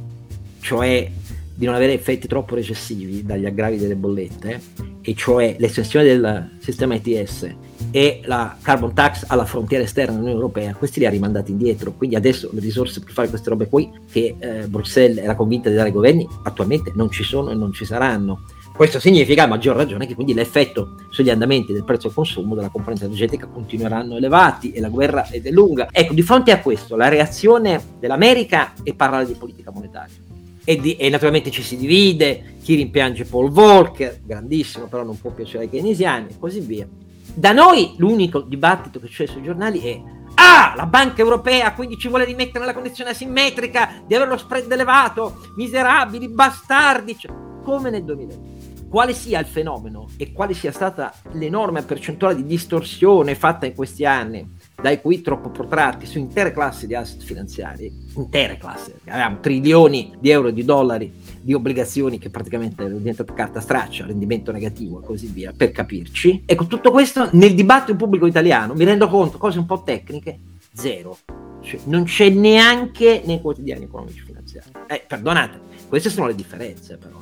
cioè 0.61 1.09
di 1.53 1.65
non 1.65 1.75
avere 1.75 1.93
effetti 1.93 2.27
troppo 2.27 2.55
recessivi 2.55 3.23
dagli 3.23 3.45
aggravi 3.45 3.77
delle 3.77 3.95
bollette, 3.95 4.59
e 5.01 5.15
cioè 5.15 5.55
l'estensione 5.59 6.05
del 6.05 6.49
sistema 6.59 6.95
ETS 6.95 7.53
e 7.91 8.21
la 8.25 8.55
carbon 8.61 8.93
tax 8.93 9.25
alla 9.27 9.45
frontiera 9.45 9.83
esterna 9.83 10.13
dell'Unione 10.13 10.39
Europea, 10.39 10.73
questi 10.73 10.99
li 10.99 11.05
ha 11.05 11.09
rimandati 11.09 11.51
indietro. 11.51 11.93
Quindi 11.93 12.15
adesso 12.15 12.49
le 12.53 12.61
risorse 12.61 13.01
per 13.01 13.11
fare 13.11 13.29
queste 13.29 13.49
robe 13.49 13.67
qui, 13.67 13.91
che 14.11 14.35
eh, 14.39 14.67
Bruxelles 14.67 15.23
era 15.23 15.35
convinta 15.35 15.69
di 15.69 15.75
dare 15.75 15.89
ai 15.89 15.93
governi, 15.93 16.27
attualmente 16.43 16.91
non 16.95 17.11
ci 17.11 17.23
sono 17.23 17.51
e 17.51 17.55
non 17.55 17.73
ci 17.73 17.85
saranno. 17.85 18.45
Questo 18.73 18.99
significa 18.99 19.43
a 19.43 19.47
maggior 19.47 19.75
ragione 19.75 20.07
che 20.07 20.15
quindi 20.15 20.33
l'effetto 20.33 20.95
sugli 21.09 21.29
andamenti 21.29 21.73
del 21.73 21.83
prezzo 21.83 22.07
al 22.07 22.13
consumo 22.13 22.55
della 22.55 22.69
componente 22.69 23.05
energetica 23.05 23.45
continueranno 23.45 24.15
elevati 24.15 24.71
e 24.71 24.79
la 24.79 24.89
guerra 24.89 25.27
è 25.29 25.41
lunga. 25.51 25.89
Ecco, 25.91 26.13
di 26.13 26.21
fronte 26.21 26.51
a 26.51 26.59
questo, 26.59 26.95
la 26.95 27.09
reazione 27.09 27.79
dell'America 27.99 28.73
è 28.81 28.93
parlare 28.93 29.25
di 29.25 29.33
politica 29.33 29.71
monetaria 29.71 30.29
e, 30.63 30.79
di, 30.79 30.95
e, 30.95 31.09
naturalmente 31.09 31.51
ci 31.51 31.63
si 31.63 31.77
divide, 31.77 32.55
chi 32.61 32.75
rimpiange 32.75 33.25
Paul 33.25 33.49
Volcker, 33.49 34.21
grandissimo, 34.23 34.87
però 34.87 35.03
non 35.03 35.19
può 35.19 35.31
piacere 35.31 35.63
ai 35.63 35.69
keynesiani 35.69 36.27
e 36.29 36.39
così 36.39 36.59
via. 36.59 36.87
Da 37.33 37.51
noi 37.51 37.93
l'unico 37.97 38.41
dibattito 38.41 38.99
che 38.99 39.07
c'è 39.07 39.25
sui 39.25 39.43
giornali 39.43 39.79
è 39.79 40.01
Ah, 40.35 40.73
la 40.75 40.85
Banca 40.85 41.21
Europea 41.21 41.73
quindi 41.73 41.97
ci 41.97 42.07
vuole 42.07 42.23
rimettere 42.23 42.59
nella 42.59 42.73
condizione 42.73 43.09
asimmetrica 43.11 44.01
di 44.07 44.15
avere 44.15 44.29
lo 44.29 44.37
spread 44.37 44.71
elevato, 44.71 45.41
miserabili, 45.55 46.29
bastardi, 46.29 47.17
cioè, 47.17 47.33
come 47.63 47.89
nel 47.89 48.03
2020 48.03 48.59
quale 48.91 49.13
sia 49.13 49.39
il 49.39 49.45
fenomeno 49.45 50.09
e 50.17 50.33
quale 50.33 50.53
sia 50.53 50.73
stata 50.73 51.13
l'enorme 51.31 51.81
percentuale 51.83 52.35
di 52.35 52.45
distorsione 52.45 53.35
fatta 53.35 53.65
in 53.65 53.73
questi 53.73 54.03
anni 54.03 54.45
dai 54.81 54.99
qui 54.99 55.21
troppo 55.21 55.49
protratti 55.49 56.05
su 56.05 56.17
intere 56.17 56.51
classi 56.51 56.87
di 56.87 56.95
asset 56.95 57.21
finanziari, 57.21 57.91
intere 58.15 58.57
classi, 58.57 58.91
avevamo 59.05 59.39
trilioni 59.39 60.13
di 60.19 60.29
euro 60.29 60.47
e 60.47 60.53
di 60.53 60.65
dollari 60.65 61.11
di 61.41 61.53
obbligazioni 61.53 62.17
che 62.17 62.29
praticamente 62.29 62.81
erano 62.81 62.97
diventate 62.97 63.33
carta 63.33 63.59
straccia, 63.59 64.05
rendimento 64.05 64.51
negativo 64.51 65.01
e 65.01 65.05
così 65.05 65.27
via, 65.27 65.53
per 65.55 65.71
capirci. 65.71 66.43
Ecco, 66.45 66.65
tutto 66.65 66.91
questo 66.91 67.29
nel 67.33 67.53
dibattito 67.53 67.95
pubblico 67.95 68.25
italiano, 68.25 68.73
mi 68.73 68.83
rendo 68.83 69.07
conto, 69.07 69.37
cose 69.37 69.59
un 69.59 69.65
po' 69.65 69.83
tecniche, 69.83 70.39
zero. 70.73 71.17
Cioè, 71.61 71.79
non 71.85 72.05
c'è 72.05 72.29
neanche 72.29 73.21
nei 73.23 73.39
quotidiani 73.39 73.83
economici 73.83 74.21
finanziari. 74.21 74.71
Eh, 74.87 75.03
perdonate, 75.07 75.59
queste 75.87 76.09
sono 76.09 76.27
le 76.27 76.35
differenze 76.35 76.97
però. 76.97 77.19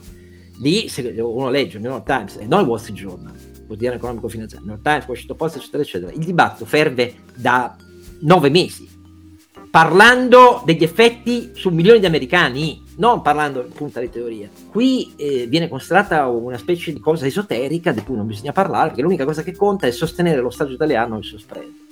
Lì, 0.61 0.89
se 0.89 1.01
uno 1.01 1.49
legge 1.49 1.77
il 1.77 1.83
New 1.83 1.91
York 1.91 2.05
Times 2.05 2.37
e 2.37 2.45
non 2.45 2.61
il 2.61 2.67
Wall 2.67 2.79
Street 2.79 2.97
Journal, 2.97 3.33
quotidiano 3.69 3.97
economico 3.97 4.27
finanziario, 4.27 4.65
New 4.65 4.75
York 4.75 4.87
Times, 4.87 5.07
Washington 5.07 5.37
Post, 5.37 5.55
eccetera, 5.57 5.83
eccetera. 5.83 6.11
Il 6.11 6.25
dibattito 6.25 6.65
ferve 6.65 7.13
da 7.35 7.75
nove 8.21 8.49
mesi, 8.49 8.89
parlando 9.69 10.63
degli 10.65 10.83
effetti 10.83 11.51
su 11.53 11.69
milioni 11.69 11.99
di 11.99 12.07
americani, 12.07 12.83
non 12.97 13.21
parlando 13.21 13.61
in 13.61 13.71
punta 13.71 13.99
di 13.99 14.09
teoria. 14.09 14.49
Qui 14.71 15.13
eh, 15.15 15.45
viene 15.45 15.69
considerata 15.69 16.25
una 16.27 16.57
specie 16.57 16.91
di 16.91 16.99
cosa 16.99 17.27
esoterica 17.27 17.91
di 17.91 18.01
cui 18.01 18.15
non 18.15 18.25
bisogna 18.25 18.51
parlare, 18.51 18.87
perché 18.87 19.03
l'unica 19.03 19.23
cosa 19.23 19.43
che 19.43 19.55
conta 19.55 19.85
è 19.85 19.91
sostenere 19.91 20.41
lo 20.41 20.49
Stato 20.49 20.71
italiano 20.71 21.15
e 21.15 21.19
il 21.19 21.23
suo 21.23 21.37
spread. 21.37 21.88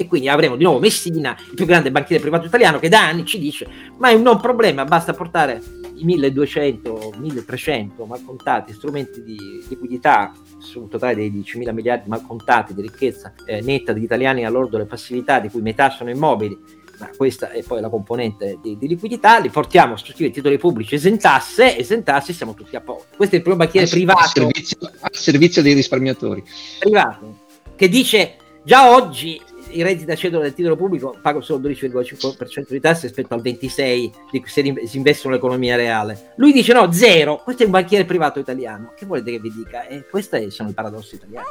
E 0.00 0.06
quindi 0.06 0.28
avremo 0.28 0.54
di 0.54 0.62
nuovo 0.62 0.78
Messina, 0.78 1.36
il 1.48 1.54
più 1.56 1.66
grande 1.66 1.90
banchiere 1.90 2.22
privato 2.22 2.46
italiano, 2.46 2.78
che 2.78 2.88
da 2.88 3.04
anni 3.04 3.24
ci 3.24 3.36
dice: 3.40 3.66
Ma 3.96 4.10
è 4.10 4.14
un 4.14 4.22
non 4.22 4.40
problema, 4.40 4.84
basta 4.84 5.12
portare 5.12 5.60
i 5.96 6.04
1200, 6.04 7.14
1300 7.18 8.04
malcontati 8.04 8.72
strumenti 8.72 9.24
di 9.24 9.36
liquidità 9.68 10.32
su 10.58 10.82
un 10.82 10.88
totale 10.88 11.16
dei 11.16 11.32
10.000 11.32 11.72
miliardi 11.72 12.08
malcontati 12.08 12.74
di 12.74 12.82
ricchezza 12.82 13.34
eh, 13.44 13.60
netta 13.60 13.92
degli 13.92 14.04
italiani 14.04 14.44
all'ordo 14.44 14.76
delle 14.76 14.88
passività, 14.88 15.40
di 15.40 15.48
cui 15.48 15.62
metà 15.62 15.90
sono 15.90 16.10
immobili, 16.10 16.56
ma 17.00 17.10
questa 17.16 17.50
è 17.50 17.64
poi 17.64 17.80
la 17.80 17.88
componente 17.88 18.58
di, 18.62 18.78
di 18.78 18.86
liquidità, 18.86 19.38
li 19.38 19.50
portiamo 19.50 19.94
a 19.94 19.96
sostituire 19.96 20.32
titoli 20.32 20.58
pubblici 20.58 20.94
esentasse, 20.94 21.76
esentasse 21.76 22.32
siamo 22.32 22.54
tutti 22.54 22.76
a 22.76 22.80
posto. 22.80 23.16
Questo 23.16 23.34
è 23.34 23.38
il 23.38 23.42
primo 23.44 23.58
banchiere 23.58 23.88
privato. 23.88 24.20
Al 24.20 24.28
servizio, 24.28 24.78
servizio 25.10 25.62
dei 25.62 25.74
risparmiatori. 25.74 26.44
Privato, 26.78 27.46
che 27.74 27.88
dice 27.88 28.36
già 28.64 28.90
oggi 28.90 29.40
i 29.78 29.82
redditi 29.82 30.04
da 30.04 30.16
cedola 30.16 30.42
del 30.42 30.54
titolo 30.54 30.76
pubblico 30.76 31.16
pagano 31.22 31.42
solo 31.42 31.66
il 31.68 31.76
12,5% 31.76 32.66
di 32.68 32.80
tasse 32.80 33.06
rispetto 33.06 33.34
al 33.34 33.40
26% 33.42 34.10
di 34.30 34.42
se 34.44 34.86
si 34.86 34.96
investono 34.96 35.34
nell'economia 35.34 35.76
reale. 35.76 36.32
Lui 36.36 36.52
dice 36.52 36.72
no, 36.72 36.90
zero. 36.92 37.40
Questo 37.42 37.62
è 37.62 37.66
un 37.66 37.72
banchiere 37.72 38.04
privato 38.04 38.40
italiano. 38.40 38.92
Che 38.96 39.06
volete 39.06 39.30
che 39.30 39.38
vi 39.38 39.52
dica? 39.52 39.86
E 39.86 40.06
questi 40.08 40.50
sono 40.50 40.70
i 40.70 40.72
paradossi 40.72 41.14
italiani. 41.14 41.46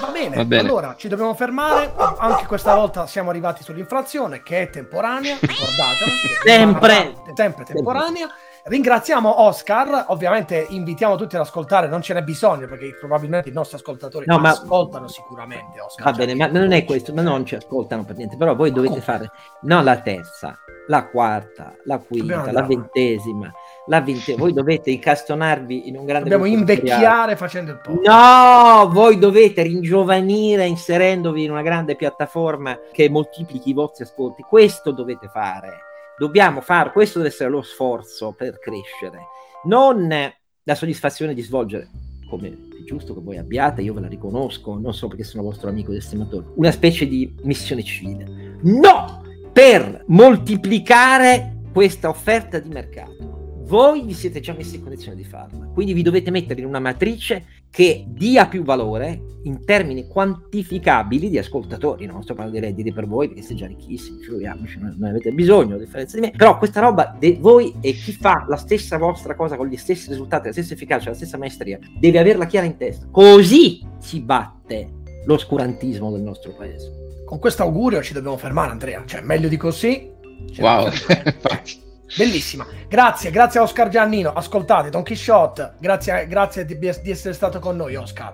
Va 0.00 0.06
bene, 0.06 0.36
Va 0.36 0.44
bene, 0.46 0.68
allora 0.68 0.94
ci 0.96 1.08
dobbiamo 1.08 1.34
fermare. 1.34 1.92
Anche 2.18 2.46
questa 2.46 2.74
volta 2.74 3.06
siamo 3.06 3.28
arrivati 3.28 3.62
sull'inflazione 3.62 4.42
che 4.42 4.62
è 4.62 4.70
temporanea, 4.70 5.36
ricordatelo. 5.38 6.10
sempre, 6.42 7.14
sempre 7.34 7.64
temporanea. 7.64 8.28
Ringraziamo 8.62 9.42
Oscar, 9.42 10.06
ovviamente 10.08 10.66
invitiamo 10.68 11.16
tutti 11.16 11.34
ad 11.34 11.40
ascoltare, 11.40 11.88
non 11.88 12.02
ce 12.02 12.12
n'è 12.12 12.22
bisogno 12.22 12.66
perché 12.66 12.94
probabilmente 12.98 13.48
i 13.48 13.52
nostri 13.52 13.76
ascoltatori 13.76 14.26
no, 14.26 14.38
ma... 14.38 14.50
ascoltano 14.50 15.08
sicuramente 15.08 15.80
Oscar. 15.80 16.04
Va 16.04 16.12
bene, 16.12 16.34
ma 16.34 16.46
non 16.46 16.72
è 16.72 16.84
questo, 16.84 17.14
ma 17.14 17.22
non 17.22 17.46
ci 17.46 17.54
ascoltano 17.54 18.04
per 18.04 18.16
niente, 18.16 18.36
però 18.36 18.54
voi 18.54 18.70
dovete 18.70 19.00
fare 19.00 19.30
no 19.62 19.82
la 19.82 19.98
terza, 20.00 20.58
la 20.88 21.06
quarta, 21.06 21.72
la 21.84 21.98
quinta, 21.98 22.52
la 22.52 22.62
ventesima, 22.62 23.50
la 23.86 24.00
ventesima, 24.02 24.36
voi 24.36 24.52
dovete 24.52 24.90
incastonarvi 24.90 25.88
in 25.88 25.96
un 25.96 26.04
grande... 26.04 26.28
Dobbiamo 26.28 26.52
invecchiare 26.52 27.36
facendo 27.36 27.70
il 27.70 27.80
podcast. 27.80 28.06
No, 28.06 28.90
voi 28.90 29.18
dovete 29.18 29.62
ringiovanire 29.62 30.66
inserendovi 30.66 31.44
in 31.44 31.50
una 31.50 31.62
grande 31.62 31.96
piattaforma 31.96 32.78
che 32.92 33.08
moltiplichi 33.08 33.70
i 33.70 33.74
vostri 33.74 34.04
ascolti, 34.04 34.42
questo 34.42 34.90
dovete 34.92 35.28
fare 35.28 35.88
dobbiamo 36.20 36.60
fare, 36.60 36.92
questo 36.92 37.16
deve 37.16 37.30
essere 37.30 37.48
lo 37.48 37.62
sforzo 37.62 38.34
per 38.36 38.58
crescere, 38.58 39.28
non 39.64 40.06
la 40.06 40.74
soddisfazione 40.74 41.32
di 41.32 41.40
svolgere, 41.40 41.88
come 42.28 42.48
è 42.48 42.84
giusto 42.84 43.14
che 43.14 43.22
voi 43.22 43.38
abbiate, 43.38 43.80
io 43.80 43.94
ve 43.94 44.02
la 44.02 44.06
riconosco, 44.06 44.78
non 44.78 44.92
solo 44.92 45.12
perché 45.12 45.24
sono 45.24 45.42
vostro 45.42 45.70
amico 45.70 45.92
ed 45.92 45.96
estimatore, 45.96 46.48
una 46.56 46.72
specie 46.72 47.08
di 47.08 47.34
missione 47.44 47.82
civile. 47.82 48.58
No! 48.64 49.22
Per 49.50 50.04
moltiplicare 50.08 51.62
questa 51.72 52.10
offerta 52.10 52.58
di 52.58 52.68
mercato 52.68 53.39
voi 53.70 54.02
vi 54.02 54.14
siete 54.14 54.40
già 54.40 54.52
messi 54.52 54.74
in 54.74 54.82
condizione 54.82 55.16
di 55.16 55.22
farla, 55.22 55.66
quindi 55.72 55.92
vi 55.92 56.02
dovete 56.02 56.32
mettere 56.32 56.60
in 56.60 56.66
una 56.66 56.80
matrice 56.80 57.44
che 57.70 58.04
dia 58.08 58.48
più 58.48 58.64
valore 58.64 59.38
in 59.44 59.64
termini 59.64 60.08
quantificabili 60.08 61.30
di 61.30 61.38
ascoltatori. 61.38 62.04
Non 62.04 62.24
sto 62.24 62.34
parlando 62.34 62.58
di 62.58 62.66
redditi 62.66 62.92
per 62.92 63.06
voi 63.06 63.28
perché 63.28 63.42
siete 63.42 63.60
già 63.60 63.66
ricchissimi, 63.68 64.22
figuriamoci, 64.22 64.76
non, 64.80 64.96
non 64.98 65.10
avete 65.10 65.30
bisogno, 65.30 65.76
a 65.76 65.78
differenza 65.78 66.16
di 66.16 66.22
me. 66.22 66.32
Però 66.36 66.58
questa 66.58 66.80
roba, 66.80 67.14
de 67.16 67.38
voi 67.38 67.72
e 67.80 67.92
chi 67.92 68.10
fa 68.10 68.44
la 68.48 68.56
stessa 68.56 68.98
vostra 68.98 69.36
cosa 69.36 69.56
con 69.56 69.68
gli 69.68 69.76
stessi 69.76 70.08
risultati, 70.08 70.46
la 70.46 70.52
stessa 70.52 70.74
efficacia, 70.74 71.10
la 71.10 71.14
stessa 71.14 71.38
maestria, 71.38 71.78
deve 71.96 72.18
averla 72.18 72.46
chiara 72.46 72.66
in 72.66 72.76
testa. 72.76 73.06
Così 73.08 73.86
si 74.00 74.18
batte 74.18 74.94
l'oscurantismo 75.26 76.10
del 76.10 76.22
nostro 76.22 76.54
paese. 76.54 77.22
Con 77.24 77.38
questo 77.38 77.62
augurio 77.62 78.02
ci 78.02 78.14
dobbiamo 78.14 78.36
fermare, 78.36 78.72
Andrea. 78.72 79.04
Cioè, 79.06 79.20
meglio 79.20 79.46
di 79.46 79.56
così. 79.56 80.10
Wow, 80.58 80.88
Bellissima. 82.16 82.66
Grazie, 82.88 83.30
grazie 83.30 83.60
a 83.60 83.62
Oscar 83.62 83.88
Giannino. 83.88 84.32
Ascoltate 84.32 84.90
Don 84.90 85.02
Quixote. 85.02 85.74
Grazie, 85.78 86.26
grazie 86.26 86.64
di, 86.64 86.78
di, 86.78 87.10
essere 87.10 87.34
stato 87.34 87.58
con 87.58 87.76
noi, 87.76 87.96
Oscar. 87.96 88.32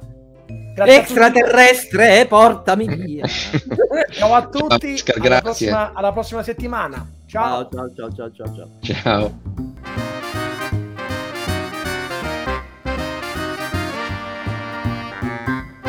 Grazie 0.74 0.97
Extraterrestre, 0.97 2.27
portami 2.27 2.87
via. 2.95 3.27
ciao 4.11 4.35
a 4.35 4.47
tutti. 4.47 4.93
Oscar, 4.93 5.24
alla, 5.24 5.41
prossima, 5.41 5.93
alla, 5.95 6.12
prossima, 6.12 6.43
settimana. 6.43 7.07
Ciao. 7.27 7.68
Ciao, 7.68 7.93
ciao, 7.95 8.12
ciao, 8.14 8.33
ciao, 8.33 8.55
ciao. 8.55 8.70
Ciao. 9.03 9.41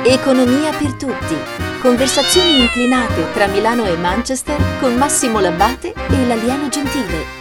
Economia 0.04 0.72
per 0.72 0.94
tutti. 0.94 1.36
Conversazioni 1.82 2.62
inclinate 2.62 3.32
tra 3.34 3.48
Milano 3.48 3.86
e 3.86 3.98
Manchester 3.98 4.58
con 4.80 4.96
Massimo 4.96 5.40
Labbate 5.40 5.94
e 5.94 6.26
l'alieno 6.26 6.70
gentile. 6.70 7.37